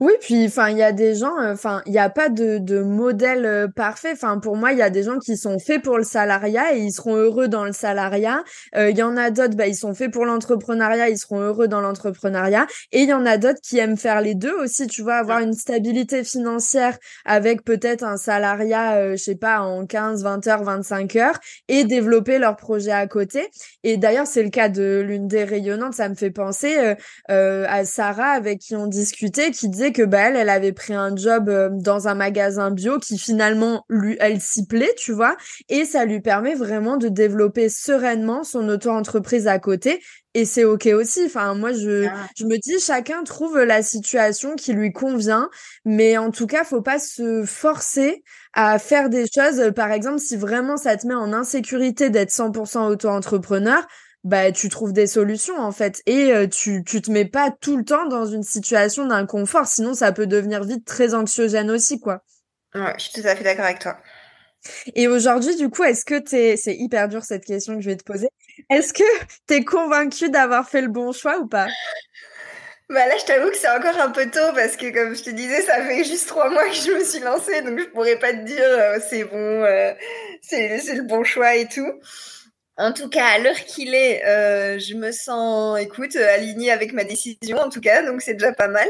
Oui, 0.00 0.12
puis 0.20 0.44
enfin, 0.46 0.70
il 0.70 0.76
y 0.76 0.82
a 0.82 0.90
des 0.90 1.14
gens, 1.14 1.38
euh, 1.38 1.52
enfin, 1.52 1.80
il 1.86 1.92
n'y 1.92 2.00
a 2.00 2.10
pas 2.10 2.28
de, 2.28 2.58
de 2.58 2.80
modèle 2.80 3.46
euh, 3.46 3.68
parfait. 3.68 4.10
Enfin, 4.12 4.40
pour 4.40 4.56
moi, 4.56 4.72
il 4.72 4.78
y 4.78 4.82
a 4.82 4.90
des 4.90 5.04
gens 5.04 5.20
qui 5.20 5.36
sont 5.36 5.60
faits 5.60 5.82
pour 5.82 5.98
le 5.98 6.02
salariat 6.02 6.74
et 6.74 6.80
ils 6.80 6.90
seront 6.90 7.14
heureux 7.14 7.46
dans 7.46 7.64
le 7.64 7.72
salariat. 7.72 8.42
Euh, 8.74 8.90
il 8.90 8.98
y 8.98 9.04
en 9.04 9.16
a 9.16 9.30
d'autres, 9.30 9.54
bah, 9.54 9.68
ils 9.68 9.76
sont 9.76 9.94
faits 9.94 10.10
pour 10.12 10.24
l'entrepreneuriat, 10.24 11.10
ils 11.10 11.16
seront 11.16 11.38
heureux 11.38 11.68
dans 11.68 11.80
l'entrepreneuriat. 11.80 12.66
Et 12.90 13.02
il 13.02 13.08
y 13.08 13.12
en 13.12 13.24
a 13.24 13.38
d'autres 13.38 13.60
qui 13.62 13.78
aiment 13.78 13.96
faire 13.96 14.20
les 14.20 14.34
deux 14.34 14.52
aussi, 14.54 14.88
tu 14.88 15.02
vois, 15.02 15.14
avoir 15.14 15.38
une 15.38 15.52
stabilité 15.52 16.24
financière 16.24 16.98
avec 17.24 17.62
peut-être 17.62 18.02
un 18.02 18.16
salariat, 18.16 19.12
je 19.12 19.22
sais 19.22 19.36
pas, 19.36 19.60
en 19.60 19.86
15, 19.86 20.24
20 20.24 20.46
heures, 20.48 20.64
25 20.64 21.14
heures 21.16 21.38
et 21.68 21.84
développer 21.84 22.38
leur 22.38 22.56
projet 22.56 22.90
à 22.90 23.06
côté. 23.06 23.48
Et 23.84 23.96
d'ailleurs, 23.96 24.26
c'est 24.26 24.42
le 24.42 24.50
cas 24.50 24.68
de 24.68 25.04
l'une 25.06 25.28
des 25.28 25.44
rayonnantes. 25.44 25.94
Ça 25.94 26.08
me 26.08 26.14
fait 26.14 26.32
penser 26.32 26.96
à 27.28 27.84
Sarah 27.84 28.30
avec 28.30 28.58
qui 28.58 28.74
on 28.74 28.88
discutait, 28.88 29.52
qui 29.52 29.68
disait 29.68 29.83
que 29.92 30.02
bah 30.02 30.28
elle, 30.28 30.36
elle 30.36 30.48
avait 30.48 30.72
pris 30.72 30.94
un 30.94 31.14
job 31.16 31.48
euh, 31.48 31.68
dans 31.72 32.08
un 32.08 32.14
magasin 32.14 32.70
bio 32.70 32.98
qui 32.98 33.18
finalement 33.18 33.84
lui 33.88 34.16
elle 34.20 34.40
s'y 34.40 34.66
plaît, 34.66 34.94
tu 34.96 35.12
vois, 35.12 35.36
et 35.68 35.84
ça 35.84 36.04
lui 36.04 36.20
permet 36.20 36.54
vraiment 36.54 36.96
de 36.96 37.08
développer 37.08 37.68
sereinement 37.68 38.44
son 38.44 38.68
auto-entreprise 38.68 39.46
à 39.46 39.58
côté 39.58 40.00
et 40.34 40.44
c'est 40.44 40.64
ok 40.64 40.86
aussi. 40.94 41.22
Enfin, 41.26 41.54
moi, 41.54 41.72
je, 41.72 42.06
ah. 42.06 42.26
je 42.36 42.44
me 42.44 42.58
dis, 42.58 42.80
chacun 42.80 43.22
trouve 43.22 43.58
la 43.60 43.82
situation 43.82 44.56
qui 44.56 44.72
lui 44.72 44.92
convient, 44.92 45.48
mais 45.84 46.18
en 46.18 46.30
tout 46.30 46.46
cas, 46.46 46.64
faut 46.64 46.82
pas 46.82 46.98
se 46.98 47.44
forcer 47.46 48.24
à 48.52 48.78
faire 48.80 49.08
des 49.08 49.26
choses. 49.32 49.72
Par 49.74 49.92
exemple, 49.92 50.18
si 50.18 50.36
vraiment 50.36 50.76
ça 50.76 50.96
te 50.96 51.06
met 51.06 51.14
en 51.14 51.32
insécurité 51.32 52.10
d'être 52.10 52.30
100% 52.30 52.90
auto-entrepreneur, 52.90 53.86
bah 54.24 54.52
tu 54.52 54.70
trouves 54.70 54.92
des 54.92 55.06
solutions 55.06 55.58
en 55.58 55.70
fait 55.70 56.02
et 56.06 56.32
euh, 56.32 56.48
tu 56.48 56.82
tu 56.82 57.02
te 57.02 57.10
mets 57.10 57.26
pas 57.26 57.50
tout 57.60 57.76
le 57.76 57.84
temps 57.84 58.06
dans 58.06 58.24
une 58.24 58.42
situation 58.42 59.06
d'inconfort 59.06 59.66
sinon 59.66 59.94
ça 59.94 60.12
peut 60.12 60.26
devenir 60.26 60.64
vite 60.64 60.84
très 60.84 61.14
anxiogène 61.14 61.70
aussi 61.70 62.00
quoi. 62.00 62.24
Ouais, 62.74 62.94
je 62.98 63.04
suis 63.04 63.22
tout 63.22 63.28
à 63.28 63.36
fait 63.36 63.44
d'accord 63.44 63.66
avec 63.66 63.78
toi. 63.78 63.98
Et 64.94 65.08
aujourd'hui 65.08 65.56
du 65.56 65.68
coup, 65.68 65.84
est-ce 65.84 66.06
que 66.06 66.18
t'es 66.18 66.56
c'est 66.56 66.74
hyper 66.74 67.08
dur 67.08 67.22
cette 67.22 67.44
question 67.44 67.74
que 67.76 67.82
je 67.82 67.90
vais 67.90 67.96
te 67.96 68.04
poser. 68.04 68.28
Est-ce 68.70 68.94
que 68.94 69.04
t'es 69.46 69.62
convaincu 69.62 70.30
d'avoir 70.30 70.68
fait 70.68 70.80
le 70.80 70.88
bon 70.88 71.12
choix 71.12 71.38
ou 71.38 71.46
pas? 71.46 71.68
Bah 72.90 73.06
là, 73.06 73.14
je 73.18 73.24
t'avoue 73.24 73.50
que 73.50 73.56
c'est 73.56 73.70
encore 73.70 73.98
un 73.98 74.10
peu 74.10 74.30
tôt 74.30 74.52
parce 74.54 74.76
que, 74.76 74.92
comme 74.92 75.16
je 75.16 75.22
te 75.22 75.30
disais, 75.30 75.62
ça 75.62 75.82
fait 75.82 76.04
juste 76.04 76.28
trois 76.28 76.50
mois 76.50 76.68
que 76.68 76.74
je 76.74 76.90
me 76.90 77.02
suis 77.02 77.20
lancée, 77.20 77.62
donc 77.62 77.78
je 77.78 77.84
pourrais 77.86 78.18
pas 78.18 78.32
te 78.32 78.44
dire 78.44 78.62
euh, 78.62 78.98
c'est 79.08 79.24
bon, 79.24 79.36
euh, 79.36 79.94
c'est 80.42 80.94
le 80.94 81.02
bon 81.02 81.24
choix 81.24 81.56
et 81.56 81.66
tout. 81.66 81.90
En 82.76 82.92
tout 82.92 83.08
cas, 83.08 83.26
à 83.26 83.38
l'heure 83.38 83.54
qu'il 83.54 83.94
est, 83.94 84.24
euh, 84.26 84.80
je 84.80 84.94
me 84.94 85.12
sens, 85.12 85.78
écoute, 85.78 86.16
alignée 86.16 86.72
avec 86.72 86.92
ma 86.92 87.04
décision, 87.04 87.58
en 87.58 87.68
tout 87.70 87.80
cas, 87.80 88.02
donc 88.04 88.20
c'est 88.20 88.34
déjà 88.34 88.52
pas 88.52 88.66
mal. 88.66 88.88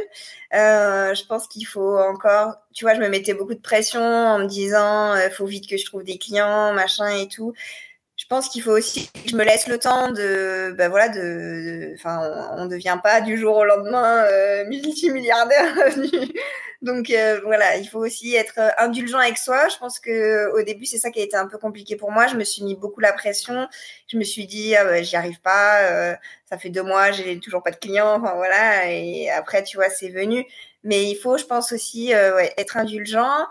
Euh, 0.55 1.15
je 1.15 1.23
pense 1.27 1.47
qu'il 1.49 1.67
faut 1.67 1.99
encore, 1.99 2.55
tu 2.73 2.87
vois, 2.87 2.95
je 2.95 3.01
me 3.01 3.11
mettais 3.11 3.35
beaucoup 3.35 3.53
de 3.53 3.61
pression 3.61 4.01
en 4.01 4.39
me 4.39 4.47
disant, 4.47 5.15
il 5.17 5.21
euh, 5.21 5.31
faut 5.31 5.45
vite 5.45 5.69
que 5.69 5.77
je 5.77 5.85
trouve 5.85 6.03
des 6.03 6.17
clients, 6.17 6.73
machin 6.73 7.09
et 7.09 7.29
tout. 7.29 7.53
Je 8.25 8.29
pense 8.31 8.49
qu'il 8.49 8.63
faut 8.63 8.73
aussi 8.73 9.11
que 9.13 9.29
je 9.29 9.37
me 9.37 9.45
laisse 9.45 9.69
le 9.69 9.79
temps 9.79 10.11
de, 10.11 10.75
ben 10.79 10.89
voilà, 10.89 11.11
de, 11.11 11.93
enfin, 11.95 12.49
on, 12.57 12.65
ne 12.65 12.71
devient 12.71 12.99
pas 13.03 13.21
du 13.21 13.37
jour 13.37 13.55
au 13.59 13.65
lendemain 13.65 14.25
euh, 14.25 14.65
multimilliardaire 14.65 15.75
Donc 16.85 17.11
euh, 17.11 17.41
voilà, 17.45 17.77
il 17.77 17.87
faut 17.87 17.99
aussi 17.99 18.35
être 18.35 18.59
euh, 18.59 18.69
indulgent 18.79 19.19
avec 19.19 19.39
soi. 19.39 19.69
Je 19.69 19.77
pense 19.77 19.99
que 19.99 20.51
au 20.53 20.63
début, 20.63 20.87
c'est 20.87 20.99
ça 20.99 21.11
qui 21.11 21.21
a 21.21 21.23
été 21.23 21.37
un 21.37 21.47
peu 21.47 21.59
compliqué 21.59 21.97
pour 21.97 22.13
moi. 22.13 22.27
Je 22.27 22.37
me 22.37 22.45
suis 22.45 22.63
mis 22.63 22.75
beaucoup 22.75 23.01
la 23.01 23.13
pression. 23.13 23.69
Je 24.07 24.17
me 24.19 24.25
suis 24.25 24.47
dit, 24.47 24.75
ah, 24.75 24.85
bah, 24.85 25.03
j'y 25.03 25.17
arrive 25.17 25.41
pas. 25.41 25.83
Euh, 25.83 26.15
ça 26.49 26.57
fait 26.57 26.71
deux 26.71 26.83
mois, 26.83 27.11
j'ai 27.11 27.39
toujours 27.41 27.63
pas 27.63 27.73
de 27.73 27.77
clients. 27.77 28.21
Enfin 28.23 28.35
voilà. 28.37 28.91
Et 28.91 29.31
après, 29.31 29.63
tu 29.65 29.77
vois, 29.77 29.91
c'est 29.91 30.09
venu. 30.09 30.47
Mais 30.83 31.11
il 31.11 31.15
faut, 31.17 31.39
je 31.39 31.45
pense 31.45 31.73
aussi, 31.73 32.13
être 32.13 32.77
indulgent. 32.77 33.47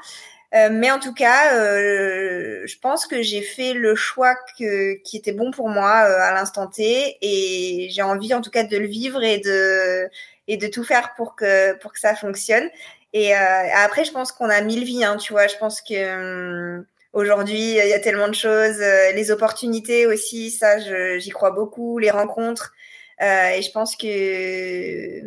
Mais 0.54 0.92
en 0.92 1.00
tout 1.00 1.14
cas, 1.14 1.52
je 1.56 2.80
pense 2.80 3.08
que 3.08 3.22
j'ai 3.22 3.42
fait 3.42 3.74
le 3.74 3.96
choix 3.96 4.36
que, 4.58 4.94
qui 5.02 5.18
était 5.18 5.32
bon 5.32 5.52
pour 5.52 5.70
moi 5.70 5.90
à 5.90 6.34
l'instant 6.34 6.68
T, 6.68 7.18
et 7.22 7.90
j'ai 7.90 8.04
envie, 8.04 8.34
en 8.34 8.42
tout 8.42 8.52
cas, 8.52 8.64
de 8.64 8.78
le 8.78 8.88
vivre 8.88 9.24
et 9.24 9.40
de 9.40 10.08
et 10.48 10.58
de 10.58 10.68
tout 10.68 10.84
faire 10.84 11.14
pour 11.16 11.36
que 11.36 11.74
pour 11.80 11.94
que 11.94 12.00
ça 12.00 12.16
fonctionne. 12.16 12.70
Et 13.14 13.36
euh, 13.36 13.40
après, 13.76 14.06
je 14.06 14.12
pense 14.12 14.32
qu'on 14.32 14.50
a 14.50 14.62
mille 14.62 14.84
vies, 14.84 15.04
hein, 15.04 15.18
tu 15.18 15.34
vois. 15.34 15.48
Je 15.48 15.56
pense 15.58 15.82
que 15.82 15.94
euh, 15.94 16.82
aujourd'hui, 17.14 17.78
il 17.78 17.88
y 17.88 17.94
a 17.94 18.00
tellement 18.00 18.28
de 18.28 18.34
choses, 18.34 18.82
euh, 18.82 19.12
les 19.12 19.32
opportunités 19.32 20.08
aussi, 20.08 20.50
ça, 20.50 20.80
j'y 21.20 21.30
crois 21.30 21.52
beaucoup, 21.52 22.00
les 22.00 22.12
rencontres. 22.12 22.74
Et 23.20 23.62
je 23.62 23.72
pense 23.72 23.96
que 23.96 25.22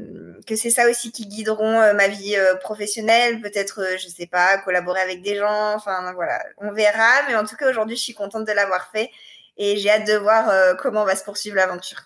que 0.47 0.55
c'est 0.57 0.71
ça 0.71 0.89
aussi 0.89 1.11
qui 1.13 1.27
guideront 1.27 1.95
ma 1.95 2.09
vie 2.09 2.37
professionnelle, 2.61 3.41
peut-être, 3.41 3.83
je 3.99 4.09
sais 4.09 4.27
pas, 4.27 4.59
collaborer 4.59 5.01
avec 5.01 5.23
des 5.23 5.37
gens. 5.37 5.75
Enfin 5.75 6.13
voilà, 6.15 6.45
on 6.59 6.73
verra. 6.73 7.23
Mais 7.29 7.35
en 7.37 7.45
tout 7.45 7.57
cas, 7.57 7.69
aujourd'hui, 7.69 7.97
je 7.97 8.03
suis 8.03 8.15
contente 8.15 8.47
de 8.47 8.53
l'avoir 8.53 8.91
fait 8.91 9.11
et 9.57 9.77
j'ai 9.77 9.91
hâte 9.91 10.07
de 10.07 10.17
voir 10.17 10.77
comment 10.77 11.05
va 11.05 11.17
se 11.17 11.25
poursuivre 11.25 11.57
l'aventure. 11.57 12.03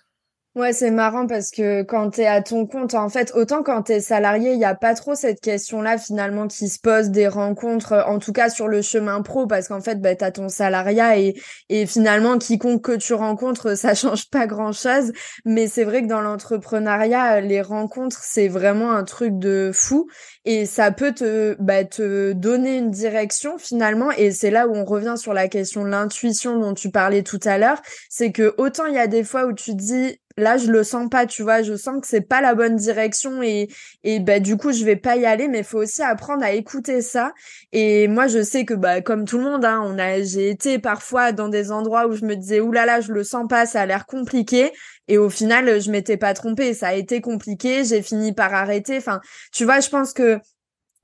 Ouais, 0.56 0.72
c'est 0.72 0.90
marrant 0.90 1.28
parce 1.28 1.52
que 1.52 1.84
quand 1.84 2.10
t'es 2.10 2.26
à 2.26 2.42
ton 2.42 2.66
compte, 2.66 2.94
en 2.94 3.08
fait, 3.08 3.30
autant 3.36 3.62
quand 3.62 3.82
t'es 3.82 4.00
salarié, 4.00 4.52
il 4.52 4.58
y 4.58 4.64
a 4.64 4.74
pas 4.74 4.94
trop 4.94 5.14
cette 5.14 5.40
question-là 5.40 5.96
finalement 5.96 6.48
qui 6.48 6.68
se 6.68 6.80
pose 6.80 7.10
des 7.10 7.28
rencontres, 7.28 8.02
en 8.08 8.18
tout 8.18 8.32
cas 8.32 8.50
sur 8.50 8.66
le 8.66 8.82
chemin 8.82 9.22
pro, 9.22 9.46
parce 9.46 9.68
qu'en 9.68 9.80
fait, 9.80 10.00
bah, 10.00 10.16
t'as 10.16 10.32
ton 10.32 10.48
salariat 10.48 11.16
et, 11.20 11.40
et 11.68 11.86
finalement, 11.86 12.36
quiconque 12.36 12.82
que 12.82 12.96
tu 12.96 13.14
rencontres, 13.14 13.74
ça 13.76 13.94
change 13.94 14.28
pas 14.28 14.48
grand-chose. 14.48 15.12
Mais 15.44 15.68
c'est 15.68 15.84
vrai 15.84 16.02
que 16.02 16.08
dans 16.08 16.20
l'entrepreneuriat, 16.20 17.40
les 17.42 17.62
rencontres, 17.62 18.18
c'est 18.20 18.48
vraiment 18.48 18.90
un 18.90 19.04
truc 19.04 19.38
de 19.38 19.70
fou 19.72 20.08
et 20.44 20.66
ça 20.66 20.90
peut 20.90 21.12
te, 21.12 21.54
bah, 21.60 21.84
te 21.84 22.32
donner 22.32 22.76
une 22.78 22.90
direction 22.90 23.56
finalement. 23.56 24.10
Et 24.10 24.32
c'est 24.32 24.50
là 24.50 24.66
où 24.66 24.74
on 24.74 24.84
revient 24.84 25.14
sur 25.16 25.32
la 25.32 25.46
question 25.46 25.84
de 25.84 25.90
l'intuition 25.90 26.58
dont 26.58 26.74
tu 26.74 26.90
parlais 26.90 27.22
tout 27.22 27.40
à 27.44 27.56
l'heure. 27.56 27.80
C'est 28.08 28.32
que 28.32 28.52
autant 28.58 28.86
il 28.86 28.94
y 28.94 28.98
a 28.98 29.06
des 29.06 29.22
fois 29.22 29.46
où 29.46 29.52
tu 29.52 29.76
dis 29.76 30.18
là 30.40 30.56
je 30.56 30.70
le 30.70 30.82
sens 30.84 31.08
pas 31.10 31.26
tu 31.26 31.42
vois. 31.42 31.62
Je 31.62 31.76
sens 31.76 32.00
que 32.00 32.06
c'est 32.06 32.20
pas 32.20 32.40
la 32.40 32.54
bonne 32.54 32.76
direction 32.76 33.42
et 33.42 33.68
et 34.04 34.20
bah 34.20 34.40
du 34.40 34.56
coup 34.56 34.72
je 34.72 34.84
vais 34.84 34.96
pas 34.96 35.16
y 35.16 35.26
aller 35.26 35.48
mais 35.48 35.62
faut 35.62 35.78
aussi 35.78 36.02
apprendre 36.02 36.42
à 36.44 36.52
écouter 36.52 37.02
ça. 37.02 37.32
Et 37.72 38.08
moi 38.08 38.26
je 38.26 38.42
sais 38.42 38.64
que 38.64 38.74
bah 38.74 39.00
comme 39.00 39.24
tout 39.24 39.38
le 39.38 39.44
monde 39.44 39.64
hein, 39.64 39.82
on 39.84 39.98
a 39.98 40.22
j'ai 40.22 40.50
été 40.50 40.78
parfois 40.78 41.32
dans 41.32 41.48
des 41.48 41.70
endroits 41.72 42.06
où 42.06 42.14
je 42.16 42.24
me 42.24 42.34
disais 42.36 42.60
oulala 42.60 42.96
là, 42.96 43.00
je 43.00 43.12
le 43.12 43.24
sens 43.24 43.46
pas 43.48 43.66
ça 43.66 43.82
a 43.82 43.86
l'air 43.86 44.06
compliqué. 44.06 44.72
Et 45.08 45.18
au 45.18 45.30
final 45.30 45.80
je 45.80 45.90
m'étais 45.90 46.16
pas 46.16 46.34
trompée 46.34 46.74
ça 46.74 46.88
a 46.88 46.94
été 46.94 47.20
compliqué 47.20 47.84
j'ai 47.84 48.02
fini 48.02 48.32
par 48.32 48.54
arrêter. 48.54 48.96
Enfin 48.98 49.20
tu 49.52 49.64
vois 49.64 49.80
je 49.80 49.88
pense 49.88 50.12
que 50.12 50.38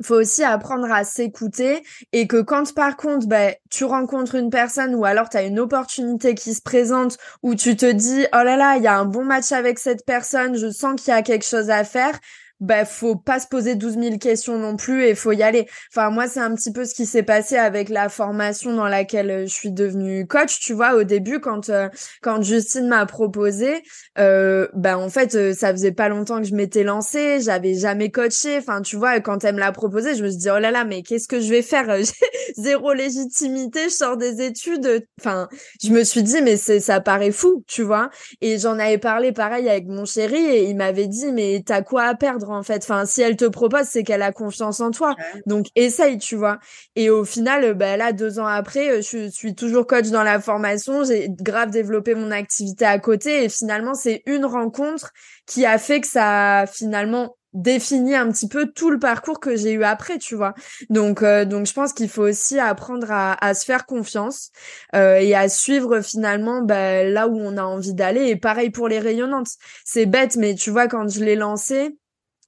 faut 0.02 0.16
aussi 0.16 0.44
apprendre 0.44 0.90
à 0.92 1.04
s'écouter 1.04 1.82
et 2.12 2.26
que 2.26 2.40
quand 2.40 2.74
par 2.74 2.96
contre 2.96 3.26
bah, 3.26 3.52
tu 3.70 3.84
rencontres 3.84 4.34
une 4.34 4.50
personne 4.50 4.94
ou 4.94 5.04
alors 5.04 5.28
tu 5.28 5.36
as 5.36 5.42
une 5.42 5.58
opportunité 5.58 6.34
qui 6.34 6.54
se 6.54 6.62
présente 6.62 7.16
où 7.42 7.54
tu 7.54 7.76
te 7.76 7.90
dis 7.90 8.26
oh 8.32 8.42
là 8.42 8.56
là 8.56 8.76
il 8.76 8.82
y 8.82 8.86
a 8.86 8.98
un 8.98 9.06
bon 9.06 9.24
match 9.24 9.52
avec 9.52 9.78
cette 9.78 10.04
personne 10.04 10.56
je 10.56 10.70
sens 10.70 11.00
qu'il 11.00 11.12
y 11.12 11.16
a 11.16 11.22
quelque 11.22 11.46
chose 11.46 11.70
à 11.70 11.84
faire 11.84 12.18
bah 12.60 12.84
faut 12.84 13.16
pas 13.16 13.38
se 13.38 13.46
poser 13.46 13.74
12 13.74 13.98
000 13.98 14.18
questions 14.18 14.58
non 14.58 14.76
plus 14.76 15.04
et 15.04 15.14
faut 15.14 15.32
y 15.32 15.42
aller. 15.42 15.66
Enfin 15.92 16.10
moi 16.10 16.26
c'est 16.26 16.40
un 16.40 16.54
petit 16.54 16.72
peu 16.72 16.84
ce 16.84 16.94
qui 16.94 17.04
s'est 17.04 17.22
passé 17.22 17.56
avec 17.56 17.88
la 17.88 18.08
formation 18.08 18.74
dans 18.74 18.88
laquelle 18.88 19.30
euh, 19.30 19.46
je 19.46 19.52
suis 19.52 19.72
devenue 19.72 20.26
coach. 20.26 20.60
Tu 20.60 20.72
vois 20.72 20.94
au 20.94 21.04
début 21.04 21.40
quand 21.40 21.68
euh, 21.68 21.88
quand 22.22 22.42
Justine 22.42 22.88
m'a 22.88 23.04
proposé, 23.06 23.82
euh, 24.18 24.68
bah 24.74 24.98
en 24.98 25.08
fait 25.10 25.34
euh, 25.34 25.52
ça 25.52 25.70
faisait 25.72 25.92
pas 25.92 26.08
longtemps 26.08 26.38
que 26.38 26.46
je 26.46 26.54
m'étais 26.54 26.82
lancée, 26.82 27.40
j'avais 27.40 27.74
jamais 27.74 28.10
coaché. 28.10 28.56
Enfin 28.58 28.80
tu 28.80 28.96
vois 28.96 29.20
quand 29.20 29.44
elle 29.44 29.54
me 29.56 29.60
l'a 29.60 29.72
proposé, 29.72 30.14
je 30.14 30.24
me 30.24 30.28
suis 30.30 30.38
dit 30.38 30.50
oh 30.50 30.58
là 30.58 30.70
là 30.70 30.84
mais 30.84 31.02
qu'est-ce 31.02 31.28
que 31.28 31.40
je 31.40 31.50
vais 31.50 31.62
faire? 31.62 31.86
Zéro 32.56 32.92
légitimité, 32.94 33.84
je 33.84 33.94
sors 33.94 34.16
des 34.16 34.40
études. 34.42 35.06
Enfin 35.20 35.48
je 35.82 35.90
me 35.90 36.04
suis 36.04 36.22
dit 36.22 36.40
mais 36.42 36.56
c'est 36.56 36.80
ça 36.80 37.00
paraît 37.00 37.32
fou, 37.32 37.64
tu 37.66 37.82
vois. 37.82 38.10
Et 38.40 38.58
j'en 38.58 38.78
avais 38.78 38.98
parlé 38.98 39.32
pareil 39.32 39.68
avec 39.68 39.86
mon 39.86 40.06
chéri 40.06 40.36
et 40.36 40.70
il 40.70 40.76
m'avait 40.76 41.06
dit 41.06 41.32
mais 41.32 41.62
t'as 41.64 41.82
quoi 41.82 42.04
à 42.04 42.14
perdre? 42.14 42.45
En 42.50 42.62
fait. 42.62 42.82
Enfin, 42.82 43.06
si 43.06 43.22
elle 43.22 43.36
te 43.36 43.44
propose, 43.44 43.84
c'est 43.84 44.02
qu'elle 44.02 44.22
a 44.22 44.32
confiance 44.32 44.80
en 44.80 44.90
toi. 44.90 45.14
Donc 45.46 45.66
essaye, 45.74 46.18
tu 46.18 46.36
vois. 46.36 46.58
Et 46.94 47.10
au 47.10 47.24
final, 47.24 47.74
bah 47.74 47.96
là, 47.96 48.12
deux 48.12 48.38
ans 48.38 48.46
après, 48.46 48.90
euh, 48.90 49.02
je 49.02 49.28
suis 49.30 49.54
toujours 49.54 49.86
coach 49.86 50.08
dans 50.08 50.22
la 50.22 50.40
formation. 50.40 51.04
J'ai 51.04 51.28
grave 51.28 51.70
développé 51.70 52.14
mon 52.14 52.30
activité 52.30 52.84
à 52.84 52.98
côté. 52.98 53.44
Et 53.44 53.48
finalement, 53.48 53.94
c'est 53.94 54.22
une 54.26 54.44
rencontre 54.44 55.12
qui 55.46 55.64
a 55.64 55.78
fait 55.78 56.00
que 56.00 56.08
ça 56.08 56.60
a 56.60 56.66
finalement 56.66 57.36
défini 57.56 58.14
un 58.14 58.30
petit 58.30 58.48
peu 58.48 58.66
tout 58.66 58.90
le 58.90 58.98
parcours 58.98 59.40
que 59.40 59.56
j'ai 59.56 59.72
eu 59.72 59.82
après, 59.82 60.18
tu 60.18 60.34
vois. 60.34 60.54
Donc, 60.90 61.22
euh, 61.22 61.44
donc 61.44 61.66
je 61.66 61.72
pense 61.72 61.92
qu'il 61.92 62.08
faut 62.08 62.22
aussi 62.22 62.58
apprendre 62.58 63.08
à, 63.10 63.54
se 63.54 63.64
faire 63.64 63.86
confiance 63.86 64.50
euh, 64.94 65.16
et 65.16 65.34
à 65.34 65.48
suivre 65.48 66.00
finalement 66.00 66.62
bah, 66.62 67.02
là 67.04 67.26
où 67.28 67.38
on 67.38 67.56
a 67.56 67.62
envie 67.62 67.94
d'aller. 67.94 68.28
Et 68.28 68.36
pareil 68.36 68.70
pour 68.70 68.88
les 68.88 68.98
rayonnantes. 68.98 69.48
C'est 69.84 70.06
bête, 70.06 70.36
mais 70.36 70.54
tu 70.54 70.70
vois, 70.70 70.86
quand 70.86 71.08
je 71.08 71.24
l'ai 71.24 71.36
lancé, 71.36 71.96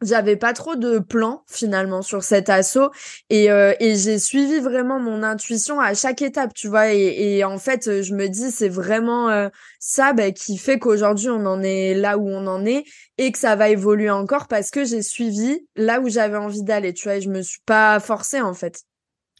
j'avais 0.02 0.36
pas 0.36 0.52
trop 0.52 0.76
de 0.76 0.98
plans 0.98 1.44
finalement 1.48 2.02
sur 2.02 2.22
cet 2.22 2.50
assaut 2.50 2.90
et, 3.30 3.50
euh, 3.50 3.74
et 3.80 3.96
j'ai 3.96 4.18
suivi 4.18 4.60
vraiment 4.60 5.00
mon 5.00 5.22
intuition 5.22 5.80
à 5.80 5.94
chaque 5.94 6.22
étape 6.22 6.54
tu 6.54 6.68
vois 6.68 6.92
et, 6.92 7.36
et 7.36 7.44
en 7.44 7.58
fait 7.58 8.02
je 8.02 8.14
me 8.14 8.28
dis 8.28 8.50
c'est 8.50 8.68
vraiment 8.68 9.28
euh, 9.30 9.48
ça 9.80 10.12
bah, 10.12 10.30
qui 10.30 10.56
fait 10.56 10.78
qu'aujourd'hui 10.78 11.28
on 11.30 11.44
en 11.46 11.62
est 11.62 11.94
là 11.94 12.18
où 12.18 12.28
on 12.28 12.46
en 12.46 12.64
est 12.64 12.84
et 13.18 13.32
que 13.32 13.38
ça 13.38 13.56
va 13.56 13.68
évoluer 13.68 14.10
encore 14.10 14.46
parce 14.46 14.70
que 14.70 14.84
j'ai 14.84 15.02
suivi 15.02 15.66
là 15.74 16.00
où 16.00 16.08
j'avais 16.08 16.36
envie 16.36 16.62
d'aller 16.62 16.94
tu 16.94 17.04
vois 17.04 17.16
et 17.16 17.20
je 17.20 17.30
me 17.30 17.42
suis 17.42 17.60
pas 17.66 17.98
forcée 17.98 18.40
en 18.40 18.54
fait. 18.54 18.82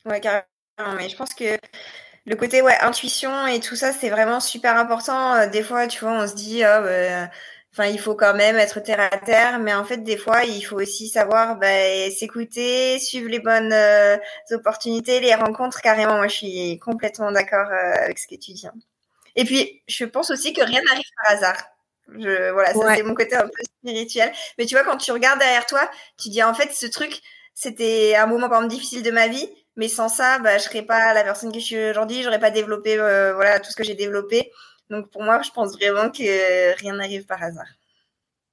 Ouais 0.05 0.21
carrément 0.21 0.45
mais 0.97 1.09
je 1.09 1.17
pense 1.17 1.35
que 1.35 1.59
le 2.27 2.37
côté 2.37 2.63
ouais 2.63 2.77
intuition 2.81 3.47
et 3.47 3.61
tout 3.61 3.77
ça 3.77 3.93
c'est 3.93 4.11
vraiment 4.11 4.41
super 4.41 4.77
important. 4.77 5.35
Euh, 5.35 5.47
des 5.47 5.63
fois 5.63 5.87
tu 5.87 6.01
vois 6.01 6.13
on 6.13 6.27
se 6.27 6.35
dit 6.35 6.63
oh, 6.63 6.83
bah, 6.83 7.31
Enfin, 7.73 7.87
il 7.87 8.01
faut 8.01 8.15
quand 8.15 8.35
même 8.35 8.57
être 8.57 8.81
terre 8.81 9.01
à 9.01 9.19
terre, 9.19 9.59
mais 9.59 9.75
en 9.75 9.85
fait, 9.85 9.99
des 9.99 10.17
fois, 10.17 10.45
il 10.45 10.63
faut 10.63 10.81
aussi 10.81 11.09
savoir 11.09 11.57
bah, 11.57 12.11
s'écouter, 12.11 12.99
suivre 12.99 13.29
les 13.29 13.39
bonnes 13.39 13.73
euh, 13.73 14.17
opportunités, 14.51 15.21
les 15.21 15.35
rencontres. 15.35 15.81
Carrément, 15.81 16.17
moi, 16.17 16.29
je 16.29 16.35
suis 16.35 16.79
complètement 16.79 17.31
d'accord 17.31 17.69
euh, 17.69 18.05
avec 18.05 18.19
ce 18.19 18.27
que 18.27 18.35
tu 18.35 18.53
dis. 18.53 18.67
Hein. 18.67 18.75
Et 19.37 19.45
puis, 19.45 19.83
je 19.87 20.05
pense 20.05 20.31
aussi 20.31 20.53
que 20.53 20.63
rien 20.63 20.83
n'arrive 20.83 21.05
par 21.23 21.37
hasard. 21.37 21.63
Je, 22.17 22.51
voilà, 22.53 22.73
ça 22.73 22.97
c'est 22.97 23.03
mon 23.03 23.15
côté 23.15 23.37
un 23.37 23.47
peu 23.47 23.63
spirituel. 23.63 24.33
Mais 24.57 24.67
tu 24.67 24.75
vois, 24.75 24.85
quand 24.85 24.97
tu 24.97 25.13
regardes 25.13 25.39
derrière 25.39 25.67
toi, 25.67 25.89
tu 26.17 26.31
dis 26.31 26.43
en 26.43 26.55
fait, 26.55 26.73
ce 26.73 26.87
truc, 26.87 27.21
c'était 27.55 28.17
un 28.17 28.27
moment 28.27 28.49
par 28.49 28.59
exemple 28.59 28.75
difficile 28.75 29.03
de 29.03 29.11
ma 29.11 29.29
vie, 29.29 29.49
mais 29.77 29.89
sans 29.89 30.09
ça, 30.09 30.39
bah, 30.39 30.59
je 30.59 30.65
serais 30.65 30.83
pas 30.83 31.13
la 31.13 31.23
personne 31.23 31.53
que 31.53 31.61
je 31.61 31.65
suis 31.65 31.91
aujourd'hui. 31.91 32.23
J'aurais 32.23 32.41
pas 32.41 32.51
développé, 32.51 32.99
euh, 32.99 33.35
voilà, 33.35 33.61
tout 33.61 33.71
ce 33.71 33.77
que 33.77 33.85
j'ai 33.85 33.95
développé. 33.95 34.51
Donc 34.91 35.11
pour 35.11 35.23
moi, 35.23 35.43
je 35.43 35.51
pense 35.51 35.73
vraiment 35.75 36.11
que 36.11 36.77
rien 36.79 36.95
n'arrive 36.95 37.27
par 37.27 37.43
hasard. 37.43 37.69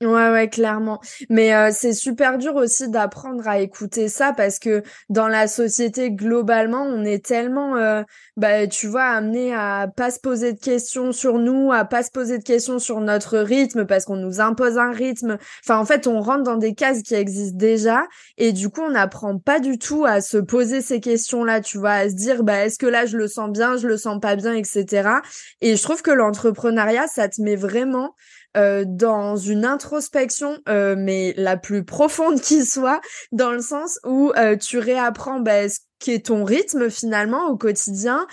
Ouais, 0.02 0.30
ouais, 0.30 0.50
clairement. 0.50 1.00
Mais 1.30 1.56
euh, 1.56 1.70
c'est 1.72 1.94
super 1.94 2.38
dur 2.38 2.56
aussi 2.56 2.90
d'apprendre 2.90 3.48
à 3.48 3.60
écouter 3.60 4.10
ça 4.10 4.34
parce 4.34 4.60
que 4.60 4.84
dans 5.08 5.30
la 5.30 5.48
société 5.48 6.12
globalement, 6.12 6.84
on 6.84 7.06
est 7.06 7.24
tellement, 7.26 7.78
euh, 7.78 8.04
bah, 8.36 8.68
tu 8.68 8.88
vois, 8.88 9.06
amené 9.06 9.54
à 9.56 9.88
pas 9.96 10.12
se 10.12 10.20
poser 10.20 10.52
de 10.52 10.60
questions 10.60 11.14
sur 11.14 11.40
nous, 11.40 11.72
à 11.72 11.86
pas 11.86 12.04
se 12.04 12.12
poser 12.12 12.38
de 12.40 12.44
questions 12.44 12.78
sur 12.78 13.00
notre 13.00 13.38
rythme 13.38 13.86
parce 13.86 14.04
qu'on 14.04 14.18
nous 14.18 14.42
impose 14.42 14.78
un 14.78 14.92
rythme. 14.92 15.38
Enfin, 15.64 15.80
en 15.80 15.86
fait, 15.86 16.08
on 16.08 16.20
rentre 16.20 16.44
dans 16.44 16.58
des 16.58 16.76
cases 16.76 17.02
qui 17.02 17.16
existent 17.16 17.58
déjà 17.58 18.04
et 18.38 18.52
du 18.52 18.68
coup, 18.68 18.82
on 18.82 18.92
n'apprend 18.92 19.40
pas 19.40 19.62
du 19.62 19.78
tout 19.80 20.04
à 20.04 20.20
se 20.20 20.38
poser 20.38 20.82
ces 20.82 21.00
questions-là, 21.00 21.62
tu 21.62 21.78
vois, 21.78 21.94
à 21.94 22.10
se 22.10 22.16
dire, 22.16 22.44
bah, 22.44 22.66
est-ce 22.66 22.78
que 22.78 22.86
là, 22.86 23.06
je 23.06 23.16
le 23.16 23.30
sens 23.30 23.50
bien, 23.50 23.78
je 23.78 23.88
le 23.88 23.96
sens 23.96 24.20
pas 24.20 24.36
bien, 24.36 24.54
etc. 24.54 25.22
Et 25.62 25.78
je 25.78 25.82
trouve 25.84 26.02
que 26.02 26.12
l'entrepreneuriat, 26.12 27.08
ça 27.08 27.30
te 27.30 27.42
met 27.42 27.56
vraiment 27.56 28.14
euh, 28.56 28.84
dans 28.88 29.36
une 29.36 29.66
introspection, 29.66 30.58
euh, 30.70 30.96
mais 30.98 31.34
la 31.38 31.58
plus 31.58 31.84
profonde 31.84 32.40
qui 32.42 32.66
soit, 32.66 33.02
dans 33.32 33.52
le 33.52 33.62
sens 33.62 34.00
où 34.06 34.32
euh, 34.38 34.56
tu 34.56 34.80
réapprends 34.80 35.40
bah, 35.40 35.68
ce 35.70 35.80
qu'est 36.00 36.26
ton 36.26 36.44
rythme 36.44 36.90
finalement 36.90 37.48
au 37.48 37.58
quotidien, 37.58 38.28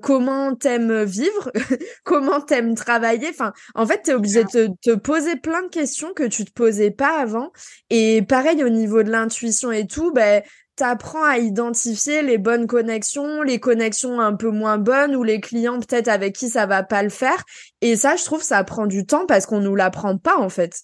comment 0.00 0.54
t'aimes 0.54 1.02
vivre, 1.02 1.50
comment 2.04 2.40
t'aimes 2.40 2.74
travailler. 2.74 3.28
Enfin, 3.28 3.52
en 3.74 3.84
fait, 3.84 4.02
t'es 4.04 4.14
obligé 4.14 4.44
de 4.44 4.68
te, 4.80 4.94
poser 4.94 5.36
plein 5.36 5.62
de 5.62 5.68
questions 5.68 6.14
que 6.14 6.22
tu 6.22 6.44
te 6.44 6.52
posais 6.52 6.92
pas 6.92 7.18
avant. 7.20 7.50
Et 7.90 8.22
pareil 8.22 8.62
au 8.62 8.68
niveau 8.68 9.02
de 9.02 9.10
l'intuition 9.10 9.72
et 9.72 9.86
tout, 9.88 10.12
ben 10.12 10.42
t'apprends 10.80 11.24
à 11.24 11.36
identifier 11.36 12.22
les 12.22 12.38
bonnes 12.38 12.66
connexions, 12.66 13.42
les 13.42 13.60
connexions 13.60 14.18
un 14.18 14.34
peu 14.34 14.48
moins 14.48 14.78
bonnes 14.78 15.14
ou 15.14 15.22
les 15.22 15.38
clients 15.40 15.78
peut-être 15.78 16.08
avec 16.08 16.34
qui 16.34 16.48
ça 16.48 16.64
va 16.64 16.82
pas 16.82 17.02
le 17.02 17.10
faire. 17.10 17.44
Et 17.82 17.96
ça, 17.96 18.16
je 18.16 18.24
trouve, 18.24 18.42
ça 18.42 18.64
prend 18.64 18.86
du 18.86 19.04
temps 19.04 19.26
parce 19.26 19.44
qu'on 19.44 19.60
nous 19.60 19.76
l'apprend 19.76 20.16
pas 20.16 20.36
en 20.36 20.48
fait. 20.48 20.80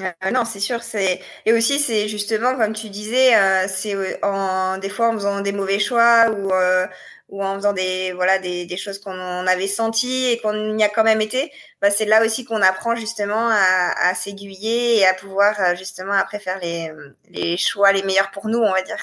Euh, 0.00 0.30
non, 0.30 0.44
c'est 0.44 0.60
sûr. 0.60 0.82
C'est 0.82 1.20
et 1.46 1.52
aussi 1.54 1.78
c'est 1.78 2.08
justement 2.08 2.56
comme 2.56 2.74
tu 2.74 2.90
disais, 2.90 3.34
euh, 3.36 3.66
c'est 3.68 3.94
euh, 3.94 4.18
en 4.22 4.76
des 4.76 4.90
fois 4.90 5.08
en 5.08 5.12
faisant 5.14 5.40
des 5.40 5.52
mauvais 5.52 5.78
choix 5.78 6.30
ou 6.30 6.52
ou 7.30 7.42
en 7.42 7.54
faisant 7.56 7.72
des 7.72 8.12
voilà 8.12 8.38
des, 8.38 8.76
choses 8.76 8.98
qu'on 8.98 9.46
avait 9.46 9.66
senties 9.66 10.26
et 10.26 10.38
qu'on 10.40 10.76
y 10.76 10.82
a 10.82 10.88
quand 10.90 11.04
même 11.04 11.22
été. 11.22 11.50
Bah, 11.80 11.90
c'est 11.90 12.04
là 12.04 12.24
aussi 12.24 12.44
qu'on 12.44 12.60
apprend 12.62 12.94
justement 12.96 13.48
à, 13.50 14.10
à 14.10 14.14
s'aiguiller 14.14 14.98
et 14.98 15.06
à 15.06 15.14
pouvoir 15.14 15.74
justement 15.76 16.12
après 16.12 16.38
faire 16.38 16.58
les 16.60 16.92
les 17.30 17.56
choix 17.56 17.92
les 17.92 18.02
meilleurs 18.02 18.30
pour 18.30 18.48
nous, 18.48 18.58
on 18.58 18.72
va 18.72 18.82
dire. 18.82 18.98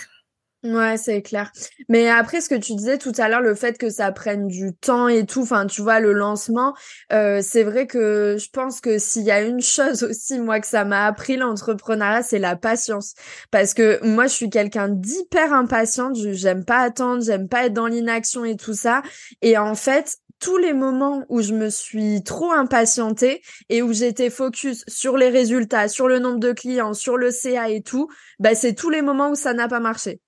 Ouais, 0.66 0.98
c'est 0.98 1.22
clair. 1.22 1.52
Mais 1.90 2.10
après, 2.10 2.42
ce 2.42 2.50
que 2.50 2.56
tu 2.56 2.74
disais 2.74 2.98
tout 2.98 3.12
à 3.20 3.30
l'heure, 3.30 3.42
le 3.42 3.54
fait 3.54 3.78
que 3.78 3.92
ça 3.92 4.12
prenne 4.12 4.48
du 4.48 4.74
temps 4.74 5.08
et 5.08 5.28
tout, 5.28 5.44
enfin, 5.44 5.68
tu 5.68 5.84
vois, 5.84 6.00
le 6.00 6.12
lancement, 6.12 6.74
euh, 7.14 7.40
c'est 7.44 7.62
vrai 7.62 7.86
que 7.86 8.36
je 8.40 8.50
pense 8.50 8.82
que 8.82 8.98
s'il 8.98 9.22
y 9.22 9.30
a 9.32 9.44
une 9.44 9.62
chose 9.62 10.02
aussi, 10.10 10.40
moi, 10.40 10.60
que 10.60 10.66
ça 10.66 10.84
m'a 10.84 11.06
appris 11.06 11.38
l'entrepreneuriat, 11.38 12.24
c'est 12.24 12.40
la 12.40 12.56
patience. 12.56 13.14
Parce 13.52 13.76
que 13.76 14.04
moi, 14.04 14.26
je 14.26 14.34
suis 14.34 14.50
quelqu'un 14.50 14.90
d'hyper 14.90 15.54
impatiente, 15.54 16.16
j'aime 16.16 16.66
pas 16.66 16.80
attendre, 16.80 17.24
j'aime 17.24 17.48
pas 17.48 17.68
être 17.68 17.74
dans 17.74 17.86
l'inaction 17.86 18.44
et 18.44 18.56
tout 18.56 18.74
ça. 18.74 19.04
Et 19.44 19.60
en 19.60 19.76
fait, 19.76 20.18
tous 20.40 20.58
les 20.58 20.74
moments 20.74 21.26
où 21.30 21.44
je 21.44 21.54
me 21.54 21.70
suis 21.70 22.24
trop 22.24 22.52
impatientée 22.52 23.44
et 23.70 23.84
où 23.84 23.94
j'étais 23.94 24.32
focus 24.32 24.84
sur 24.88 25.16
les 25.16 25.30
résultats, 25.30 25.90
sur 25.90 26.08
le 26.08 26.18
nombre 26.18 26.40
de 26.40 26.54
clients, 26.54 26.96
sur 26.96 27.18
le 27.18 27.30
CA 27.30 27.70
et 27.70 27.84
tout, 27.84 28.08
bah 28.40 28.56
c'est 28.56 28.74
tous 28.74 28.90
les 28.90 29.04
moments 29.04 29.30
où 29.30 29.36
ça 29.36 29.54
n'a 29.54 29.68
pas 29.68 29.80
marché 29.80 30.22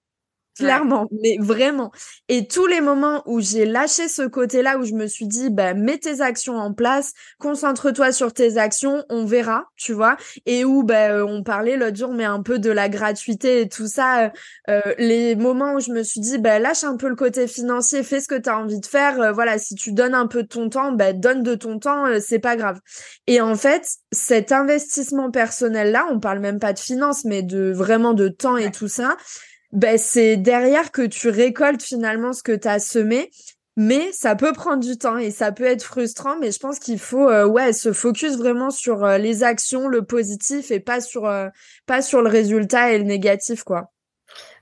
clairement, 0.57 1.07
mais 1.23 1.37
vraiment. 1.39 1.91
Et 2.27 2.47
tous 2.47 2.65
les 2.65 2.81
moments 2.81 3.23
où 3.25 3.39
j'ai 3.39 3.65
lâché 3.65 4.07
ce 4.07 4.23
côté-là, 4.23 4.77
où 4.77 4.83
je 4.83 4.93
me 4.93 5.07
suis 5.07 5.27
dit, 5.27 5.49
bah, 5.49 5.73
mets 5.73 5.97
tes 5.97 6.21
actions 6.21 6.57
en 6.57 6.73
place, 6.73 7.13
concentre-toi 7.39 8.11
sur 8.11 8.33
tes 8.33 8.57
actions, 8.57 9.03
on 9.09 9.25
verra, 9.25 9.65
tu 9.75 9.93
vois. 9.93 10.17
Et 10.45 10.65
où, 10.65 10.83
bah, 10.83 11.11
euh, 11.11 11.25
on 11.27 11.43
parlait 11.43 11.77
l'autre 11.77 11.97
jour, 11.97 12.13
mais 12.13 12.25
un 12.25 12.41
peu 12.41 12.59
de 12.59 12.71
la 12.71 12.89
gratuité 12.89 13.61
et 13.61 13.69
tout 13.69 13.87
ça. 13.87 14.25
Euh, 14.25 14.29
euh, 14.69 14.93
les 14.97 15.35
moments 15.35 15.75
où 15.75 15.79
je 15.79 15.91
me 15.91 16.03
suis 16.03 16.19
dit, 16.19 16.37
bah, 16.37 16.59
lâche 16.59 16.83
un 16.83 16.97
peu 16.97 17.09
le 17.09 17.15
côté 17.15 17.47
financier, 17.47 18.03
fais 18.03 18.19
ce 18.19 18.27
que 18.27 18.39
tu 18.39 18.49
as 18.49 18.57
envie 18.57 18.79
de 18.79 18.85
faire. 18.85 19.33
voilà, 19.33 19.57
si 19.57 19.75
tu 19.75 19.91
donnes 19.91 20.15
un 20.15 20.27
peu 20.27 20.43
de 20.43 20.47
ton 20.47 20.69
temps, 20.69 20.91
bah, 20.91 21.13
donne 21.13 21.43
de 21.43 21.55
ton 21.55 21.79
temps, 21.79 22.05
c'est 22.19 22.39
pas 22.39 22.55
grave. 22.55 22.79
Et 23.27 23.41
en 23.41 23.55
fait, 23.55 23.87
cet 24.11 24.51
investissement 24.51 25.31
personnel-là, 25.31 26.07
on 26.11 26.19
parle 26.19 26.39
même 26.39 26.59
pas 26.59 26.73
de 26.73 26.79
finances, 26.79 27.25
mais 27.25 27.43
de 27.43 27.71
vraiment 27.71 28.13
de 28.13 28.27
temps 28.27 28.57
et 28.57 28.71
tout 28.71 28.87
ça, 28.87 29.17
ben 29.71 29.97
c'est 29.97 30.37
derrière 30.37 30.91
que 30.91 31.01
tu 31.01 31.29
récoltes 31.29 31.83
finalement 31.83 32.33
ce 32.33 32.43
que 32.43 32.55
tu 32.55 32.67
as 32.67 32.79
semé. 32.79 33.29
Mais 33.79 34.11
ça 34.11 34.35
peut 34.35 34.53
prendre 34.53 34.83
du 34.83 34.97
temps 34.97 35.17
et 35.19 35.29
ça 35.29 35.51
peut 35.51 35.63
être 35.63 35.83
frustrant, 35.83 36.39
mais 36.39 36.51
je 36.51 36.57
pense 36.57 36.79
qu'il 36.79 36.97
faut 36.97 37.29
euh, 37.29 37.45
ouais 37.45 37.73
se 37.73 37.93
focus 37.93 38.35
vraiment 38.35 38.71
sur 38.71 39.05
euh, 39.05 39.19
les 39.19 39.43
actions, 39.43 39.87
le 39.87 40.03
positif 40.03 40.71
et 40.71 40.79
pas 40.79 40.99
sur 40.99 41.27
euh, 41.27 41.49
pas 41.85 42.01
sur 42.01 42.23
le 42.23 42.27
résultat 42.27 42.93
et 42.93 42.97
le 42.97 43.03
négatif 43.03 43.63
quoi. 43.63 43.91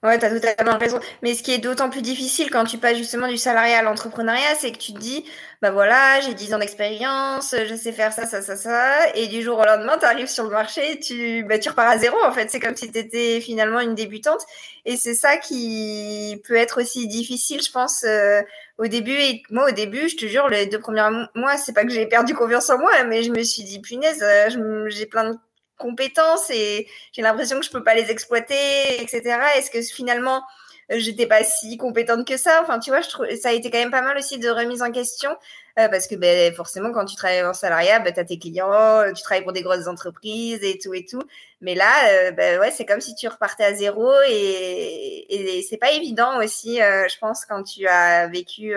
Ouais, 0.03 0.19
tu 0.19 0.25
as 0.25 0.29
totalement 0.29 0.77
raison. 0.77 0.99
Mais 1.23 1.33
ce 1.33 1.41
qui 1.41 1.51
est 1.51 1.57
d'autant 1.57 1.89
plus 1.89 2.01
difficile 2.01 2.51
quand 2.51 2.65
tu 2.65 2.77
passes 2.77 2.97
justement 2.97 3.27
du 3.27 3.37
salariat 3.37 3.79
à 3.79 3.81
l'entrepreneuriat, 3.81 4.53
c'est 4.59 4.71
que 4.71 4.77
tu 4.77 4.93
te 4.93 4.99
dis, 4.99 5.25
bah 5.61 5.71
voilà, 5.71 6.19
j'ai 6.21 6.33
10 6.35 6.53
ans 6.53 6.59
d'expérience, 6.59 7.55
je 7.67 7.75
sais 7.75 7.91
faire 7.91 8.13
ça, 8.13 8.25
ça, 8.27 8.41
ça, 8.41 8.55
ça. 8.55 9.13
Et 9.15 9.27
du 9.27 9.41
jour 9.41 9.57
au 9.57 9.65
lendemain, 9.65 9.97
tu 9.97 10.05
arrives 10.05 10.27
sur 10.27 10.43
le 10.43 10.51
marché, 10.51 10.99
tu, 10.99 11.43
bah, 11.45 11.57
tu 11.57 11.69
repars 11.69 11.87
à 11.89 11.97
zéro 11.97 12.17
en 12.23 12.31
fait. 12.31 12.51
C'est 12.51 12.59
comme 12.59 12.75
si 12.75 12.91
tu 12.91 12.99
étais 12.99 13.41
finalement 13.41 13.79
une 13.79 13.95
débutante. 13.95 14.41
Et 14.85 14.95
c'est 14.97 15.15
ça 15.15 15.37
qui 15.37 16.39
peut 16.47 16.55
être 16.55 16.81
aussi 16.81 17.07
difficile, 17.07 17.61
je 17.63 17.71
pense, 17.71 18.03
euh, 18.03 18.41
au 18.77 18.87
début. 18.87 19.13
Et 19.13 19.41
moi, 19.49 19.69
au 19.69 19.71
début, 19.71 20.07
je 20.09 20.17
te 20.17 20.25
jure, 20.27 20.47
les 20.49 20.67
deux 20.67 20.79
premiers 20.79 21.09
mois, 21.33 21.57
c'est 21.57 21.73
pas 21.73 21.83
que 21.83 21.91
j'ai 21.91 22.05
perdu 22.05 22.35
confiance 22.35 22.69
en 22.69 22.77
moi, 22.77 22.91
mais 23.05 23.23
je 23.23 23.31
me 23.31 23.41
suis 23.43 23.63
dit, 23.63 23.79
punaise, 23.79 24.21
euh, 24.21 24.87
j'ai 24.89 25.05
plein 25.07 25.31
de 25.31 25.37
compétences 25.77 26.49
et 26.49 26.87
j'ai 27.11 27.21
l'impression 27.21 27.59
que 27.59 27.65
je 27.65 27.71
peux 27.71 27.83
pas 27.83 27.95
les 27.95 28.11
exploiter, 28.11 29.01
etc. 29.01 29.37
Est-ce 29.57 29.71
que 29.71 29.81
finalement 29.81 30.43
euh, 30.91 30.95
j'étais 30.99 31.27
pas 31.27 31.43
si 31.43 31.77
compétente 31.77 32.27
que 32.27 32.37
ça? 32.37 32.61
Enfin, 32.61 32.79
tu 32.79 32.91
vois, 32.91 33.01
je 33.01 33.09
trouve 33.09 33.27
ça 33.35 33.49
a 33.49 33.51
été 33.53 33.71
quand 33.71 33.79
même 33.79 33.91
pas 33.91 34.01
mal 34.01 34.17
aussi 34.17 34.37
de 34.39 34.49
remise 34.49 34.81
en 34.81 34.91
question 34.91 35.31
euh, 35.79 35.89
parce 35.89 36.07
que 36.07 36.15
ben 36.15 36.53
forcément 36.53 36.91
quand 36.91 37.05
tu 37.05 37.15
travailles 37.15 37.43
en 37.43 37.53
salariat, 37.53 37.99
ben, 37.99 38.13
tu 38.13 38.19
as 38.19 38.25
tes 38.25 38.39
clients, 38.39 39.03
tu 39.13 39.21
travailles 39.23 39.43
pour 39.43 39.53
des 39.53 39.63
grosses 39.63 39.87
entreprises 39.87 40.63
et 40.63 40.77
tout 40.77 40.93
et 40.93 41.05
tout. 41.05 41.23
Mais 41.61 41.75
là, 41.75 41.91
euh, 42.09 42.31
ben 42.31 42.59
ouais, 42.59 42.71
c'est 42.71 42.85
comme 42.85 43.01
si 43.01 43.15
tu 43.15 43.27
repartais 43.27 43.65
à 43.65 43.73
zéro 43.73 44.11
et, 44.29 45.57
et 45.57 45.61
c'est 45.63 45.77
pas 45.77 45.91
évident 45.91 46.37
aussi, 46.43 46.77
je 46.77 47.17
pense, 47.19 47.45
quand 47.45 47.63
tu 47.63 47.87
as 47.87 48.27
vécu, 48.27 48.73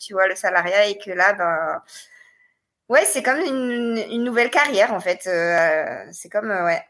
tu 0.00 0.12
vois, 0.12 0.28
le 0.28 0.36
salariat 0.36 0.86
et 0.86 0.98
que 0.98 1.10
là, 1.10 1.32
ben 1.34 1.82
Ouais, 2.88 3.04
c'est 3.04 3.22
comme 3.22 3.38
une, 3.40 3.98
une, 4.10 4.24
nouvelle 4.24 4.50
carrière 4.50 4.94
en 4.94 5.00
fait. 5.00 5.26
Euh, 5.26 6.06
c'est 6.10 6.30
comme 6.30 6.50
euh, 6.50 6.64
ouais, 6.64 6.82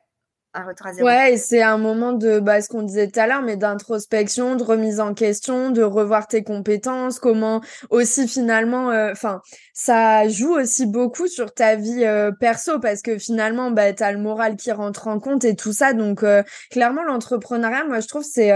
à. 0.55 0.64
Ouais, 1.01 1.36
c'est 1.36 1.62
un 1.62 1.78
moment 1.78 2.12
de 2.12 2.40
bah, 2.40 2.61
ce 2.61 2.68
qu'on 2.68 2.82
disait 2.82 3.09
tout 3.09 3.20
à 3.20 3.26
l'heure, 3.26 3.42
mais 3.42 3.57
d'introspection, 3.57 4.57
de 4.57 4.62
remise 4.62 5.01
en 5.01 5.14
question, 5.14 5.70
de 5.70 5.82
revoir 5.82 6.26
tes 6.26 6.42
compétences, 6.42 7.18
comment 7.18 7.61
aussi 7.90 8.26
finalement, 8.26 8.90
euh, 8.90 9.12
enfin, 9.12 9.40
ça 9.72 10.28
joue 10.28 10.55
aussi 10.55 10.86
beaucoup 10.86 11.26
sur 11.26 11.53
ta 11.53 11.76
vie 11.76 12.05
perso 12.40 12.80
parce 12.80 13.03
que 13.03 13.18
finalement, 13.18 13.70
bah, 13.70 13.92
t'as 13.92 14.12
le 14.12 14.18
moral 14.18 14.57
qui 14.57 14.72
rentre 14.72 15.09
en 15.09 15.20
compte 15.20 15.44
et 15.44 15.55
tout 15.55 15.72
ça. 15.72 15.92
Donc 15.92 16.24
clairement, 16.70 17.03
l'entrepreneuriat, 17.03 17.84
moi, 17.84 18.01
je 18.01 18.09
trouve 18.09 18.24
c'est 18.24 18.53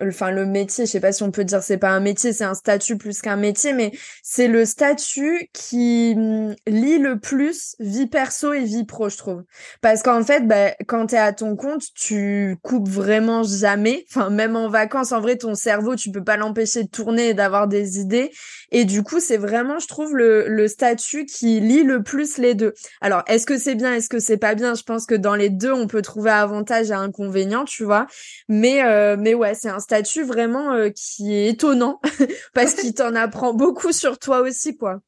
enfin 0.00 0.30
le 0.30 0.46
métier, 0.46 0.86
je 0.86 0.90
sais 0.90 1.00
pas 1.00 1.12
si 1.12 1.22
on 1.22 1.30
peut 1.30 1.44
dire 1.44 1.62
c'est 1.62 1.78
pas 1.78 1.90
un 1.90 2.00
métier, 2.00 2.32
c'est 2.32 2.44
un 2.44 2.54
statut 2.54 2.98
plus 2.98 3.20
qu'un 3.20 3.36
métier, 3.36 3.72
mais 3.72 3.92
c'est 4.22 4.48
le 4.48 4.64
statut 4.64 5.48
qui 5.52 6.14
mm, 6.16 6.54
lie 6.66 6.98
le 6.98 7.18
plus 7.18 7.76
vie 7.80 8.06
perso 8.06 8.52
et 8.52 8.64
vie 8.64 8.84
pro, 8.84 9.08
je 9.08 9.16
trouve. 9.16 9.44
Parce 9.80 10.02
qu'en 10.02 10.22
fait, 10.22 10.46
bah, 10.46 10.72
quand 10.86 11.06
t'es 11.06 11.16
à 11.16 11.32
ton 11.36 11.54
compte, 11.54 11.82
tu 11.94 12.56
coupes 12.62 12.88
vraiment 12.88 13.42
jamais. 13.44 14.04
Enfin, 14.10 14.30
même 14.30 14.56
en 14.56 14.68
vacances, 14.68 15.12
en 15.12 15.20
vrai, 15.20 15.36
ton 15.36 15.54
cerveau, 15.54 15.94
tu 15.94 16.10
peux 16.10 16.24
pas 16.24 16.36
l'empêcher 16.36 16.82
de 16.82 16.88
tourner 16.88 17.28
et 17.28 17.34
d'avoir 17.34 17.68
des 17.68 17.98
idées. 17.98 18.32
Et 18.72 18.84
du 18.84 19.02
coup, 19.02 19.20
c'est 19.20 19.36
vraiment, 19.36 19.78
je 19.78 19.86
trouve, 19.86 20.16
le, 20.16 20.48
le 20.48 20.68
statut 20.68 21.26
qui 21.26 21.60
lie 21.60 21.84
le 21.84 22.02
plus 22.02 22.38
les 22.38 22.54
deux. 22.54 22.74
Alors, 23.00 23.22
est-ce 23.28 23.46
que 23.46 23.58
c'est 23.58 23.74
bien, 23.74 23.94
est-ce 23.94 24.08
que 24.08 24.18
c'est 24.18 24.36
pas 24.36 24.54
bien? 24.54 24.74
Je 24.74 24.82
pense 24.82 25.06
que 25.06 25.14
dans 25.14 25.34
les 25.36 25.50
deux, 25.50 25.72
on 25.72 25.86
peut 25.86 26.02
trouver 26.02 26.30
avantage 26.30 26.90
et 26.90 26.94
inconvénient, 26.94 27.64
tu 27.64 27.84
vois. 27.84 28.06
Mais, 28.48 28.82
euh, 28.84 29.16
mais 29.18 29.34
ouais, 29.34 29.54
c'est 29.54 29.68
un 29.68 29.78
statut 29.78 30.24
vraiment 30.24 30.72
euh, 30.72 30.90
qui 30.90 31.34
est 31.34 31.48
étonnant 31.48 32.00
parce 32.54 32.74
qu'il 32.74 32.94
t'en 32.94 33.14
apprend 33.14 33.54
beaucoup 33.54 33.92
sur 33.92 34.18
toi 34.18 34.40
aussi, 34.40 34.76
quoi. 34.76 35.00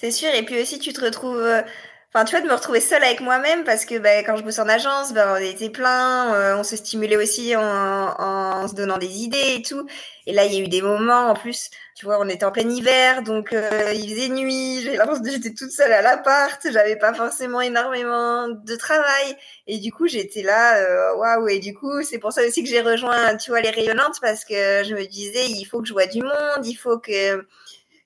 C'est 0.00 0.10
sûr. 0.10 0.28
Et 0.34 0.44
puis 0.44 0.60
aussi, 0.60 0.78
tu 0.78 0.92
te 0.92 1.00
retrouves 1.02 1.36
euh, 1.36 1.62
Enfin, 2.12 2.24
tu 2.24 2.32
vois, 2.32 2.40
de 2.40 2.48
me 2.48 2.54
retrouver 2.54 2.80
seule 2.80 3.04
avec 3.04 3.20
moi-même 3.20 3.62
parce 3.62 3.84
que 3.84 3.96
bah, 3.96 4.24
quand 4.24 4.36
je 4.36 4.42
bosse 4.42 4.58
en 4.58 4.68
agence, 4.68 5.12
bah, 5.12 5.32
on 5.32 5.40
était 5.40 5.70
plein, 5.70 6.34
euh, 6.34 6.56
on 6.56 6.64
se 6.64 6.74
stimulait 6.74 7.16
aussi 7.16 7.54
en, 7.54 7.62
en, 7.62 8.66
se 8.66 8.74
donnant 8.74 8.98
des 8.98 9.22
idées 9.22 9.54
et 9.58 9.62
tout. 9.62 9.86
Et 10.26 10.32
là, 10.32 10.44
il 10.44 10.52
y 10.52 10.56
a 10.56 10.64
eu 10.64 10.66
des 10.66 10.82
moments, 10.82 11.28
en 11.28 11.34
plus, 11.34 11.70
tu 11.94 12.06
vois, 12.06 12.18
on 12.20 12.28
était 12.28 12.44
en 12.44 12.50
plein 12.50 12.68
hiver, 12.68 13.22
donc 13.22 13.52
euh, 13.52 13.92
il 13.94 14.10
faisait 14.10 14.28
nuit, 14.28 14.80
j'étais 15.24 15.54
toute 15.54 15.70
seule 15.70 15.92
à 15.92 16.02
l'appart, 16.02 16.60
j'avais 16.72 16.96
pas 16.96 17.14
forcément 17.14 17.60
énormément 17.60 18.48
de 18.48 18.74
travail. 18.74 19.36
Et 19.68 19.78
du 19.78 19.92
coup, 19.92 20.08
j'étais 20.08 20.42
là, 20.42 20.78
euh, 20.78 21.14
waouh, 21.14 21.48
et 21.48 21.60
du 21.60 21.74
coup, 21.74 22.02
c'est 22.02 22.18
pour 22.18 22.32
ça 22.32 22.44
aussi 22.44 22.64
que 22.64 22.68
j'ai 22.68 22.80
rejoint, 22.80 23.36
tu 23.36 23.52
vois, 23.52 23.60
les 23.60 23.70
rayonnantes 23.70 24.20
parce 24.20 24.44
que 24.44 24.82
je 24.82 24.94
me 24.96 25.06
disais, 25.06 25.46
il 25.46 25.64
faut 25.64 25.80
que 25.80 25.86
je 25.86 25.92
vois 25.92 26.06
du 26.06 26.22
monde, 26.22 26.66
il 26.66 26.74
faut 26.74 26.98
que 26.98 27.46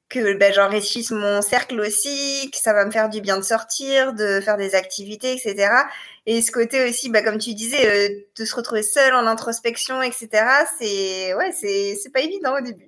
que 0.09 0.35
ben, 0.35 0.53
j'enrichisse 0.53 1.11
mon 1.11 1.43
cercle 1.43 1.81
aussi, 1.81 2.51
que 2.53 2.59
ça 2.59 2.73
va 2.73 2.85
me 2.85 2.91
faire 2.91 3.09
du 3.09 3.21
bien 3.21 3.37
de 3.37 3.43
sortir, 3.43 4.13
de 4.13 4.41
faire 4.41 4.57
des 4.57 4.75
activités, 4.75 5.33
etc. 5.33 5.71
Et 6.27 6.43
ce 6.43 6.51
côté 6.53 6.89
aussi, 6.89 7.11
ben, 7.11 7.25
comme 7.25 7.39
tu 7.39 7.55
disais, 7.55 7.87
euh, 7.87 8.25
de 8.37 8.45
se 8.45 8.55
retrouver 8.55 8.83
seul 8.83 9.15
en 9.15 9.27
introspection, 9.27 10.03
etc. 10.03 10.29
C'est 10.79 11.35
ouais, 11.35 11.53
c'est 11.53 11.97
c'est 12.03 12.11
pas 12.11 12.21
évident 12.21 12.57
au 12.57 12.61
début 12.61 12.87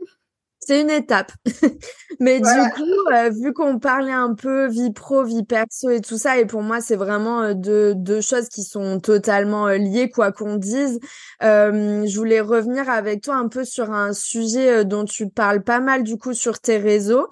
c'est 0.67 0.81
une 0.81 0.91
étape. 0.91 1.33
Mais 2.21 2.41
du 2.41 2.71
coup, 2.75 3.13
euh, 3.13 3.31
vu 3.31 3.53
qu'on 3.53 3.79
parlait 3.79 4.13
un 4.13 4.35
peu 4.35 4.69
vie 4.69 4.93
pro, 4.93 5.23
vie 5.23 5.45
perso 5.45 5.91
et 5.91 6.01
tout 6.01 6.19
ça, 6.19 6.39
et 6.39 6.47
pour 6.47 6.63
moi, 6.63 6.81
c'est 6.81 6.97
vraiment 6.97 7.43
euh, 7.43 7.55
deux, 7.55 7.95
deux 7.95 8.21
choses 8.21 8.49
qui 8.49 8.65
sont 8.65 8.99
totalement 8.99 9.69
euh, 9.69 9.77
liées, 9.77 10.11
quoi 10.11 10.33
qu'on 10.33 10.57
dise. 10.57 10.99
je 11.41 12.17
voulais 12.17 12.41
revenir 12.41 12.89
avec 12.91 13.23
toi 13.23 13.37
un 13.37 13.49
peu 13.49 13.65
sur 13.65 13.93
un 13.93 14.13
sujet 14.13 14.85
dont 14.85 15.05
tu 15.05 15.29
parles 15.29 15.63
pas 15.63 15.81
mal 15.81 16.03
du 16.03 16.17
coup 16.17 16.35
sur 16.35 16.59
tes 16.59 16.79
réseaux. 16.79 17.29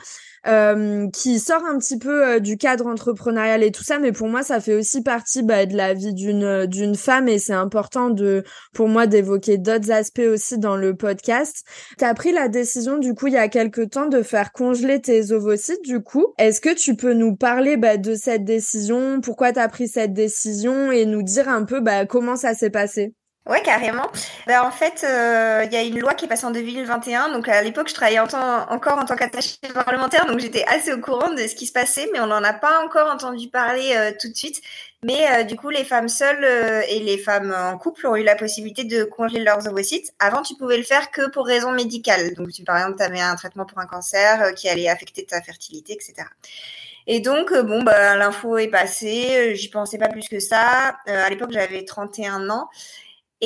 Euh, 0.47 1.09
qui 1.09 1.39
sort 1.41 1.65
un 1.65 1.79
petit 1.79 1.99
peu 1.99 2.27
euh, 2.27 2.39
du 2.39 2.59
cadre 2.59 2.87
entrepreneurial 2.87 3.63
et 3.63 3.73
tout 3.73 3.83
ça, 3.83 3.99
mais 3.99 4.13
pour 4.13 4.29
moi, 4.29 4.43
ça 4.43 4.61
fait 4.61 4.75
aussi 4.75 5.03
partie 5.03 5.43
bah, 5.43 5.65
de 5.65 5.75
la 5.75 5.95
vie 5.95 6.13
d'une 6.13 6.67
d'une 6.67 6.97
femme 6.97 7.29
et 7.29 7.39
c'est 7.39 7.55
important 7.55 8.11
de 8.11 8.45
pour 8.75 8.89
moi 8.89 9.07
d'évoquer 9.07 9.57
d'autres 9.57 9.91
aspects 9.91 10.19
aussi 10.19 10.59
dans 10.59 10.77
le 10.77 10.95
podcast. 10.95 11.65
Tu 11.99 12.05
as 12.05 12.13
pris 12.13 12.31
la 12.31 12.49
décision 12.49 12.99
du 12.99 13.15
coup 13.15 13.24
il 13.27 13.35
y 13.35 13.39
a 13.39 13.49
quelques 13.49 13.91
temps 13.91 14.07
de 14.07 14.23
faire 14.23 14.53
congeler 14.53 15.01
tes 15.01 15.33
ovocytes 15.33 15.85
du 15.85 16.01
coup. 16.01 16.35
Est-ce 16.39 16.61
que 16.61 16.75
tu 16.75 16.97
peux 16.97 17.13
nous 17.13 17.37
parler 17.37 17.77
bah, 17.77 17.97
de 17.97 18.15
cette 18.15 18.45
décision, 18.45 19.21
pourquoi 19.21 19.53
tu 19.53 19.61
as 19.61 19.69
pris 19.69 19.89
cette 19.89 20.13
décision? 20.13 20.91
Et 20.93 21.07
nous 21.07 21.23
dire 21.23 21.49
un 21.49 21.65
peu 21.65 21.81
bah, 21.81 22.07
comment 22.07 22.37
ça 22.37 22.55
s'est 22.55 22.71
passé? 22.71 23.15
Ouais, 23.47 23.61
carrément. 23.61 24.11
Ben, 24.47 24.63
en 24.63 24.71
fait, 24.71 25.05
euh, 25.05 25.65
il 25.67 25.73
y 25.73 25.77
a 25.77 25.83
une 25.83 26.01
loi 26.01 26.15
qui 26.15 26.25
est 26.25 26.29
passée 26.29 26.47
en 26.47 26.51
2021. 26.51 27.29
Donc, 27.29 27.47
à 27.47 27.61
l'époque, 27.61 27.89
je 27.91 27.95
travaillais 27.95 28.19
encore 28.19 28.99
en 28.99 29.05
tant 29.05 29.17
qu'attaché 29.17 29.57
parlementaire. 29.75 30.25
Donc, 30.25 30.39
j'étais 30.39 30.65
assez 30.65 30.95
au 30.95 30.99
courant 30.99 31.31
de 31.31 31.47
ce 31.47 31.55
qui 31.55 31.67
se 31.67 31.73
passait, 31.73 32.09
mais 32.15 32.21
on 32.21 32.27
n'en 32.27 32.43
a 32.43 32.55
pas 32.55 32.83
encore 32.83 33.07
entendu 33.13 33.51
parler 33.51 33.93
euh, 33.97 34.13
tout 34.19 34.31
de 34.31 34.35
suite. 34.35 34.63
Mais 35.05 35.31
euh, 35.31 35.45
du 35.45 35.57
coup, 35.57 35.71
les 35.71 35.85
femmes 35.85 36.09
seules 36.09 36.45
et 36.89 37.01
les 37.01 37.19
femmes 37.19 37.55
en 37.57 37.77
couple 37.79 38.07
ont 38.07 38.17
eu 38.17 38.25
la 38.25 38.37
possibilité 38.37 38.85
de 38.85 39.05
congeler 39.05 39.41
leurs 39.41 39.67
ovocytes. 39.69 40.13
Avant, 40.19 40.43
tu 40.43 40.55
pouvais 40.57 40.79
le 40.79 40.83
faire 40.83 41.11
que 41.11 41.29
pour 41.31 41.47
raison 41.47 41.73
médicale. 41.73 42.35
Donc, 42.35 42.51
tu, 42.51 42.65
par 42.65 42.79
exemple, 42.79 42.97
tu 42.97 43.05
avais 43.05 43.21
un 43.21 43.37
traitement 43.37 43.67
pour 43.67 43.79
un 43.79 43.87
cancer 43.87 44.55
qui 44.55 44.69
allait 44.69 44.89
affecter 44.89 45.25
ta 45.27 45.43
fertilité, 45.43 45.93
etc. 45.93 46.15
Et 47.07 47.21
donc, 47.21 47.53
bon, 47.53 47.83
bah, 47.83 48.17
l'info 48.17 48.57
est 48.57 48.69
passée. 48.69 49.55
J'y 49.55 49.69
pensais 49.69 49.99
pas 49.99 50.09
plus 50.09 50.27
que 50.27 50.41
ça. 50.41 50.97
à 51.07 51.29
l'époque, 51.29 51.51
j'avais 51.53 51.85
31 51.85 52.49
ans. 52.49 52.71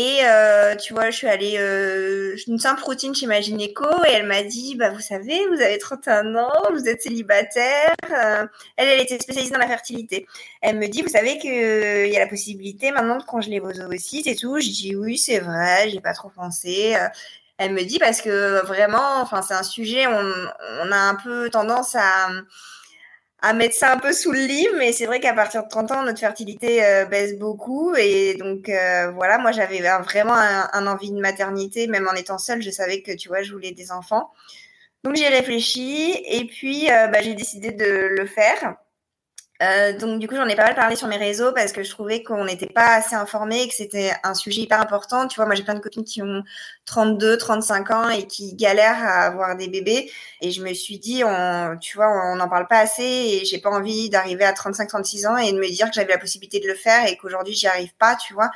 Et 0.00 0.20
euh, 0.22 0.76
tu 0.76 0.94
vois, 0.94 1.10
je 1.10 1.16
suis 1.16 1.26
allée 1.26 1.56
euh, 1.58 2.36
une 2.46 2.60
simple 2.60 2.84
routine 2.84 3.16
chez 3.16 3.26
ma 3.26 3.40
gynéco 3.40 3.84
et 4.06 4.12
elle 4.12 4.28
m'a 4.28 4.44
dit, 4.44 4.76
bah 4.76 4.90
vous 4.90 5.00
savez, 5.00 5.44
vous 5.48 5.60
avez 5.60 5.76
31 5.76 6.36
ans, 6.36 6.52
vous 6.70 6.88
êtes 6.88 7.02
célibataire. 7.02 7.96
Euh, 8.12 8.46
elle, 8.76 8.88
elle 8.90 9.00
était 9.00 9.18
spécialisée 9.18 9.52
dans 9.52 9.58
la 9.58 9.66
fertilité. 9.66 10.28
Elle 10.60 10.78
me 10.78 10.86
dit, 10.86 11.02
vous 11.02 11.08
savez 11.08 11.38
que 11.38 11.48
euh, 11.48 12.06
il 12.06 12.12
y 12.12 12.16
a 12.16 12.20
la 12.20 12.28
possibilité 12.28 12.92
maintenant 12.92 13.18
de 13.18 13.24
congeler 13.24 13.58
vos 13.58 13.72
ovocytes 13.80 14.28
et 14.28 14.36
tout. 14.36 14.60
Je 14.60 14.68
dis 14.68 14.94
oui, 14.94 15.18
c'est 15.18 15.40
vrai, 15.40 15.90
j'ai 15.90 16.00
pas 16.00 16.12
trop 16.12 16.28
pensé. 16.28 16.94
Elle 17.56 17.72
me 17.72 17.82
dit 17.82 17.98
parce 17.98 18.20
que 18.20 18.64
vraiment, 18.66 19.20
enfin 19.20 19.42
c'est 19.42 19.54
un 19.54 19.64
sujet, 19.64 20.06
on, 20.06 20.32
on 20.84 20.92
a 20.92 20.96
un 20.96 21.16
peu 21.16 21.50
tendance 21.50 21.96
à 21.96 22.28
à 23.40 23.52
mettre 23.52 23.74
ça 23.74 23.92
un 23.92 23.98
peu 23.98 24.12
sous 24.12 24.32
le 24.32 24.40
lit, 24.40 24.66
mais 24.78 24.92
c'est 24.92 25.06
vrai 25.06 25.20
qu'à 25.20 25.32
partir 25.32 25.62
de 25.62 25.68
30 25.68 25.92
ans, 25.92 26.02
notre 26.02 26.18
fertilité 26.18 26.84
euh, 26.84 27.04
baisse 27.04 27.38
beaucoup. 27.38 27.94
Et 27.94 28.34
donc, 28.34 28.68
euh, 28.68 29.12
voilà, 29.12 29.38
moi, 29.38 29.52
j'avais 29.52 29.80
vraiment 30.00 30.34
un, 30.34 30.86
envie 30.86 31.12
de 31.12 31.20
maternité, 31.20 31.86
même 31.86 32.08
en 32.08 32.14
étant 32.14 32.38
seule, 32.38 32.62
je 32.62 32.70
savais 32.70 33.02
que, 33.02 33.12
tu 33.12 33.28
vois, 33.28 33.42
je 33.42 33.52
voulais 33.52 33.70
des 33.70 33.92
enfants. 33.92 34.32
Donc, 35.04 35.14
j'ai 35.14 35.28
réfléchi 35.28 36.20
et 36.26 36.46
puis, 36.46 36.90
euh, 36.90 37.06
bah, 37.06 37.22
j'ai 37.22 37.34
décidé 37.34 37.70
de 37.70 37.84
le 37.84 38.26
faire. 38.26 38.74
Euh, 39.60 39.98
donc 39.98 40.20
du 40.20 40.28
coup, 40.28 40.36
j'en 40.36 40.46
ai 40.46 40.54
pas 40.54 40.62
mal 40.64 40.76
parlé 40.76 40.94
sur 40.94 41.08
mes 41.08 41.16
réseaux 41.16 41.52
parce 41.52 41.72
que 41.72 41.82
je 41.82 41.90
trouvais 41.90 42.22
qu'on 42.22 42.44
n'était 42.44 42.68
pas 42.68 42.94
assez 42.94 43.16
informés 43.16 43.62
et 43.62 43.68
que 43.68 43.74
c'était 43.74 44.12
un 44.22 44.34
sujet 44.34 44.60
hyper 44.60 44.80
important. 44.80 45.26
Tu 45.26 45.34
vois, 45.34 45.46
moi 45.46 45.56
j'ai 45.56 45.64
plein 45.64 45.74
de 45.74 45.80
copines 45.80 46.04
qui 46.04 46.22
ont 46.22 46.44
32, 46.86 47.36
35 47.38 47.90
ans 47.90 48.08
et 48.08 48.26
qui 48.28 48.54
galèrent 48.54 49.02
à 49.02 49.26
avoir 49.26 49.56
des 49.56 49.68
bébés. 49.68 50.12
Et 50.40 50.52
je 50.52 50.62
me 50.62 50.72
suis 50.74 50.98
dit, 51.00 51.24
on, 51.24 51.76
tu 51.80 51.96
vois, 51.96 52.08
on 52.32 52.36
n'en 52.36 52.48
parle 52.48 52.68
pas 52.68 52.78
assez 52.78 53.02
et 53.02 53.44
j'ai 53.44 53.58
pas 53.58 53.70
envie 53.70 54.10
d'arriver 54.10 54.44
à 54.44 54.52
35, 54.52 54.86
36 54.88 55.26
ans 55.26 55.36
et 55.36 55.52
de 55.52 55.58
me 55.58 55.66
dire 55.68 55.88
que 55.88 55.94
j'avais 55.94 56.12
la 56.12 56.18
possibilité 56.18 56.60
de 56.60 56.68
le 56.68 56.74
faire 56.74 57.06
et 57.08 57.16
qu'aujourd'hui 57.16 57.54
j'y 57.54 57.66
arrive 57.66 57.94
pas, 57.98 58.14
tu 58.14 58.34
vois. 58.34 58.50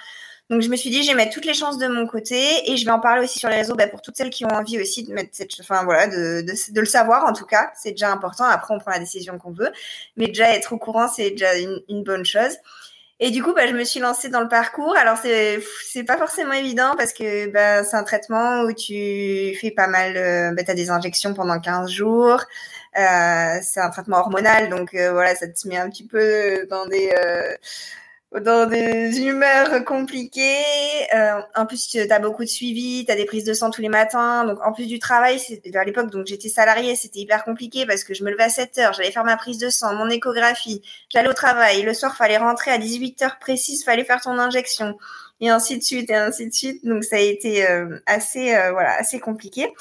Donc 0.50 0.60
je 0.60 0.68
me 0.68 0.76
suis 0.76 0.90
dit, 0.90 1.02
je 1.02 1.08
vais 1.08 1.16
mettre 1.16 1.32
toutes 1.32 1.46
les 1.46 1.54
chances 1.54 1.78
de 1.78 1.86
mon 1.86 2.06
côté 2.06 2.70
et 2.70 2.76
je 2.76 2.84
vais 2.84 2.90
en 2.90 3.00
parler 3.00 3.24
aussi 3.24 3.38
sur 3.38 3.48
les 3.48 3.56
réseaux 3.56 3.74
bah, 3.74 3.86
pour 3.86 4.02
toutes 4.02 4.16
celles 4.16 4.30
qui 4.30 4.44
ont 4.44 4.50
envie 4.50 4.80
aussi 4.80 5.04
de 5.04 5.12
mettre 5.12 5.30
cette, 5.32 5.52
enfin 5.60 5.84
voilà, 5.84 6.06
de, 6.08 6.42
de, 6.42 6.72
de 6.72 6.80
le 6.80 6.86
savoir 6.86 7.24
en 7.24 7.32
tout 7.32 7.46
cas, 7.46 7.70
c'est 7.74 7.92
déjà 7.92 8.12
important. 8.12 8.44
Après 8.44 8.74
on 8.74 8.78
prend 8.78 8.90
la 8.90 8.98
décision 8.98 9.38
qu'on 9.38 9.52
veut, 9.52 9.72
mais 10.16 10.26
déjà 10.26 10.54
être 10.54 10.72
au 10.72 10.78
courant 10.78 11.08
c'est 11.08 11.30
déjà 11.30 11.56
une, 11.56 11.80
une, 11.88 12.02
bonne 12.04 12.24
chose. 12.24 12.56
Et 13.20 13.30
du 13.30 13.42
coup, 13.42 13.54
bah, 13.54 13.68
je 13.68 13.72
me 13.72 13.84
suis 13.84 14.00
lancée 14.00 14.28
dans 14.30 14.40
le 14.40 14.48
parcours. 14.48 14.96
Alors 14.96 15.16
c'est 15.16 15.62
c'est 15.86 16.04
pas 16.04 16.18
forcément 16.18 16.52
évident 16.54 16.94
parce 16.98 17.12
que 17.12 17.46
bah, 17.48 17.84
c'est 17.84 17.96
un 17.96 18.02
traitement 18.02 18.62
où 18.62 18.72
tu 18.72 19.56
fais 19.60 19.70
pas 19.70 19.86
mal, 19.86 20.16
euh, 20.16 20.52
bah, 20.52 20.64
tu 20.64 20.74
des 20.74 20.90
injections 20.90 21.32
pendant 21.34 21.60
15 21.60 21.88
jours. 21.90 22.42
Euh, 22.98 23.58
c'est 23.62 23.80
un 23.80 23.90
traitement 23.90 24.18
hormonal, 24.18 24.68
donc 24.68 24.94
euh, 24.94 25.12
voilà, 25.12 25.34
ça 25.34 25.48
te 25.48 25.68
met 25.68 25.78
un 25.78 25.88
petit 25.88 26.06
peu 26.06 26.66
dans 26.68 26.86
des 26.86 27.10
euh, 27.16 27.56
dans 28.40 28.66
des 28.66 29.20
humeurs 29.20 29.84
compliquées. 29.84 30.62
Euh, 31.14 31.40
en 31.54 31.66
plus, 31.66 31.88
tu 31.88 31.98
as 31.98 32.18
beaucoup 32.18 32.44
de 32.44 32.48
suivi, 32.48 33.04
tu 33.04 33.12
as 33.12 33.16
des 33.16 33.26
prises 33.26 33.44
de 33.44 33.52
sang 33.52 33.70
tous 33.70 33.82
les 33.82 33.88
matins. 33.88 34.44
Donc, 34.44 34.58
en 34.64 34.72
plus 34.72 34.86
du 34.86 34.98
travail, 34.98 35.38
à 35.74 35.84
l'époque, 35.84 36.10
donc 36.10 36.26
j'étais 36.26 36.48
salariée, 36.48 36.96
c'était 36.96 37.20
hyper 37.20 37.44
compliqué 37.44 37.84
parce 37.84 38.04
que 38.04 38.14
je 38.14 38.24
me 38.24 38.30
levais 38.30 38.44
à 38.44 38.48
7 38.48 38.78
heures, 38.78 38.92
j'allais 38.94 39.12
faire 39.12 39.24
ma 39.24 39.36
prise 39.36 39.58
de 39.58 39.68
sang, 39.68 39.94
mon 39.94 40.08
échographie, 40.08 40.82
j'allais 41.10 41.28
au 41.28 41.34
travail. 41.34 41.82
Le 41.82 41.92
soir, 41.92 42.16
fallait 42.16 42.38
rentrer 42.38 42.70
à 42.70 42.78
18 42.78 43.22
heures 43.22 43.38
précises, 43.38 43.84
fallait 43.84 44.04
faire 44.04 44.20
ton 44.20 44.38
injection 44.38 44.96
et 45.40 45.50
ainsi 45.50 45.76
de 45.76 45.82
suite 45.82 46.10
et 46.10 46.14
ainsi 46.14 46.48
de 46.48 46.54
suite. 46.54 46.84
Donc, 46.86 47.04
ça 47.04 47.16
a 47.16 47.20
été 47.20 47.68
euh, 47.68 47.98
assez, 48.06 48.54
euh, 48.54 48.72
voilà, 48.72 48.94
assez 48.94 49.20
compliqué. 49.20 49.72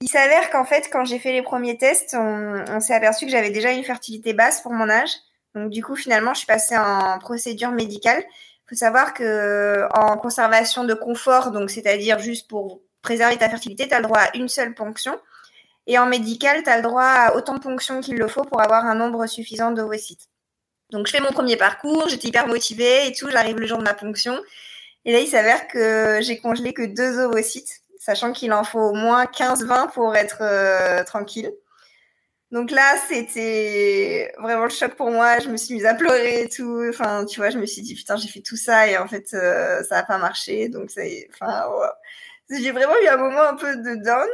Il 0.00 0.08
s'avère 0.08 0.50
qu'en 0.50 0.64
fait, 0.66 0.90
quand 0.92 1.06
j'ai 1.06 1.18
fait 1.18 1.32
les 1.32 1.42
premiers 1.42 1.78
tests, 1.78 2.14
on, 2.18 2.64
on 2.68 2.80
s'est 2.80 2.94
aperçu 2.94 3.24
que 3.24 3.32
j'avais 3.32 3.50
déjà 3.50 3.70
une 3.70 3.84
fertilité 3.84 4.34
basse 4.34 4.60
pour 4.60 4.72
mon 4.72 4.90
âge. 4.90 5.10
Donc 5.54 5.70
du 5.70 5.82
coup, 5.82 5.96
finalement, 5.96 6.34
je 6.34 6.38
suis 6.38 6.46
passée 6.46 6.76
en 6.76 7.18
procédure 7.18 7.70
médicale. 7.70 8.22
Il 8.26 8.68
faut 8.70 8.74
savoir 8.76 9.14
que 9.14 9.86
en 9.94 10.16
conservation 10.16 10.84
de 10.84 10.94
confort, 10.94 11.50
donc 11.50 11.70
c'est-à-dire 11.70 12.18
juste 12.18 12.48
pour 12.48 12.80
préserver 13.02 13.36
ta 13.36 13.48
fertilité, 13.48 13.86
tu 13.86 13.94
as 13.94 14.00
le 14.00 14.04
droit 14.06 14.18
à 14.18 14.36
une 14.36 14.48
seule 14.48 14.74
ponction. 14.74 15.18
Et 15.86 15.98
en 15.98 16.06
médical, 16.06 16.62
tu 16.62 16.70
as 16.70 16.76
le 16.76 16.82
droit 16.82 17.02
à 17.04 17.36
autant 17.36 17.54
de 17.54 17.60
ponctions 17.60 18.00
qu'il 18.00 18.16
le 18.16 18.26
faut 18.26 18.44
pour 18.44 18.60
avoir 18.62 18.86
un 18.86 18.94
nombre 18.94 19.26
suffisant 19.26 19.70
d'ovocytes. 19.70 20.28
Donc 20.90 21.06
je 21.06 21.12
fais 21.12 21.20
mon 21.20 21.32
premier 21.32 21.56
parcours, 21.56 22.08
j'étais 22.08 22.28
hyper 22.28 22.46
motivée 22.46 23.06
et 23.06 23.12
tout, 23.12 23.28
j'arrive 23.30 23.58
le 23.58 23.66
jour 23.66 23.78
de 23.78 23.84
ma 23.84 23.94
ponction. 23.94 24.40
Et 25.04 25.12
là, 25.12 25.18
il 25.18 25.28
s'avère 25.28 25.68
que 25.68 26.20
j'ai 26.22 26.38
congelé 26.38 26.72
que 26.72 26.82
deux 26.82 27.18
ovocytes, 27.18 27.82
sachant 27.98 28.32
qu'il 28.32 28.52
en 28.52 28.64
faut 28.64 28.80
au 28.80 28.94
moins 28.94 29.24
15-20 29.24 29.92
pour 29.92 30.16
être 30.16 30.38
euh, 30.40 31.04
tranquille. 31.04 31.52
Donc 32.54 32.70
là, 32.70 32.94
c'était 33.08 34.32
vraiment 34.38 34.62
le 34.62 34.70
choc 34.70 34.94
pour 34.94 35.10
moi. 35.10 35.40
Je 35.40 35.48
me 35.48 35.56
suis 35.56 35.74
mise 35.74 35.86
à 35.86 35.94
pleurer 35.94 36.42
et 36.42 36.48
tout. 36.48 36.84
Enfin, 36.88 37.24
tu 37.24 37.40
vois, 37.40 37.50
je 37.50 37.58
me 37.58 37.66
suis 37.66 37.82
dit, 37.82 37.96
putain, 37.96 38.16
j'ai 38.16 38.28
fait 38.28 38.42
tout 38.42 38.56
ça 38.56 38.86
et 38.86 38.96
en 38.96 39.08
fait, 39.08 39.34
euh, 39.34 39.82
ça 39.82 39.96
n'a 39.96 40.02
pas 40.04 40.18
marché. 40.18 40.68
Donc, 40.68 40.88
ça 40.88 41.00
enfin, 41.32 41.68
j'ai 42.48 42.70
vraiment 42.70 42.94
eu 43.02 43.08
un 43.08 43.16
moment 43.16 43.42
un 43.42 43.56
peu 43.56 43.74
de 43.76 43.96
down. 43.96 44.28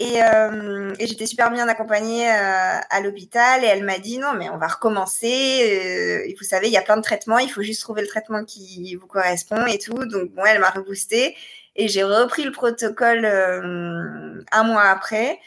Et, 0.00 0.20
euh, 0.20 0.92
et 0.98 1.06
j'étais 1.06 1.26
super 1.26 1.52
bien 1.52 1.68
accompagnée 1.68 2.28
euh, 2.28 2.80
à 2.90 3.00
l'hôpital 3.02 3.62
et 3.62 3.66
elle 3.68 3.84
m'a 3.84 3.98
dit 3.98 4.18
non 4.18 4.32
mais 4.32 4.48
on 4.48 4.56
va 4.56 4.66
recommencer. 4.66 6.24
Euh, 6.26 6.32
vous 6.38 6.44
savez 6.44 6.68
il 6.68 6.72
y 6.72 6.78
a 6.78 6.82
plein 6.82 6.96
de 6.96 7.02
traitements, 7.02 7.38
il 7.38 7.50
faut 7.50 7.60
juste 7.60 7.82
trouver 7.82 8.00
le 8.00 8.08
traitement 8.08 8.44
qui 8.46 8.96
vous 8.96 9.06
correspond 9.06 9.66
et 9.66 9.78
tout. 9.78 10.06
Donc 10.06 10.30
bon 10.30 10.42
elle 10.46 10.58
m'a 10.58 10.70
reboosté 10.70 11.36
et 11.76 11.88
j'ai 11.88 12.02
repris 12.02 12.44
le 12.44 12.50
protocole 12.50 13.26
un 13.26 14.64
mois 14.64 14.84
après. 14.84 15.38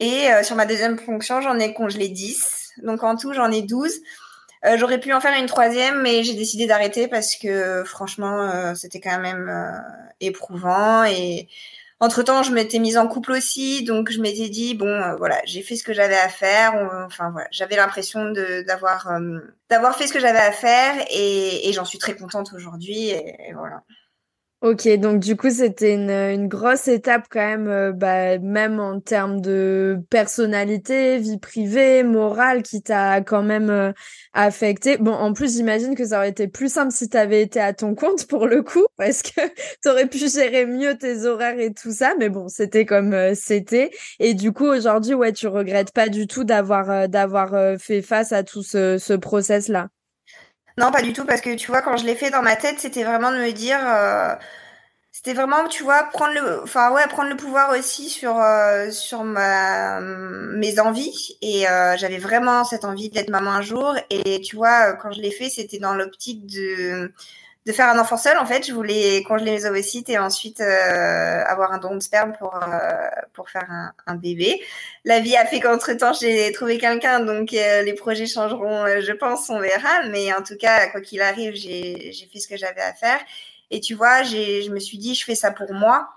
Et 0.00 0.30
euh, 0.30 0.42
sur 0.42 0.56
ma 0.56 0.66
deuxième 0.66 0.98
fonction 0.98 1.40
j'en 1.40 1.58
ai 1.58 1.72
congelé 1.72 2.08
10. 2.08 2.74
Donc 2.82 3.02
en 3.02 3.16
tout 3.16 3.32
j'en 3.32 3.50
ai 3.50 3.62
12. 3.62 3.92
Euh, 4.64 4.76
j'aurais 4.78 4.98
pu 4.98 5.12
en 5.12 5.20
faire 5.20 5.38
une 5.38 5.46
troisième, 5.46 6.02
mais 6.02 6.24
j'ai 6.24 6.34
décidé 6.34 6.66
d'arrêter 6.66 7.08
parce 7.08 7.36
que 7.36 7.84
franchement, 7.84 8.74
c'était 8.74 9.00
quand 9.00 9.18
même 9.18 9.50
éprouvant 10.20 11.04
et 11.04 11.48
entre 11.98 12.22
temps, 12.22 12.42
je 12.42 12.52
m'étais 12.52 12.78
mise 12.78 12.98
en 12.98 13.08
couple 13.08 13.32
aussi, 13.32 13.82
donc 13.82 14.10
je 14.10 14.20
m'étais 14.20 14.50
dit 14.50 14.74
bon, 14.74 14.86
euh, 14.86 15.16
voilà, 15.16 15.40
j'ai 15.46 15.62
fait 15.62 15.76
ce 15.76 15.82
que 15.82 15.94
j'avais 15.94 16.16
à 16.16 16.28
faire. 16.28 16.74
enfin 17.06 17.30
voilà, 17.30 17.48
j'avais 17.50 17.76
l'impression 17.76 18.32
d'avoir 18.66 19.10
euh, 19.10 19.38
d'avoir 19.70 19.96
fait 19.96 20.06
ce 20.06 20.12
que 20.12 20.20
j'avais 20.20 20.38
à 20.38 20.52
faire 20.52 20.94
et, 21.10 21.68
et 21.68 21.72
j'en 21.72 21.86
suis 21.86 21.98
très 21.98 22.14
contente 22.14 22.52
aujourd'hui. 22.54 23.08
et, 23.08 23.52
voilà. 23.54 23.82
Ok, 24.62 24.88
donc 24.98 25.20
du 25.20 25.36
coup, 25.36 25.50
c'était 25.50 25.92
une, 25.92 26.10
une, 26.10 26.48
grosse 26.48 26.88
étape 26.88 27.26
quand 27.30 27.40
même, 27.40 27.68
euh, 27.68 27.92
bah, 27.92 28.38
même 28.38 28.80
en 28.80 29.00
termes 29.00 29.40
de 29.42 29.98
personnalité, 30.08 31.18
vie 31.18 31.38
privée, 31.38 32.02
morale, 32.02 32.62
qui 32.62 32.80
t'a 32.82 33.20
quand 33.20 33.42
même 33.42 33.68
euh, 33.68 33.92
affecté. 34.32 34.96
Bon, 34.96 35.12
en 35.12 35.34
plus, 35.34 35.54
j'imagine 35.56 35.94
que 35.94 36.06
ça 36.06 36.16
aurait 36.18 36.30
été 36.30 36.48
plus 36.48 36.72
simple 36.72 36.90
si 36.90 37.08
t'avais 37.10 37.42
été 37.42 37.60
à 37.60 37.74
ton 37.74 37.94
compte 37.94 38.26
pour 38.26 38.46
le 38.46 38.62
coup, 38.62 38.84
parce 38.96 39.20
que 39.22 39.40
t'aurais 39.82 40.06
pu 40.08 40.26
gérer 40.26 40.64
mieux 40.64 40.96
tes 40.96 41.26
horaires 41.26 41.60
et 41.60 41.74
tout 41.74 41.92
ça. 41.92 42.14
Mais 42.18 42.30
bon, 42.30 42.48
c'était 42.48 42.86
comme 42.86 43.12
euh, 43.12 43.34
c'était. 43.34 43.90
Et 44.20 44.32
du 44.32 44.52
coup, 44.52 44.66
aujourd'hui, 44.66 45.12
ouais, 45.14 45.32
tu 45.32 45.48
regrettes 45.48 45.92
pas 45.92 46.08
du 46.08 46.26
tout 46.26 46.44
d'avoir 46.44 47.08
d'avoir 47.10 47.78
fait 47.78 48.00
face 48.00 48.32
à 48.32 48.42
tout 48.42 48.62
ce, 48.62 48.96
ce 48.96 49.12
process-là? 49.12 49.88
Non, 50.78 50.90
pas 50.92 51.00
du 51.02 51.12
tout, 51.12 51.24
parce 51.24 51.40
que 51.40 51.54
tu 51.54 51.68
vois, 51.68 51.80
quand 51.82 51.96
je 51.96 52.04
l'ai 52.04 52.14
fait 52.14 52.30
dans 52.30 52.42
ma 52.42 52.54
tête, 52.56 52.78
c'était 52.78 53.04
vraiment 53.04 53.30
de 53.32 53.38
me 53.38 53.50
dire, 53.52 53.78
euh, 53.82 54.34
c'était 55.12 55.32
vraiment, 55.34 55.68
tu 55.68 55.82
vois, 55.84 56.04
prendre 56.12 56.34
le, 56.34 56.62
enfin 56.62 56.92
ouais, 56.92 57.06
prendre 57.08 57.30
le 57.30 57.36
pouvoir 57.36 57.70
aussi 57.78 58.10
sur 58.10 58.38
euh, 58.38 58.90
sur 58.90 59.24
ma 59.24 60.00
mes 60.00 60.78
envies. 60.80 61.38
Et 61.42 61.68
euh, 61.68 61.96
j'avais 61.96 62.18
vraiment 62.18 62.64
cette 62.64 62.84
envie 62.84 63.08
d'être 63.10 63.30
maman 63.30 63.52
un 63.52 63.62
jour. 63.62 63.94
Et 64.10 64.40
tu 64.42 64.56
vois, 64.56 64.92
quand 64.94 65.12
je 65.12 65.20
l'ai 65.22 65.30
fait, 65.32 65.48
c'était 65.50 65.78
dans 65.78 65.94
l'optique 65.94 66.46
de 66.46 67.12
de 67.66 67.72
faire 67.72 67.88
un 67.88 67.98
enfant 67.98 68.16
seul 68.16 68.38
en 68.38 68.46
fait 68.46 68.64
je 68.64 68.72
voulais 68.72 69.24
congeler 69.24 69.50
mes 69.50 69.64
ovocytes 69.66 70.08
et 70.08 70.18
ensuite 70.18 70.60
euh, 70.60 71.42
avoir 71.46 71.72
un 71.72 71.78
don 71.78 71.96
de 71.96 72.00
sperme 72.00 72.32
pour 72.38 72.54
euh, 72.54 73.08
pour 73.32 73.50
faire 73.50 73.66
un, 73.68 73.92
un, 74.06 74.14
bébé. 74.14 74.62
La 75.04 75.18
vie 75.18 75.36
a 75.36 75.44
fait 75.44 75.58
qu'entre 75.58 75.92
temps 75.94 76.12
j'ai 76.12 76.52
trouvé 76.52 76.78
quelqu'un 76.78 77.20
donc 77.20 77.52
euh, 77.52 77.82
les 77.82 77.94
projets 77.94 78.26
changeront 78.26 78.84
euh, 78.84 79.00
je 79.00 79.12
pense 79.12 79.50
on 79.50 79.58
verra. 79.58 80.08
Mais 80.10 80.32
en 80.32 80.42
tout 80.42 80.56
cas 80.56 80.88
quoi 80.90 81.00
qu'il 81.00 81.20
arrive 81.20 81.54
j'ai 81.54 82.12
fait 82.32 82.38
ce 82.38 82.46
que 82.46 82.56
j'avais 82.56 82.80
à 82.80 82.94
faire. 82.94 83.18
Et 83.72 83.80
tu 83.80 83.94
vois 83.94 84.22
je 84.22 84.70
me 84.70 84.78
suis 84.78 84.98
dit 84.98 85.16
je 85.16 85.24
fais 85.24 85.34
ça 85.34 85.50
pour 85.50 85.72
moi. 85.72 86.08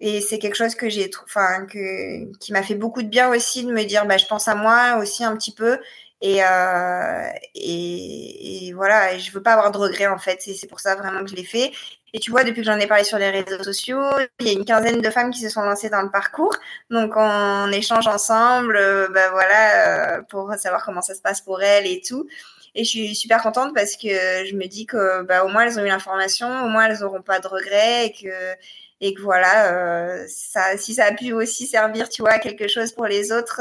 Et 0.00 0.20
c'est 0.20 0.38
quelque 0.38 0.56
chose 0.56 0.74
que 0.76 0.88
j'ai 0.88 1.10
enfin 1.24 1.66
que 1.66 2.32
qui 2.38 2.52
m'a 2.52 2.62
fait 2.62 2.74
beaucoup 2.74 3.02
de 3.02 3.08
bien 3.08 3.30
aussi 3.30 3.64
de 3.64 3.72
me 3.72 3.84
dire 3.84 4.06
bah 4.06 4.16
je 4.16 4.26
pense 4.26 4.46
à 4.46 4.54
moi 4.54 4.98
aussi 5.00 5.24
un 5.24 5.36
petit 5.36 5.52
peu 5.52 5.78
et, 6.24 6.42
euh, 6.42 7.28
et, 7.54 8.72
voilà, 8.74 9.18
je 9.18 9.30
veux 9.30 9.42
pas 9.42 9.52
avoir 9.52 9.70
de 9.70 9.76
regrets 9.76 10.06
en 10.06 10.16
fait. 10.18 10.40
C'est 10.40 10.66
pour 10.66 10.80
ça 10.80 10.94
vraiment 10.94 11.22
que 11.22 11.28
je 11.28 11.36
l'ai 11.36 11.44
fait. 11.44 11.70
Et 12.14 12.18
tu 12.18 12.30
vois, 12.30 12.44
depuis 12.44 12.62
que 12.62 12.66
j'en 12.66 12.78
ai 12.78 12.86
parlé 12.86 13.04
sur 13.04 13.18
les 13.18 13.28
réseaux 13.28 13.62
sociaux, 13.62 14.00
il 14.40 14.46
y 14.46 14.50
a 14.50 14.52
une 14.54 14.64
quinzaine 14.64 15.02
de 15.02 15.10
femmes 15.10 15.30
qui 15.30 15.40
se 15.40 15.50
sont 15.50 15.60
lancées 15.60 15.90
dans 15.90 16.00
le 16.00 16.10
parcours. 16.10 16.54
Donc 16.88 17.12
on 17.16 17.70
échange 17.72 18.06
ensemble, 18.06 18.76
euh, 18.76 19.08
ben 19.08 19.30
voilà, 19.32 20.16
euh, 20.18 20.22
pour 20.22 20.50
savoir 20.54 20.82
comment 20.86 21.02
ça 21.02 21.14
se 21.14 21.20
passe 21.20 21.42
pour 21.42 21.62
elles 21.62 21.86
et 21.86 22.00
tout. 22.00 22.26
Et 22.74 22.84
je 22.84 22.88
suis 22.88 23.14
super 23.14 23.42
contente 23.42 23.74
parce 23.74 23.94
que 23.96 24.08
je 24.08 24.54
me 24.56 24.66
dis 24.66 24.86
que 24.86 25.22
bah, 25.24 25.44
au 25.44 25.48
moins 25.48 25.64
elles 25.66 25.78
ont 25.78 25.84
eu 25.84 25.88
l'information, 25.88 26.48
au 26.64 26.68
moins 26.68 26.86
elles 26.86 27.00
n'auront 27.00 27.22
pas 27.22 27.40
de 27.40 27.48
regrets 27.48 28.06
et 28.06 28.12
que 28.12 28.54
et 29.02 29.12
que 29.12 29.20
voilà, 29.20 30.26
si 30.26 30.94
ça 30.94 31.04
a 31.04 31.12
pu 31.12 31.32
aussi 31.34 31.66
servir, 31.66 32.08
tu 32.08 32.22
vois, 32.22 32.32
à 32.32 32.38
quelque 32.38 32.68
chose 32.68 32.92
pour 32.92 33.06
les 33.06 33.30
autres, 33.32 33.60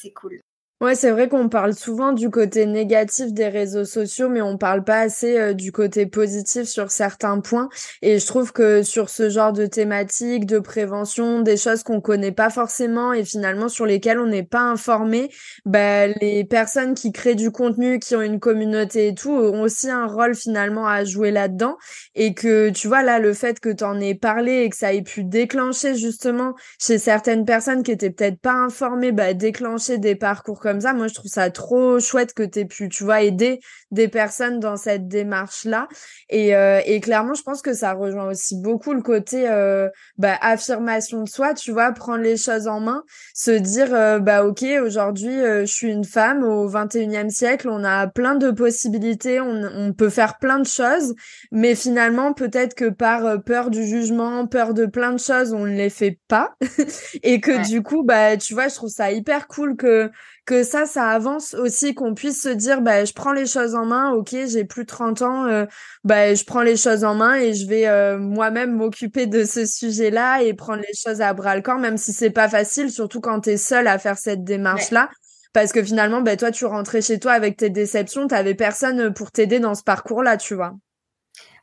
c'est 0.00 0.10
cool. 0.12 0.40
Ouais, 0.80 0.94
c'est 0.94 1.10
vrai 1.10 1.28
qu'on 1.28 1.50
parle 1.50 1.74
souvent 1.74 2.12
du 2.14 2.30
côté 2.30 2.64
négatif 2.64 3.34
des 3.34 3.48
réseaux 3.48 3.84
sociaux, 3.84 4.30
mais 4.30 4.40
on 4.40 4.56
parle 4.56 4.82
pas 4.82 5.00
assez 5.00 5.38
euh, 5.38 5.52
du 5.52 5.72
côté 5.72 6.06
positif 6.06 6.62
sur 6.64 6.90
certains 6.90 7.38
points. 7.40 7.68
Et 8.00 8.18
je 8.18 8.26
trouve 8.26 8.50
que 8.54 8.82
sur 8.82 9.10
ce 9.10 9.28
genre 9.28 9.52
de 9.52 9.66
thématiques, 9.66 10.46
de 10.46 10.58
prévention, 10.58 11.42
des 11.42 11.58
choses 11.58 11.82
qu'on 11.82 12.00
connaît 12.00 12.32
pas 12.32 12.48
forcément 12.48 13.12
et 13.12 13.26
finalement 13.26 13.68
sur 13.68 13.84
lesquelles 13.84 14.18
on 14.18 14.28
n'est 14.28 14.42
pas 14.42 14.62
informé, 14.62 15.28
bah, 15.66 16.06
les 16.06 16.44
personnes 16.44 16.94
qui 16.94 17.12
créent 17.12 17.34
du 17.34 17.50
contenu, 17.50 17.98
qui 17.98 18.16
ont 18.16 18.22
une 18.22 18.40
communauté 18.40 19.08
et 19.08 19.14
tout, 19.14 19.32
ont 19.32 19.60
aussi 19.60 19.90
un 19.90 20.06
rôle 20.06 20.34
finalement 20.34 20.86
à 20.86 21.04
jouer 21.04 21.30
là-dedans. 21.30 21.76
Et 22.14 22.32
que 22.32 22.70
tu 22.70 22.88
vois 22.88 23.02
là, 23.02 23.18
le 23.18 23.34
fait 23.34 23.60
que 23.60 23.68
tu 23.68 23.84
en 23.84 24.00
aies 24.00 24.14
parlé 24.14 24.62
et 24.62 24.70
que 24.70 24.76
ça 24.76 24.92
ait 24.94 25.02
pu 25.02 25.24
déclencher 25.24 25.94
justement 25.94 26.54
chez 26.80 26.98
certaines 26.98 27.44
personnes 27.44 27.82
qui 27.82 27.92
étaient 27.92 28.10
peut-être 28.10 28.40
pas 28.40 28.54
informées, 28.54 29.12
bah, 29.12 29.34
déclencher 29.34 29.98
des 29.98 30.14
parcours 30.14 30.60
comme 30.70 30.80
ça. 30.80 30.92
Moi, 30.92 31.08
je 31.08 31.14
trouve 31.14 31.30
ça 31.30 31.50
trop 31.50 31.98
chouette 31.98 32.32
que 32.32 32.44
tu 32.44 32.60
aies 32.60 32.64
pu, 32.64 32.88
tu 32.88 33.02
vois, 33.02 33.22
aider 33.22 33.58
des 33.90 34.06
personnes 34.06 34.60
dans 34.60 34.76
cette 34.76 35.08
démarche-là. 35.08 35.88
Et, 36.28 36.54
euh, 36.54 36.80
et 36.86 37.00
clairement, 37.00 37.34
je 37.34 37.42
pense 37.42 37.60
que 37.60 37.74
ça 37.74 37.92
rejoint 37.92 38.28
aussi 38.28 38.56
beaucoup 38.60 38.92
le 38.92 39.02
côté 39.02 39.48
euh, 39.48 39.88
bah, 40.16 40.38
affirmation 40.40 41.24
de 41.24 41.28
soi, 41.28 41.54
tu 41.54 41.72
vois, 41.72 41.90
prendre 41.90 42.22
les 42.22 42.36
choses 42.36 42.68
en 42.68 42.78
main, 42.78 43.02
se 43.34 43.50
dire, 43.50 43.92
euh, 43.92 44.20
bah 44.20 44.44
ok, 44.44 44.64
aujourd'hui, 44.80 45.34
je 45.40 45.64
suis 45.66 45.88
une 45.88 46.04
femme 46.04 46.44
au 46.44 46.70
21e 46.70 47.30
siècle, 47.30 47.68
on 47.68 47.82
a 47.82 48.06
plein 48.06 48.36
de 48.36 48.52
possibilités, 48.52 49.40
on, 49.40 49.62
on 49.74 49.92
peut 49.92 50.08
faire 50.08 50.38
plein 50.38 50.60
de 50.60 50.66
choses, 50.66 51.14
mais 51.50 51.74
finalement, 51.74 52.32
peut-être 52.32 52.74
que 52.74 52.90
par 52.90 53.42
peur 53.42 53.70
du 53.70 53.84
jugement, 53.84 54.46
peur 54.46 54.72
de 54.72 54.86
plein 54.86 55.12
de 55.12 55.18
choses, 55.18 55.52
on 55.52 55.66
ne 55.66 55.74
les 55.74 55.90
fait 55.90 56.20
pas. 56.28 56.54
et 57.24 57.40
que 57.40 57.66
du 57.68 57.82
coup, 57.82 58.04
bah, 58.04 58.36
tu 58.36 58.54
vois, 58.54 58.68
je 58.68 58.76
trouve 58.76 58.90
ça 58.90 59.10
hyper 59.10 59.48
cool 59.48 59.76
que 59.76 60.10
que 60.46 60.62
ça, 60.62 60.86
ça 60.86 61.08
avance 61.08 61.54
aussi, 61.54 61.94
qu'on 61.94 62.14
puisse 62.14 62.42
se 62.42 62.48
dire, 62.48 62.80
bah, 62.80 63.04
je 63.04 63.12
prends 63.12 63.32
les 63.32 63.46
choses 63.46 63.74
en 63.74 63.84
main, 63.86 64.12
ok, 64.12 64.34
j'ai 64.46 64.64
plus 64.64 64.82
de 64.82 64.88
30 64.88 65.22
ans, 65.22 65.46
euh, 65.46 65.66
bah, 66.04 66.34
je 66.34 66.44
prends 66.44 66.62
les 66.62 66.76
choses 66.76 67.04
en 67.04 67.14
main 67.14 67.36
et 67.36 67.54
je 67.54 67.66
vais 67.66 67.86
euh, 67.86 68.18
moi-même 68.18 68.72
m'occuper 68.72 69.26
de 69.26 69.44
ce 69.44 69.66
sujet-là 69.66 70.42
et 70.42 70.54
prendre 70.54 70.82
les 70.82 70.94
choses 70.94 71.20
à 71.20 71.32
bras 71.34 71.56
le 71.56 71.62
corps, 71.62 71.78
même 71.78 71.96
si 71.96 72.12
c'est 72.12 72.30
pas 72.30 72.48
facile, 72.48 72.90
surtout 72.90 73.20
quand 73.20 73.42
tu 73.42 73.50
es 73.50 73.56
seule 73.56 73.86
à 73.86 73.98
faire 73.98 74.18
cette 74.18 74.44
démarche-là. 74.44 75.10
Parce 75.52 75.72
que 75.72 75.82
finalement, 75.82 76.20
bah, 76.20 76.36
toi, 76.36 76.50
tu 76.50 76.64
rentrais 76.64 77.02
chez 77.02 77.18
toi 77.18 77.32
avec 77.32 77.56
tes 77.56 77.70
déceptions, 77.70 78.28
t'avais 78.28 78.54
personne 78.54 79.12
pour 79.12 79.32
t'aider 79.32 79.58
dans 79.60 79.74
ce 79.74 79.82
parcours-là, 79.82 80.36
tu 80.36 80.54
vois. 80.54 80.74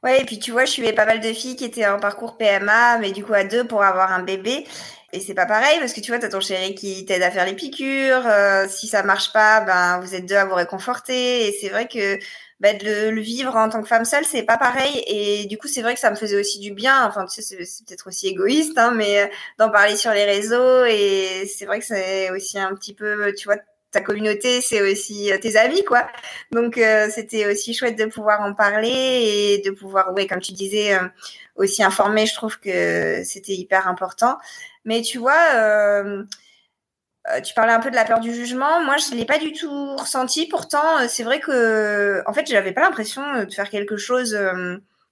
Ouais, 0.04 0.22
et 0.22 0.26
puis 0.26 0.38
tu 0.38 0.52
vois, 0.52 0.66
je 0.66 0.72
suivais 0.72 0.94
pas 0.94 1.06
mal 1.06 1.20
de 1.20 1.34
filles 1.34 1.56
qui 1.56 1.66
étaient 1.66 1.88
en 1.88 2.00
parcours 2.00 2.38
PMA, 2.38 3.00
mais 3.00 3.12
du 3.12 3.24
coup 3.26 3.34
à 3.34 3.44
deux 3.44 3.66
pour 3.66 3.84
avoir 3.84 4.12
un 4.12 4.22
bébé. 4.22 4.66
Et 5.14 5.22
c'est 5.22 5.34
pas 5.34 5.46
pareil 5.46 5.80
parce 5.80 5.94
que 5.94 6.02
tu 6.02 6.12
vois, 6.12 6.20
t'as 6.20 6.28
ton 6.28 6.42
chéri 6.42 6.76
qui 6.76 7.06
t'aide 7.06 7.24
à 7.24 7.32
faire 7.32 7.46
les 7.46 7.54
piqûres. 7.54 8.28
Euh, 8.28 8.68
si 8.68 8.88
ça 8.88 9.04
marche 9.04 9.32
pas, 9.32 9.62
ben 9.62 10.00
vous 10.02 10.14
êtes 10.16 10.26
deux 10.26 10.36
à 10.36 10.44
vous 10.44 10.56
réconforter. 10.56 11.48
Et 11.48 11.58
c'est 11.62 11.70
vrai 11.70 11.88
que 11.88 12.20
ben, 12.60 12.78
de 12.78 13.10
le, 13.10 13.22
vivre 13.22 13.56
en 13.56 13.70
tant 13.70 13.82
que 13.82 13.88
femme 13.88 14.04
seule, 14.04 14.26
c'est 14.26 14.44
pas 14.44 14.58
pareil. 14.58 15.04
Et 15.08 15.46
du 15.46 15.58
coup, 15.58 15.68
c'est 15.70 15.82
vrai 15.82 15.94
que 15.94 16.02
ça 16.02 16.12
me 16.12 16.18
faisait 16.18 16.38
aussi 16.38 16.60
du 16.60 16.74
bien. 16.74 17.06
Enfin, 17.08 17.26
tu 17.26 17.42
sais, 17.42 17.64
c'est 17.64 17.86
peut-être 17.86 18.08
aussi 18.08 18.28
égoïste, 18.28 18.78
hein, 18.78 18.92
mais 18.96 19.22
euh, 19.22 19.28
d'en 19.60 19.70
parler 19.72 19.96
sur 19.96 20.12
les 20.12 20.26
réseaux. 20.26 20.84
Et 20.86 21.50
c'est 21.58 21.66
vrai 21.66 21.80
que 21.80 21.86
c'est 21.86 22.30
aussi 22.32 22.60
un 22.60 22.76
petit 22.76 22.94
peu, 22.94 23.34
tu 23.34 23.46
vois, 23.48 23.58
ta 23.92 24.02
communauté, 24.02 24.60
c'est 24.60 24.82
aussi 24.82 25.32
euh, 25.32 25.38
tes 25.38 25.56
amis, 25.56 25.86
quoi. 25.86 26.06
Donc, 26.52 26.80
c'était 27.12 27.48
aussi 27.48 27.74
chouette 27.74 27.98
de 27.98 28.06
pouvoir 28.06 28.42
en 28.42 28.54
parler 28.54 28.90
et 28.90 29.62
de 29.64 29.72
pouvoir, 29.72 30.14
ouais, 30.14 30.28
comme 30.28 30.42
tu 30.42 30.52
disais, 30.52 30.98
aussi 31.56 31.82
informer. 31.84 32.26
Je 32.26 32.36
trouve 32.36 32.60
que 32.60 33.24
c'était 33.24 33.54
hyper 33.54 33.88
important. 33.88 34.38
Mais 34.88 35.02
tu 35.02 35.18
vois, 35.20 35.38
euh, 35.54 36.24
euh, 37.30 37.42
tu 37.42 37.54
parlais 37.54 37.74
un 37.74 37.82
peu 37.82 37.92
de 37.92 37.96
la 37.96 38.06
peur 38.06 38.22
du 38.22 38.34
jugement. 38.34 38.82
Moi, 38.84 38.96
je 38.98 39.14
l'ai 39.16 39.26
pas 39.26 39.38
du 39.38 39.52
tout 39.52 39.96
ressenti. 39.98 40.48
Pourtant, 40.48 41.00
euh, 41.00 41.08
c'est 41.10 41.24
vrai 41.24 41.42
que, 41.42 42.24
en 42.26 42.34
fait, 42.34 42.48
j'avais 42.48 42.72
pas 42.72 42.82
l'impression 42.82 43.44
de 43.44 43.54
faire 43.54 43.70
quelque 43.70 43.98
chose. 43.98 44.34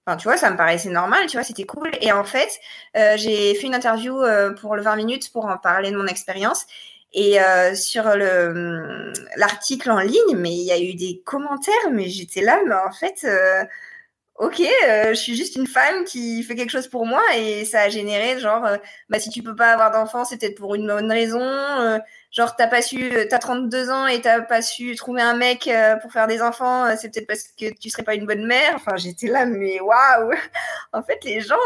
Enfin, 0.06 0.16
tu 0.16 0.24
vois, 0.24 0.38
ça 0.38 0.50
me 0.50 0.56
paraissait 0.56 0.88
normal. 0.88 1.26
Tu 1.26 1.36
vois, 1.36 1.44
c'était 1.44 1.66
cool. 1.66 1.90
Et 2.00 2.10
en 2.10 2.24
fait, 2.24 2.48
j'ai 2.94 3.54
fait 3.54 3.66
une 3.66 3.74
interview 3.74 4.18
pour 4.60 4.76
le 4.76 4.82
20 4.82 4.96
minutes 4.96 5.30
pour 5.32 5.44
en 5.46 5.58
parler 5.58 5.90
de 5.90 5.96
mon 5.96 6.06
expérience. 6.06 6.66
Et 7.12 7.38
sur 7.74 8.04
le 8.16 9.12
l'article 9.36 9.90
en 9.90 10.00
ligne, 10.00 10.36
mais 10.36 10.52
il 10.52 10.64
y 10.64 10.72
a 10.72 10.80
eu 10.80 10.94
des 10.94 11.22
commentaires, 11.24 11.90
mais 11.92 12.08
j'étais 12.08 12.42
là, 12.42 12.60
mais 12.66 12.74
en 12.74 12.92
fait 12.92 13.26
ok, 14.38 14.60
euh, 14.60 15.08
je 15.10 15.14
suis 15.14 15.34
juste 15.34 15.56
une 15.56 15.66
femme 15.66 16.04
qui 16.04 16.42
fait 16.42 16.54
quelque 16.54 16.70
chose 16.70 16.88
pour 16.88 17.06
moi 17.06 17.22
et 17.36 17.64
ça 17.64 17.82
a 17.82 17.88
généré 17.88 18.38
genre, 18.38 18.64
euh, 18.66 18.76
bah 19.08 19.18
si 19.18 19.30
tu 19.30 19.42
peux 19.42 19.56
pas 19.56 19.72
avoir 19.72 19.90
d'enfant, 19.90 20.24
c'est 20.24 20.38
peut-être 20.38 20.58
pour 20.58 20.74
une 20.74 20.86
bonne 20.86 21.10
raison. 21.10 21.40
Euh, 21.40 21.98
genre 22.30 22.54
t'as 22.56 22.66
pas 22.66 22.82
su, 22.82 23.10
t'as 23.30 23.38
32 23.38 23.90
ans 23.90 24.06
et 24.06 24.20
t'as 24.20 24.42
pas 24.42 24.62
su 24.62 24.94
trouver 24.94 25.22
un 25.22 25.34
mec 25.36 25.70
pour 26.02 26.12
faire 26.12 26.26
des 26.26 26.42
enfants, 26.42 26.94
c'est 26.96 27.10
peut-être 27.10 27.26
parce 27.26 27.44
que 27.44 27.72
tu 27.78 27.88
serais 27.88 28.02
pas 28.02 28.14
une 28.14 28.26
bonne 28.26 28.46
mère. 28.46 28.74
Enfin 28.74 28.96
j'étais 28.96 29.28
là 29.28 29.46
mais 29.46 29.80
waouh. 29.80 30.30
en 30.92 31.02
fait 31.02 31.24
les 31.24 31.40
gens 31.40 31.56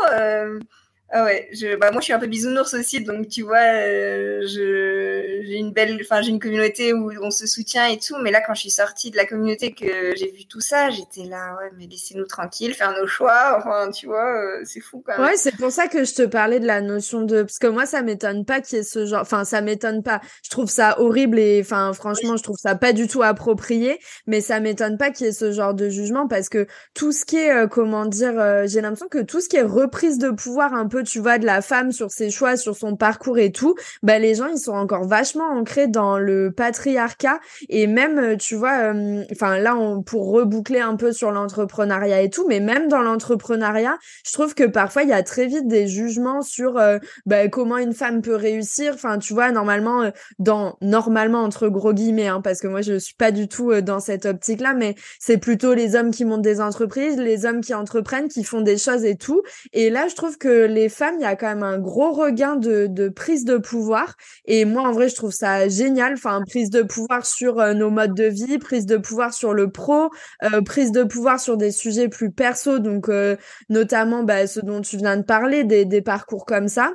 Ah 1.12 1.24
ouais, 1.24 1.48
je, 1.52 1.74
bah 1.74 1.90
moi 1.90 2.00
je 2.00 2.04
suis 2.04 2.12
un 2.12 2.20
peu 2.20 2.28
bisounours 2.28 2.72
aussi, 2.72 3.02
donc 3.02 3.26
tu 3.26 3.42
vois, 3.42 3.58
euh, 3.58 4.42
j'ai 4.46 5.56
une 5.56 5.72
belle, 5.72 5.98
enfin 6.00 6.22
j'ai 6.22 6.30
une 6.30 6.38
communauté 6.38 6.92
où 6.92 7.10
on 7.20 7.32
se 7.32 7.48
soutient 7.48 7.86
et 7.86 7.98
tout, 7.98 8.16
mais 8.22 8.30
là 8.30 8.40
quand 8.40 8.54
je 8.54 8.60
suis 8.60 8.70
sortie 8.70 9.10
de 9.10 9.16
la 9.16 9.26
communauté 9.26 9.72
que 9.72 10.14
j'ai 10.14 10.30
vu 10.30 10.46
tout 10.46 10.60
ça, 10.60 10.88
j'étais 10.90 11.24
là, 11.24 11.56
ouais, 11.56 11.72
mais 11.76 11.88
laissez-nous 11.88 12.26
tranquilles, 12.26 12.74
faire 12.74 12.94
nos 12.96 13.08
choix, 13.08 13.56
enfin 13.58 13.90
tu 13.90 14.06
vois, 14.06 14.36
euh, 14.36 14.62
c'est 14.64 14.78
fou 14.78 15.02
quand 15.04 15.18
même. 15.18 15.26
Ouais, 15.26 15.36
c'est 15.36 15.56
pour 15.56 15.72
ça 15.72 15.88
que 15.88 16.04
je 16.04 16.14
te 16.14 16.22
parlais 16.22 16.60
de 16.60 16.66
la 16.66 16.80
notion 16.80 17.22
de, 17.22 17.42
parce 17.42 17.58
que 17.58 17.66
moi 17.66 17.86
ça 17.86 18.02
m'étonne 18.02 18.44
pas 18.44 18.60
qu'il 18.60 18.78
y 18.78 18.80
ait 18.80 18.84
ce 18.84 19.04
genre, 19.04 19.22
enfin 19.22 19.44
ça 19.44 19.62
m'étonne 19.62 20.04
pas, 20.04 20.20
je 20.44 20.50
trouve 20.50 20.70
ça 20.70 21.00
horrible 21.00 21.40
et 21.40 21.60
enfin 21.60 21.92
franchement 21.92 22.36
je 22.36 22.44
trouve 22.44 22.56
ça 22.56 22.76
pas 22.76 22.92
du 22.92 23.08
tout 23.08 23.24
approprié, 23.24 23.98
mais 24.28 24.40
ça 24.40 24.60
m'étonne 24.60 24.96
pas 24.96 25.10
qu'il 25.10 25.26
y 25.26 25.28
ait 25.30 25.32
ce 25.32 25.50
genre 25.50 25.74
de 25.74 25.88
jugement 25.88 26.28
parce 26.28 26.48
que 26.48 26.68
tout 26.94 27.10
ce 27.10 27.24
qui 27.24 27.36
est, 27.36 27.52
euh, 27.52 27.66
comment 27.66 28.06
dire, 28.06 28.34
j'ai 28.68 28.80
l'impression 28.80 29.08
que 29.08 29.22
tout 29.22 29.40
ce 29.40 29.48
qui 29.48 29.56
est 29.56 29.62
reprise 29.62 30.18
de 30.18 30.30
pouvoir 30.30 30.72
un 30.72 30.86
peu 30.86 30.99
tu 31.02 31.18
vois, 31.20 31.38
de 31.38 31.46
la 31.46 31.62
femme 31.62 31.92
sur 31.92 32.10
ses 32.10 32.30
choix, 32.30 32.56
sur 32.56 32.76
son 32.76 32.96
parcours 32.96 33.38
et 33.38 33.52
tout, 33.52 33.74
bah 34.02 34.18
les 34.18 34.34
gens 34.34 34.46
ils 34.46 34.58
sont 34.58 34.72
encore 34.72 35.06
vachement 35.06 35.48
ancrés 35.48 35.88
dans 35.88 36.18
le 36.18 36.52
patriarcat 36.52 37.40
et 37.68 37.86
même, 37.86 38.18
euh, 38.18 38.36
tu 38.36 38.54
vois, 38.54 38.92
euh, 38.92 39.24
enfin 39.32 39.58
là 39.58 39.76
on, 39.76 40.02
pour 40.02 40.30
reboucler 40.30 40.80
un 40.80 40.96
peu 40.96 41.12
sur 41.12 41.30
l'entrepreneuriat 41.30 42.22
et 42.22 42.30
tout, 42.30 42.46
mais 42.48 42.60
même 42.60 42.88
dans 42.88 43.02
l'entrepreneuriat, 43.02 43.98
je 44.26 44.32
trouve 44.32 44.54
que 44.54 44.64
parfois 44.64 45.02
il 45.02 45.08
y 45.08 45.12
a 45.12 45.22
très 45.22 45.46
vite 45.46 45.68
des 45.68 45.86
jugements 45.88 46.42
sur 46.42 46.78
euh, 46.78 46.98
bah, 47.26 47.48
comment 47.48 47.78
une 47.78 47.94
femme 47.94 48.22
peut 48.22 48.36
réussir. 48.36 48.92
Enfin, 48.94 49.18
tu 49.18 49.34
vois, 49.34 49.50
normalement 49.50 50.10
dans 50.38 50.76
normalement 50.80 51.42
entre 51.42 51.68
gros 51.68 51.92
guillemets, 51.92 52.28
hein, 52.28 52.40
parce 52.40 52.60
que 52.60 52.68
moi 52.68 52.82
je 52.82 52.98
suis 52.98 53.14
pas 53.14 53.30
du 53.30 53.48
tout 53.48 53.80
dans 53.80 54.00
cette 54.00 54.26
optique-là, 54.26 54.74
mais 54.74 54.94
c'est 55.18 55.38
plutôt 55.38 55.74
les 55.74 55.96
hommes 55.96 56.10
qui 56.10 56.24
montent 56.24 56.42
des 56.42 56.60
entreprises, 56.60 57.16
les 57.16 57.46
hommes 57.46 57.60
qui 57.60 57.74
entreprennent, 57.74 58.28
qui 58.28 58.44
font 58.44 58.60
des 58.60 58.78
choses 58.78 59.04
et 59.04 59.16
tout. 59.16 59.42
Et 59.72 59.90
là, 59.90 60.08
je 60.08 60.14
trouve 60.14 60.38
que 60.38 60.66
les 60.66 60.88
femmes, 60.90 61.14
il 61.18 61.22
y 61.22 61.24
a 61.24 61.36
quand 61.36 61.48
même 61.48 61.62
un 61.62 61.78
gros 61.78 62.12
regain 62.12 62.56
de, 62.56 63.08
prise 63.08 63.46
de 63.46 63.56
pouvoir. 63.56 64.16
Et 64.44 64.66
moi, 64.66 64.82
en 64.82 64.92
vrai, 64.92 65.08
je 65.08 65.14
trouve 65.14 65.32
ça 65.32 65.68
génial. 65.68 66.12
Enfin, 66.12 66.42
prise 66.46 66.68
de 66.68 66.82
pouvoir 66.82 67.24
sur 67.24 67.58
euh, 67.58 67.72
nos 67.72 67.88
modes 67.90 68.14
de 68.14 68.24
vie, 68.24 68.58
prise 68.58 68.84
de 68.84 68.98
pouvoir 68.98 69.32
sur 69.32 69.54
le 69.54 69.70
pro, 69.70 70.10
euh, 70.42 70.60
prise 70.60 70.92
de 70.92 71.04
pouvoir 71.04 71.40
sur 71.40 71.56
des 71.56 71.70
sujets 71.70 72.08
plus 72.08 72.30
perso, 72.30 72.78
donc 72.78 73.08
euh, 73.08 73.36
notamment 73.70 74.22
bah, 74.22 74.46
ce 74.46 74.60
dont 74.60 74.82
tu 74.82 74.98
viens 74.98 75.16
de 75.16 75.22
parler, 75.22 75.64
des, 75.64 75.86
des 75.86 76.02
parcours 76.02 76.44
comme 76.44 76.68
ça. 76.68 76.92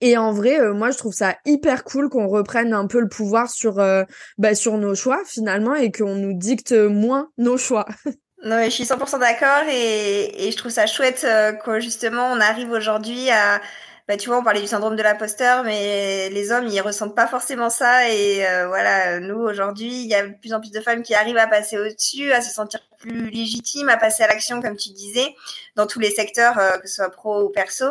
Et 0.00 0.16
en 0.16 0.32
vrai, 0.32 0.72
moi, 0.72 0.90
je 0.90 0.98
trouve 0.98 1.12
ça 1.12 1.36
hyper 1.44 1.84
cool 1.84 2.08
qu'on 2.08 2.26
reprenne 2.26 2.72
un 2.72 2.86
peu 2.86 3.00
le 3.00 3.08
pouvoir 3.08 3.50
sur, 3.50 3.74
bah, 4.38 4.54
sur 4.54 4.76
nos 4.78 4.94
choix 4.94 5.22
finalement 5.24 5.74
et 5.74 5.92
qu'on 5.92 6.16
nous 6.16 6.32
dicte 6.32 6.72
moins 6.72 7.30
nos 7.38 7.56
choix. 7.56 7.86
Non, 8.44 8.56
mais 8.56 8.66
je 8.66 8.70
suis 8.74 8.84
100% 8.84 9.18
d'accord 9.20 9.62
et, 9.70 10.46
et 10.46 10.52
je 10.52 10.56
trouve 10.56 10.70
ça 10.70 10.86
chouette 10.86 11.24
euh, 11.24 11.52
que 11.52 11.80
justement 11.80 12.26
on 12.30 12.40
arrive 12.40 12.70
aujourd'hui 12.70 13.30
à, 13.30 13.60
bah, 14.06 14.18
tu 14.18 14.28
vois, 14.28 14.38
on 14.38 14.44
parlait 14.44 14.60
du 14.60 14.66
syndrome 14.66 14.96
de 14.96 15.02
l'imposteur, 15.02 15.64
mais 15.64 16.28
les 16.28 16.52
hommes, 16.52 16.66
ils 16.66 16.80
ressentent 16.82 17.16
pas 17.16 17.26
forcément 17.26 17.70
ça. 17.70 18.10
Et 18.10 18.46
euh, 18.46 18.66
voilà, 18.68 19.18
nous, 19.18 19.36
aujourd'hui, 19.36 20.02
il 20.02 20.06
y 20.06 20.14
a 20.14 20.26
de 20.26 20.34
plus 20.34 20.52
en 20.52 20.60
plus 20.60 20.70
de 20.70 20.80
femmes 20.80 21.02
qui 21.02 21.14
arrivent 21.14 21.38
à 21.38 21.46
passer 21.46 21.78
au-dessus, 21.78 22.30
à 22.32 22.42
se 22.42 22.52
sentir 22.52 22.80
plus 22.98 23.30
légitimes, 23.30 23.88
à 23.88 23.96
passer 23.96 24.22
à 24.22 24.26
l'action, 24.26 24.60
comme 24.60 24.76
tu 24.76 24.90
disais, 24.90 25.34
dans 25.76 25.86
tous 25.86 26.00
les 26.00 26.10
secteurs, 26.10 26.58
euh, 26.58 26.76
que 26.78 26.86
ce 26.86 26.96
soit 26.96 27.08
pro 27.10 27.44
ou 27.44 27.48
perso. 27.48 27.86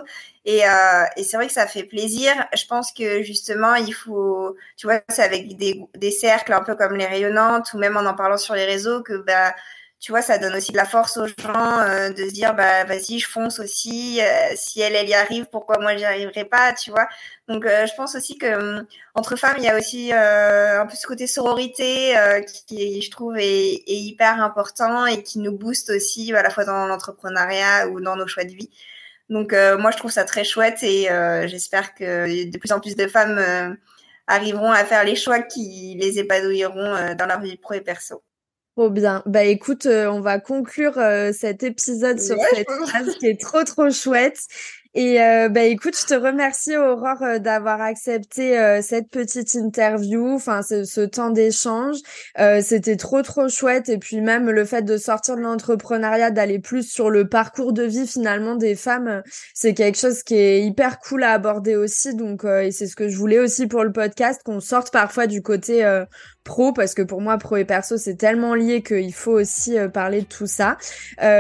Et, 0.46 0.68
euh, 0.68 1.04
et 1.18 1.24
c'est 1.24 1.38
vrai 1.38 1.48
que 1.48 1.54
ça 1.54 1.66
fait 1.66 1.84
plaisir. 1.84 2.32
Je 2.56 2.66
pense 2.68 2.92
que 2.92 3.24
justement, 3.24 3.74
il 3.74 3.94
faut, 3.94 4.56
tu 4.78 4.86
vois, 4.86 5.02
c'est 5.10 5.24
avec 5.24 5.58
des, 5.58 5.82
des 5.96 6.12
cercles 6.12 6.54
un 6.54 6.62
peu 6.62 6.76
comme 6.76 6.96
les 6.96 7.08
rayonnantes 7.08 7.74
ou 7.74 7.80
même 7.80 7.98
en 7.98 8.06
en 8.06 8.14
parlant 8.14 8.38
sur 8.38 8.54
les 8.54 8.66
réseaux 8.66 9.02
que, 9.02 9.14
bah, 9.14 9.56
tu 10.04 10.12
vois, 10.12 10.22
ça 10.22 10.38
donne 10.38 10.54
aussi 10.54 10.74
de 10.74 10.78
la 10.78 10.84
force 10.86 11.16
aux 11.16 11.28
gens 11.28 11.80
euh, 11.80 12.10
de 12.10 12.26
se 12.26 12.34
dire, 12.34 12.54
bah 12.56 12.84
vas-y, 12.84 13.20
je 13.20 13.30
fonce 13.30 13.60
aussi. 13.60 14.20
Euh, 14.22 14.54
si 14.54 14.82
elle, 14.82 14.96
elle 14.98 15.08
y 15.08 15.14
arrive, 15.14 15.46
pourquoi 15.50 15.80
moi 15.80 15.96
j'y 15.96 16.04
arriverai 16.04 16.44
pas, 16.44 16.74
tu 16.74 16.92
vois 16.92 17.08
Donc, 17.48 17.66
euh, 17.66 17.88
je 17.88 17.94
pense 17.96 18.14
aussi 18.16 18.38
que 18.38 18.54
hum, 18.54 18.86
entre 19.16 19.38
femmes, 19.38 19.56
il 19.60 19.64
y 19.64 19.70
a 19.70 19.78
aussi 19.78 20.12
un 20.12 20.86
peu 20.88 20.96
ce 20.98 21.08
côté 21.08 21.26
sororité 21.26 22.16
qui, 22.68 23.02
je 23.02 23.12
trouve, 23.12 23.38
est, 23.38 23.76
est, 23.76 23.84
hyper 23.88 24.44
important 24.44 25.06
et 25.06 25.24
qui 25.24 25.40
nous 25.40 25.58
booste 25.58 25.90
aussi, 25.92 26.34
à 26.34 26.44
la 26.44 26.50
fois 26.50 26.66
dans 26.66 26.86
l'entrepreneuriat 26.86 27.88
ou 27.88 28.02
dans 28.02 28.18
nos 28.18 28.28
choix 28.28 28.44
de 28.44 28.52
vie. 28.52 28.72
Donc, 29.30 29.54
moi, 29.54 29.92
je 29.92 29.98
trouve 29.98 30.12
ça 30.12 30.26
très 30.26 30.44
chouette 30.44 30.84
et 30.84 31.08
j'espère 31.48 31.96
que 31.96 32.52
de 32.52 32.58
plus 32.58 32.74
en 32.74 32.82
plus 32.82 32.96
de 32.98 33.08
femmes 33.08 33.78
arriveront 34.28 34.72
à 34.72 34.84
faire 34.86 35.06
les 35.06 35.16
choix 35.16 35.40
qui 35.42 35.98
les 36.00 36.20
épanouiront 36.20 37.16
dans 37.16 37.26
leur 37.26 37.40
vie 37.42 37.58
pro 37.58 37.76
et 37.76 37.82
perso. 37.82 38.22
Trop 38.76 38.90
bien. 38.90 39.22
Bah 39.28 39.44
écoute, 39.44 39.86
euh, 39.86 40.08
on 40.08 40.20
va 40.20 40.40
conclure 40.40 40.98
euh, 40.98 41.32
cet 41.32 41.62
épisode 41.62 42.20
sur 42.20 42.38
cette 42.56 42.68
phrase 42.88 43.16
qui 43.20 43.28
est 43.28 43.40
trop 43.40 43.64
trop 43.64 43.92
chouette. 43.92 44.40
Et 44.96 45.20
euh, 45.24 45.50
bah 45.50 45.64
écoute, 45.64 45.98
je 46.00 46.06
te 46.06 46.14
remercie 46.14 46.78
Aurore 46.78 47.24
euh, 47.24 47.40
d'avoir 47.40 47.82
accepté 47.82 48.60
euh, 48.60 48.84
cette 48.84 49.10
petite 49.10 49.56
interview, 49.56 50.36
enfin 50.36 50.62
ce, 50.62 50.84
ce 50.84 51.02
temps 51.02 51.32
d'échange. 51.32 51.98
C'était 52.62 52.96
trop 52.96 53.24
trop 53.24 53.48
chouette 53.50 53.90
et 53.90 53.98
puis 53.98 54.22
même 54.22 54.50
le 54.52 54.66
fait 54.66 54.84
de 54.84 54.98
sortir 54.98 55.36
de 55.36 55.42
l'entrepreneuriat, 55.42 56.30
d'aller 56.30 56.60
plus 56.60 56.88
sur 56.88 57.10
le 57.10 57.28
parcours 57.28 57.74
de 57.74 57.84
vie 57.84 58.06
finalement 58.06 58.56
des 58.56 58.76
femmes, 58.76 59.24
c'est 59.54 59.74
quelque 59.74 59.98
chose 59.98 60.22
qui 60.22 60.36
est 60.36 60.64
hyper 60.64 61.00
cool 61.00 61.24
à 61.24 61.32
aborder 61.32 61.76
aussi. 61.76 62.16
Donc 62.16 62.44
et 62.46 62.72
c'est 62.72 62.88
ce 62.88 62.96
que 62.96 63.10
je 63.10 63.18
voulais 63.18 63.40
aussi 63.40 63.68
pour 63.68 63.84
le 63.84 63.92
podcast, 63.92 64.42
qu'on 64.44 64.60
sorte 64.60 64.92
parfois 64.92 65.26
du 65.26 65.42
côté 65.42 65.84
pro 66.44 66.74
parce 66.74 66.94
que 66.94 67.02
pour 67.02 67.22
moi 67.22 67.38
pro 67.38 67.58
et 67.58 67.66
perso 67.66 67.98
c'est 67.98 68.16
tellement 68.16 68.56
lié 68.56 68.82
qu'il 68.82 69.14
faut 69.14 69.32
aussi 69.32 69.78
parler 69.94 70.22
de 70.22 70.28
tout 70.28 70.48
ça. 70.48 70.78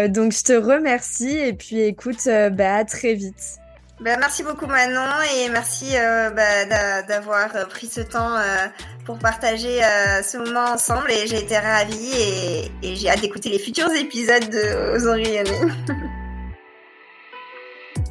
donc 0.08 0.32
je 0.32 0.44
te 0.44 0.54
remercie 0.54 1.38
et 1.38 1.54
puis 1.54 1.82
écoute, 1.82 2.26
bah 2.26 2.76
à 2.76 2.86
très 2.86 3.14
vite. 3.14 3.60
Ben, 4.04 4.20
merci 4.20 4.44
beaucoup 4.44 4.66
Manon 4.66 5.00
et 5.38 5.48
merci 5.50 5.96
euh, 5.96 6.30
bah, 6.32 7.02
d'avoir 7.04 7.56
euh, 7.56 7.66
pris 7.66 7.88
ce 7.88 8.02
temps 8.02 8.36
euh, 8.36 8.68
pour 9.06 9.18
partager 9.18 9.80
ce 10.24 10.38
moment 10.38 10.74
ensemble 10.74 11.10
et 11.10 11.26
j'ai 11.26 11.40
été 11.40 11.58
ravie 11.58 12.12
et, 12.82 12.96
j'ai 12.96 13.10
hâte 13.10 13.22
d'écouter 13.22 13.50
les 13.50 13.60
futurs 13.60 13.92
épisodes 13.94 14.50
de 14.50 14.96
Ozon 14.96 15.16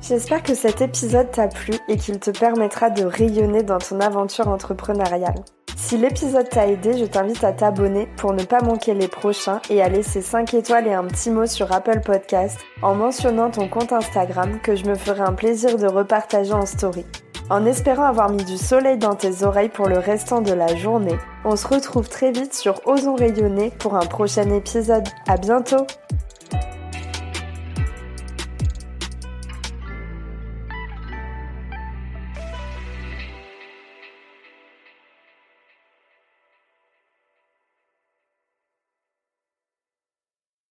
J'espère 0.00 0.42
que 0.42 0.54
cet 0.54 0.80
épisode 0.80 1.30
t'a 1.30 1.48
plu 1.48 1.74
et 1.88 1.96
qu'il 1.96 2.18
te 2.18 2.30
permettra 2.30 2.90
de 2.90 3.04
rayonner 3.04 3.62
dans 3.62 3.78
ton 3.78 4.00
aventure 4.00 4.48
entrepreneuriale. 4.48 5.44
Si 5.76 5.98
l'épisode 5.98 6.48
t'a 6.48 6.68
aidé, 6.68 6.96
je 6.96 7.04
t'invite 7.04 7.42
à 7.44 7.52
t'abonner 7.52 8.08
pour 8.16 8.32
ne 8.32 8.44
pas 8.44 8.62
manquer 8.62 8.94
les 8.94 9.08
prochains 9.08 9.60
et 9.68 9.82
à 9.82 9.88
laisser 9.88 10.22
5 10.22 10.54
étoiles 10.54 10.86
et 10.86 10.92
un 10.92 11.04
petit 11.04 11.30
mot 11.30 11.46
sur 11.46 11.72
Apple 11.72 12.00
Podcast 12.00 12.58
en 12.82 12.94
mentionnant 12.94 13.50
ton 13.50 13.68
compte 13.68 13.92
Instagram 13.92 14.60
que 14.62 14.76
je 14.76 14.84
me 14.84 14.94
ferai 14.94 15.20
un 15.20 15.32
plaisir 15.32 15.78
de 15.78 15.86
repartager 15.86 16.52
en 16.52 16.66
story. 16.66 17.04
En 17.50 17.66
espérant 17.66 18.04
avoir 18.04 18.30
mis 18.30 18.44
du 18.44 18.56
soleil 18.56 18.96
dans 18.96 19.14
tes 19.14 19.42
oreilles 19.42 19.68
pour 19.68 19.88
le 19.88 19.98
restant 19.98 20.40
de 20.40 20.52
la 20.52 20.74
journée, 20.76 21.18
on 21.44 21.56
se 21.56 21.66
retrouve 21.66 22.08
très 22.08 22.30
vite 22.30 22.54
sur 22.54 22.80
Osons 22.86 23.16
rayonner 23.16 23.70
pour 23.78 23.96
un 23.96 24.06
prochain 24.06 24.48
épisode. 24.50 25.06
À 25.26 25.36
bientôt! 25.36 25.86